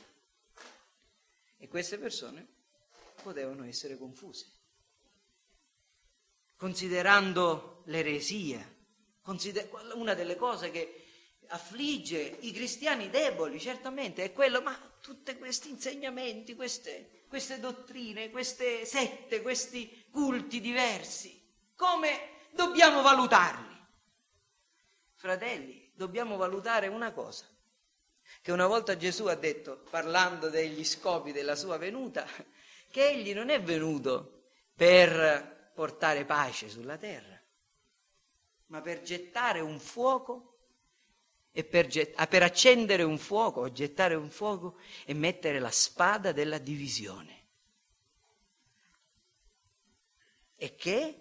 E 1.57 1.67
queste 1.67 1.97
persone 1.97 2.47
potevano 3.21 3.65
essere 3.65 3.97
confuse. 3.97 4.51
Considerando 6.55 7.83
l'eresia, 7.87 8.72
una 9.93 10.13
delle 10.13 10.35
cose 10.35 10.71
che 10.71 11.03
affligge 11.47 12.37
i 12.41 12.51
cristiani 12.51 13.09
deboli, 13.09 13.59
certamente, 13.59 14.23
è 14.23 14.33
quello, 14.33 14.61
ma 14.61 14.77
tutti 14.99 15.37
questi 15.37 15.69
insegnamenti, 15.69 16.55
queste, 16.55 17.23
queste 17.27 17.59
dottrine, 17.59 18.29
queste 18.31 18.85
sette, 18.85 19.41
questi 19.41 20.05
culti 20.11 20.59
diversi, 20.59 21.41
come 21.75 22.29
dobbiamo 22.51 23.01
valutarli? 23.01 23.71
Fratelli, 25.15 25.91
dobbiamo 25.93 26.37
valutare 26.37 26.87
una 26.87 27.11
cosa, 27.11 27.45
che 28.41 28.51
una 28.51 28.67
volta 28.67 28.97
Gesù 28.97 29.25
ha 29.27 29.35
detto, 29.35 29.83
parlando 29.89 30.49
degli 30.49 30.83
scopi 30.83 31.31
della 31.31 31.55
sua 31.55 31.77
venuta, 31.77 32.27
che 32.89 33.09
egli 33.09 33.33
non 33.33 33.49
è 33.49 33.61
venuto 33.61 34.49
per 34.75 35.71
portare 35.73 36.25
pace 36.25 36.69
sulla 36.69 36.97
terra, 36.97 37.32
ma 38.73 38.81
per 38.81 39.03
gettare 39.03 39.59
un 39.59 39.79
fuoco 39.79 40.57
e 41.51 41.63
per, 41.63 41.85
get- 41.85 42.13
ah, 42.15 42.25
per 42.25 42.41
accendere 42.41 43.03
un 43.03 43.19
fuoco, 43.19 43.71
gettare 43.71 44.15
un 44.15 44.31
fuoco 44.31 44.77
e 45.05 45.13
mettere 45.13 45.59
la 45.59 45.69
spada 45.69 46.31
della 46.31 46.57
divisione. 46.57 47.41
E 50.55 50.73
che? 50.73 51.17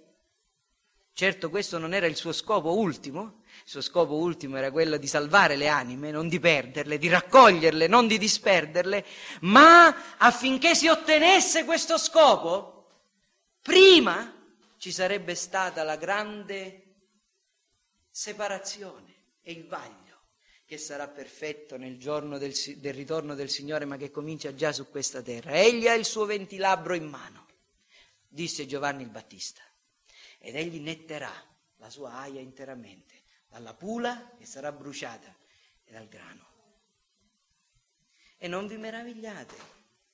Certo 1.12 1.50
questo 1.50 1.76
non 1.76 1.92
era 1.92 2.07
il 2.07 2.16
suo 2.16 2.32
scopo 2.32 2.78
ultimo, 2.78 3.42
il 3.44 3.68
suo 3.68 3.82
scopo 3.82 4.14
ultimo 4.14 4.57
era 4.57 4.70
quello 4.70 4.96
di 4.96 5.07
salvare 5.07 5.55
le 5.55 5.68
anime, 5.68 6.11
non 6.11 6.28
di 6.28 6.40
perderle, 6.40 6.96
di 6.96 7.09
raccoglierle, 7.09 7.86
non 7.86 8.07
di 8.07 8.16
disperderle, 8.16 9.05
ma 9.40 10.16
affinché 10.16 10.74
si 10.74 10.88
ottenesse 10.88 11.66
questo 11.66 11.98
scopo, 11.98 12.86
prima 13.61 14.40
ci 14.78 14.90
sarebbe 14.90 15.34
stata 15.34 15.82
la 15.82 15.96
grande 15.96 16.81
separazione 18.12 19.14
e 19.42 19.52
il 19.52 19.66
vaglio 19.66 20.00
che 20.66 20.78
sarà 20.78 21.08
perfetto 21.08 21.76
nel 21.76 21.98
giorno 21.98 22.38
del, 22.38 22.54
del, 22.76 22.94
ritorno 22.94 23.34
del 23.34 23.50
Signore, 23.50 23.84
ma 23.84 23.96
che 23.96 24.10
comincia 24.10 24.54
già 24.54 24.72
su 24.72 24.88
questa 24.88 25.20
terra. 25.20 25.52
Egli 25.52 25.88
ha 25.88 25.94
il 25.94 26.04
suo 26.04 26.24
ventilabro 26.24 26.94
in 26.94 27.08
mano, 27.08 27.46
disse 28.28 28.66
Giovanni 28.66 29.02
il 29.02 29.10
Battista, 29.10 29.62
ed 30.38 30.54
egli 30.54 30.80
netterà 30.80 31.32
la 31.76 31.90
sua 31.90 32.12
aia 32.12 32.40
interamente 32.40 33.22
dalla 33.48 33.74
pula 33.74 34.34
che 34.38 34.46
sarà 34.46 34.72
bruciata 34.72 35.34
e 35.84 35.92
dal 35.92 36.08
grano. 36.08 36.50
E 38.38 38.48
non 38.48 38.66
vi 38.66 38.76
meravigliate 38.76 39.56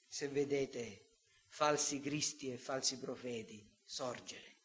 se 0.06 0.28
vedete 0.28 1.06
falsi 1.46 2.00
cristi 2.00 2.50
e 2.50 2.56
falsi 2.56 2.98
profeti 2.98 3.64
sorgere. 3.84 4.56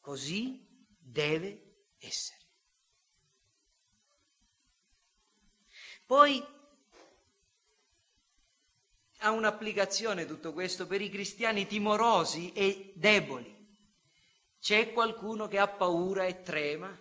Così 0.00 0.71
deve 1.02 1.94
essere. 1.98 2.40
Poi 6.06 6.44
ha 9.18 9.30
un'applicazione 9.30 10.26
tutto 10.26 10.52
questo 10.52 10.86
per 10.86 11.00
i 11.00 11.08
cristiani 11.08 11.66
timorosi 11.66 12.52
e 12.52 12.92
deboli. 12.96 13.60
C'è 14.60 14.92
qualcuno 14.92 15.48
che 15.48 15.58
ha 15.58 15.68
paura 15.68 16.24
e 16.24 16.42
trema? 16.42 16.96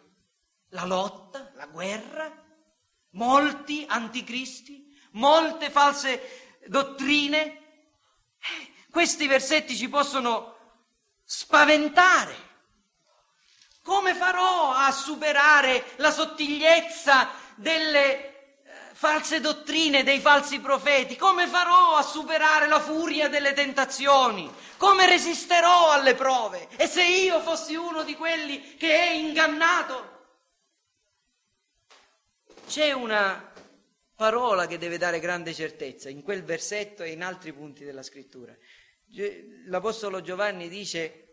La 0.70 0.86
lotta, 0.86 1.52
la 1.56 1.68
guerra? 1.68 2.32
Molti 3.12 3.86
anticristi? 3.88 4.98
Molte 5.12 5.70
false 5.70 6.60
dottrine? 6.68 7.44
Eh, 7.44 8.74
questi 8.90 9.28
versetti 9.28 9.76
ci 9.76 9.90
possono 9.90 10.56
spaventare. 11.24 12.50
Come 13.84 14.14
farò 14.14 14.72
a 14.72 14.92
superare 14.92 15.84
la 15.98 16.12
sottigliezza 16.12 17.30
delle 17.56 18.28
false 18.94 19.40
dottrine 19.40 20.04
dei 20.04 20.20
falsi 20.20 20.60
profeti? 20.60 21.16
Come 21.16 21.48
farò 21.48 21.96
a 21.96 22.04
superare 22.04 22.68
la 22.68 22.80
furia 22.80 23.28
delle 23.30 23.54
tentazioni? 23.54 24.52
Come 24.78 25.08
resisterò 25.08 25.90
alle 25.90 26.14
prove? 26.14 26.68
E 26.78 26.86
se 26.86 27.04
io 27.04 27.42
fossi 27.42 27.74
uno 27.74 28.04
di 28.04 28.16
quelli 28.16 28.76
che 28.76 28.94
è 28.94 29.10
ingannato? 29.14 30.20
C'è 32.68 32.92
una 32.92 33.52
parola 34.16 34.68
che 34.68 34.78
deve 34.78 35.00
dare 35.00 35.20
grande 35.20 35.56
certezza 35.56 36.08
in 36.08 36.22
quel 36.22 36.44
versetto 36.44 37.02
e 37.02 37.10
in 37.10 37.24
altri 37.24 37.52
punti 37.54 37.84
della 37.84 38.04
scrittura. 38.04 38.56
L'Apostolo 39.66 40.22
Giovanni 40.22 40.70
dice, 40.70 41.31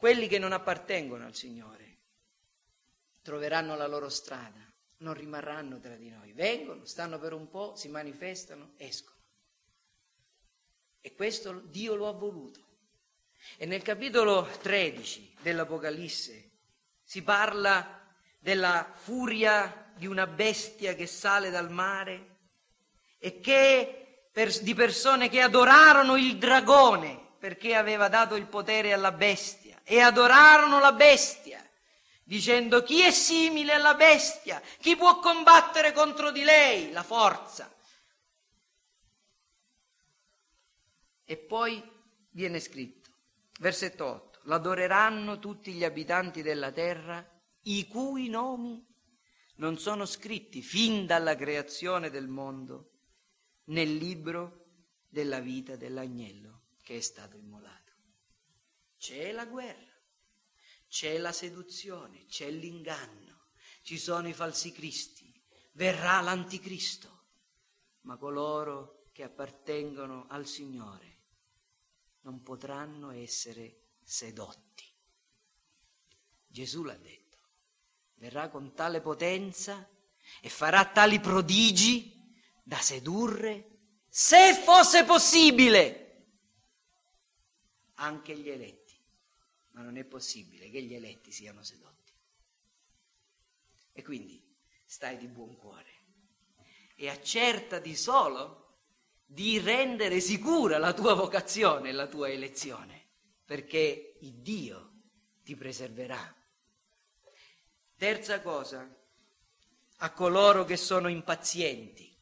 quelli 0.00 0.28
che 0.28 0.38
non 0.38 0.52
appartengono 0.52 1.26
al 1.26 1.34
Signore 1.34 1.98
troveranno 3.20 3.76
la 3.76 3.86
loro 3.86 4.08
strada 4.08 4.66
non 5.00 5.12
rimarranno 5.14 5.78
tra 5.78 5.94
di 5.94 6.08
noi. 6.08 6.32
Vengono, 6.32 6.86
stanno 6.86 7.18
per 7.18 7.34
un 7.34 7.48
po', 7.48 7.74
si 7.76 7.88
manifestano, 7.88 8.72
escono. 8.76 9.18
E 11.02 11.14
questo 11.14 11.52
Dio 11.52 11.94
lo 11.94 12.08
ha 12.08 12.12
voluto. 12.12 12.60
E 13.58 13.66
nel 13.66 13.82
capitolo 13.82 14.48
13 14.60 15.36
dell'Apocalisse 15.40 16.50
si 17.02 17.22
parla 17.22 18.02
della 18.38 18.90
furia 18.94 19.92
di 19.96 20.06
una 20.06 20.26
bestia 20.26 20.94
che 20.94 21.06
sale 21.06 21.50
dal 21.50 21.70
mare 21.70 22.38
e 23.18 23.40
che 23.40 24.28
per, 24.32 24.58
di 24.60 24.74
persone 24.74 25.28
che 25.28 25.40
adorarono 25.40 26.16
il 26.16 26.38
dragone 26.38 27.28
perché 27.38 27.74
aveva 27.74 28.08
dato 28.08 28.36
il 28.36 28.46
potere 28.46 28.92
alla 28.92 29.12
bestia 29.12 29.59
e 29.90 29.98
adorarono 29.98 30.78
la 30.78 30.92
bestia, 30.92 31.68
dicendo 32.22 32.84
chi 32.84 33.00
è 33.00 33.10
simile 33.10 33.72
alla 33.72 33.94
bestia, 33.94 34.62
chi 34.78 34.94
può 34.94 35.18
combattere 35.18 35.92
contro 35.92 36.30
di 36.30 36.44
lei, 36.44 36.92
la 36.92 37.02
forza. 37.02 37.74
E 41.24 41.36
poi 41.36 41.82
viene 42.30 42.60
scritto, 42.60 43.10
versetto 43.58 44.06
8, 44.06 44.40
l'adoreranno 44.44 45.40
tutti 45.40 45.72
gli 45.72 45.82
abitanti 45.82 46.40
della 46.42 46.70
terra, 46.70 47.28
i 47.62 47.88
cui 47.88 48.28
nomi 48.28 48.86
non 49.56 49.76
sono 49.76 50.06
scritti 50.06 50.62
fin 50.62 51.04
dalla 51.04 51.34
creazione 51.34 52.10
del 52.10 52.28
mondo 52.28 52.92
nel 53.64 53.92
libro 53.92 54.66
della 55.08 55.40
vita 55.40 55.74
dell'agnello 55.74 56.66
che 56.80 56.98
è 56.98 57.00
stato 57.00 57.36
immolato. 57.36 57.89
C'è 59.00 59.32
la 59.32 59.46
guerra, 59.46 59.98
c'è 60.86 61.16
la 61.16 61.32
seduzione, 61.32 62.26
c'è 62.26 62.50
l'inganno, 62.50 63.46
ci 63.80 63.96
sono 63.96 64.28
i 64.28 64.34
falsi 64.34 64.72
cristi, 64.72 65.42
verrà 65.72 66.20
l'anticristo, 66.20 67.22
ma 68.02 68.18
coloro 68.18 69.06
che 69.12 69.22
appartengono 69.22 70.26
al 70.28 70.46
Signore 70.46 71.18
non 72.20 72.42
potranno 72.42 73.10
essere 73.10 73.84
sedotti. 74.04 74.84
Gesù 76.46 76.82
l'ha 76.82 76.98
detto, 76.98 77.38
verrà 78.16 78.50
con 78.50 78.74
tale 78.74 79.00
potenza 79.00 79.88
e 80.42 80.50
farà 80.50 80.84
tali 80.84 81.20
prodigi 81.20 82.36
da 82.62 82.76
sedurre 82.76 83.78
se 84.10 84.52
fosse 84.62 85.04
possibile, 85.04 86.26
anche 87.94 88.36
gli 88.36 88.50
eletti. 88.50 88.79
Ma 89.72 89.82
non 89.82 89.96
è 89.96 90.04
possibile 90.04 90.70
che 90.70 90.82
gli 90.82 90.94
eletti 90.94 91.30
siano 91.30 91.62
sedotti. 91.62 92.12
E 93.92 94.02
quindi 94.02 94.42
stai 94.84 95.16
di 95.16 95.26
buon 95.26 95.56
cuore 95.56 95.98
e 96.96 97.08
accertati 97.08 97.96
solo 97.96 98.60
di 99.24 99.58
rendere 99.58 100.20
sicura 100.20 100.78
la 100.78 100.92
tua 100.92 101.14
vocazione 101.14 101.90
e 101.90 101.92
la 101.92 102.08
tua 102.08 102.28
elezione, 102.28 103.06
perché 103.44 104.16
il 104.20 104.34
Dio 104.40 104.90
ti 105.44 105.54
preserverà. 105.54 106.36
Terza 107.96 108.40
cosa, 108.40 108.88
a 109.98 110.12
coloro 110.12 110.64
che 110.64 110.76
sono 110.76 111.08
impazienti 111.08 112.12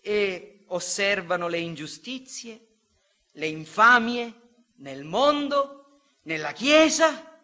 e 0.00 0.64
osservano 0.68 1.48
le 1.48 1.58
ingiustizie, 1.58 2.68
le 3.32 3.46
infamie 3.46 4.64
nel 4.76 5.04
mondo, 5.04 5.81
nella 6.22 6.52
Chiesa 6.52 7.38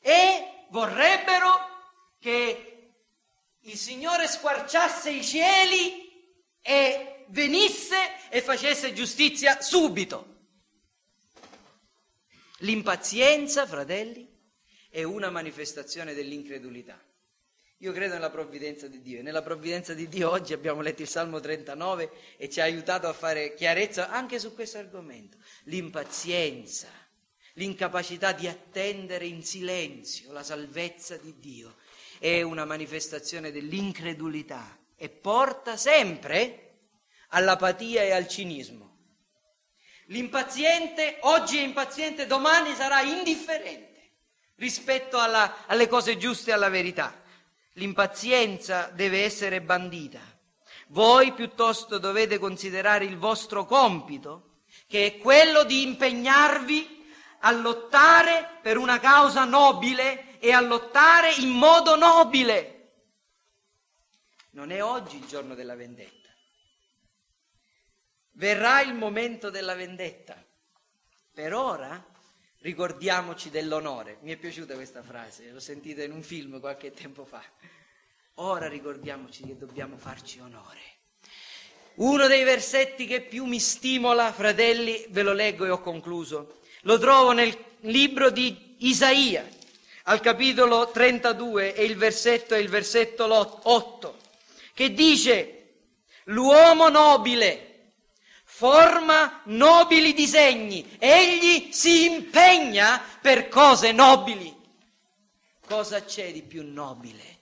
e 0.00 0.66
vorrebbero 0.70 1.66
che 2.18 2.92
il 3.60 3.76
Signore 3.76 4.26
squarciasse 4.26 5.10
i 5.10 5.24
cieli 5.24 6.06
e 6.62 7.24
venisse 7.28 7.96
e 8.30 8.40
facesse 8.40 8.92
giustizia 8.92 9.60
subito. 9.60 10.36
L'impazienza, 12.58 13.66
fratelli, 13.66 14.26
è 14.90 15.02
una 15.02 15.30
manifestazione 15.30 16.14
dell'incredulità. 16.14 17.00
Io 17.82 17.92
credo 17.92 18.14
nella 18.14 18.30
provvidenza 18.30 18.88
di 18.88 19.00
Dio 19.00 19.20
e 19.20 19.22
nella 19.22 19.42
provvidenza 19.42 19.94
di 19.94 20.08
Dio 20.08 20.30
oggi 20.30 20.52
abbiamo 20.52 20.80
letto 20.80 21.02
il 21.02 21.08
Salmo 21.08 21.38
39 21.38 22.10
e 22.36 22.48
ci 22.48 22.60
ha 22.60 22.64
aiutato 22.64 23.06
a 23.06 23.12
fare 23.12 23.54
chiarezza 23.54 24.08
anche 24.10 24.40
su 24.40 24.52
questo 24.52 24.78
argomento. 24.78 25.36
L'impazienza, 25.64 26.88
l'incapacità 27.58 28.30
di 28.32 28.46
attendere 28.46 29.26
in 29.26 29.44
silenzio 29.44 30.32
la 30.32 30.44
salvezza 30.44 31.16
di 31.16 31.34
Dio 31.38 31.74
è 32.18 32.40
una 32.40 32.64
manifestazione 32.64 33.50
dell'incredulità 33.50 34.78
e 34.96 35.08
porta 35.08 35.76
sempre 35.76 36.76
all'apatia 37.30 38.02
e 38.02 38.12
al 38.12 38.28
cinismo. 38.28 38.96
L'impaziente 40.06 41.18
oggi 41.22 41.58
è 41.58 41.62
impaziente, 41.62 42.26
domani 42.26 42.74
sarà 42.74 43.02
indifferente 43.02 43.86
rispetto 44.56 45.18
alla, 45.18 45.66
alle 45.66 45.88
cose 45.88 46.16
giuste 46.16 46.50
e 46.50 46.54
alla 46.54 46.70
verità. 46.70 47.22
L'impazienza 47.74 48.90
deve 48.94 49.24
essere 49.24 49.60
bandita. 49.60 50.20
Voi 50.88 51.32
piuttosto 51.32 51.98
dovete 51.98 52.38
considerare 52.38 53.04
il 53.04 53.18
vostro 53.18 53.66
compito, 53.66 54.62
che 54.88 55.06
è 55.06 55.18
quello 55.18 55.64
di 55.64 55.82
impegnarvi 55.82 56.96
a 57.40 57.50
lottare 57.52 58.58
per 58.62 58.76
una 58.76 58.98
causa 58.98 59.44
nobile 59.44 60.38
e 60.38 60.52
a 60.52 60.60
lottare 60.60 61.34
in 61.34 61.50
modo 61.50 61.96
nobile. 61.96 62.74
Non 64.50 64.70
è 64.70 64.82
oggi 64.82 65.16
il 65.16 65.26
giorno 65.26 65.54
della 65.54 65.76
vendetta. 65.76 66.16
Verrà 68.32 68.80
il 68.80 68.94
momento 68.94 69.50
della 69.50 69.74
vendetta. 69.74 70.42
Per 71.32 71.54
ora 71.54 72.04
ricordiamoci 72.60 73.50
dell'onore. 73.50 74.18
Mi 74.22 74.32
è 74.32 74.36
piaciuta 74.36 74.74
questa 74.74 75.02
frase, 75.02 75.50
l'ho 75.50 75.60
sentita 75.60 76.02
in 76.02 76.12
un 76.12 76.22
film 76.22 76.58
qualche 76.60 76.92
tempo 76.92 77.24
fa. 77.24 77.42
Ora 78.34 78.68
ricordiamoci 78.68 79.44
che 79.44 79.56
dobbiamo 79.56 79.96
farci 79.96 80.38
onore. 80.40 80.80
Uno 81.96 82.28
dei 82.28 82.44
versetti 82.44 83.06
che 83.06 83.22
più 83.22 83.44
mi 83.44 83.58
stimola, 83.58 84.32
fratelli, 84.32 85.06
ve 85.08 85.22
lo 85.22 85.32
leggo 85.32 85.64
e 85.64 85.70
ho 85.70 85.80
concluso. 85.80 86.60
Lo 86.82 86.98
trovo 86.98 87.32
nel 87.32 87.56
libro 87.80 88.30
di 88.30 88.76
Isaia, 88.78 89.46
al 90.04 90.20
capitolo 90.20 90.90
32 90.90 91.74
e 91.74 91.84
il 91.84 91.96
versetto 91.96 92.54
il 92.54 92.68
versetto 92.68 93.26
8, 93.62 94.16
che 94.74 94.92
dice 94.92 95.54
l'uomo 96.24 96.88
nobile 96.88 97.68
forma 98.58 99.42
nobili 99.44 100.14
disegni, 100.14 100.96
egli 100.98 101.68
si 101.70 102.06
impegna 102.06 103.00
per 103.20 103.48
cose 103.48 103.92
nobili. 103.92 104.52
Cosa 105.64 106.02
c'è 106.02 106.32
di 106.32 106.42
più 106.42 106.64
nobile? 106.64 107.37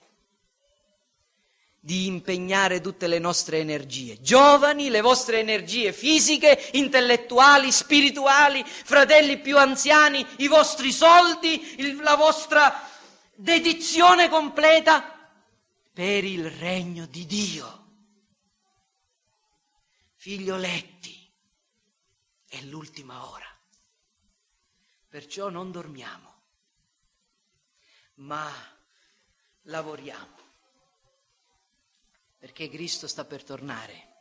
Di 1.79 2.05
impegnare 2.05 2.81
tutte 2.81 3.07
le 3.07 3.19
nostre 3.19 3.59
energie. 3.59 4.21
Giovani, 4.21 4.89
le 4.89 5.01
vostre 5.01 5.39
energie 5.39 5.93
fisiche, 5.93 6.69
intellettuali, 6.73 7.71
spirituali, 7.71 8.63
fratelli 8.65 9.39
più 9.39 9.57
anziani, 9.57 10.25
i 10.37 10.47
vostri 10.47 10.91
soldi, 10.91 11.75
il, 11.79 11.95
la 12.01 12.15
vostra 12.15 12.89
dedizione 13.35 14.27
completa 14.27 15.29
per 15.93 16.23
il 16.23 16.49
regno 16.49 17.05
di 17.05 17.25
Dio 17.25 17.77
figlioletti, 20.27 21.33
è 22.49 22.59
l'ultima 22.63 23.29
ora. 23.31 23.47
Perciò 25.07 25.47
non 25.47 25.71
dormiamo, 25.71 26.41
ma 28.15 28.51
lavoriamo, 29.61 30.36
perché 32.37 32.69
Cristo 32.69 33.07
sta 33.07 33.25
per 33.25 33.43
tornare. 33.43 34.15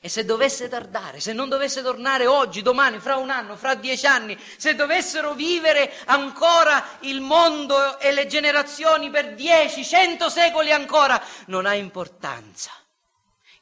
E 0.00 0.08
se 0.08 0.24
dovesse 0.24 0.68
tardare, 0.68 1.20
se 1.20 1.32
non 1.32 1.48
dovesse 1.48 1.82
tornare 1.82 2.26
oggi, 2.26 2.62
domani, 2.62 3.00
fra 3.00 3.16
un 3.16 3.28
anno, 3.28 3.56
fra 3.56 3.74
dieci 3.74 4.06
anni, 4.06 4.38
se 4.56 4.74
dovessero 4.74 5.34
vivere 5.34 5.92
ancora 6.06 6.98
il 7.00 7.20
mondo 7.20 7.98
e 7.98 8.12
le 8.12 8.26
generazioni 8.26 9.10
per 9.10 9.34
dieci, 9.34 9.84
cento 9.84 10.30
secoli 10.30 10.72
ancora, 10.72 11.22
non 11.46 11.66
ha 11.66 11.74
importanza 11.74 12.70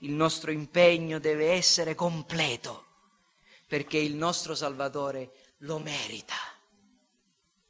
il 0.00 0.12
nostro 0.12 0.50
impegno 0.50 1.18
deve 1.18 1.52
essere 1.52 1.94
completo, 1.94 2.86
perché 3.66 3.98
il 3.98 4.14
nostro 4.14 4.54
Salvatore 4.54 5.54
lo 5.58 5.78
merita. 5.78 6.36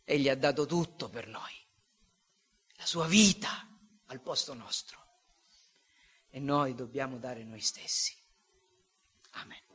Egli 0.05 0.29
ha 0.29 0.37
dato 0.37 0.67
tutto 0.67 1.09
per 1.09 1.27
noi, 1.27 1.53
la 2.77 2.87
sua 2.87 3.07
vita 3.07 3.67
al 4.07 4.21
posto 4.21 4.55
nostro. 4.55 5.07
E 6.31 6.41
noi 6.41 6.75
dobbiamo 6.75 7.19
dare 7.19 7.45
noi 7.45 7.61
stessi. 7.61 8.15
Amen. 9.31 9.68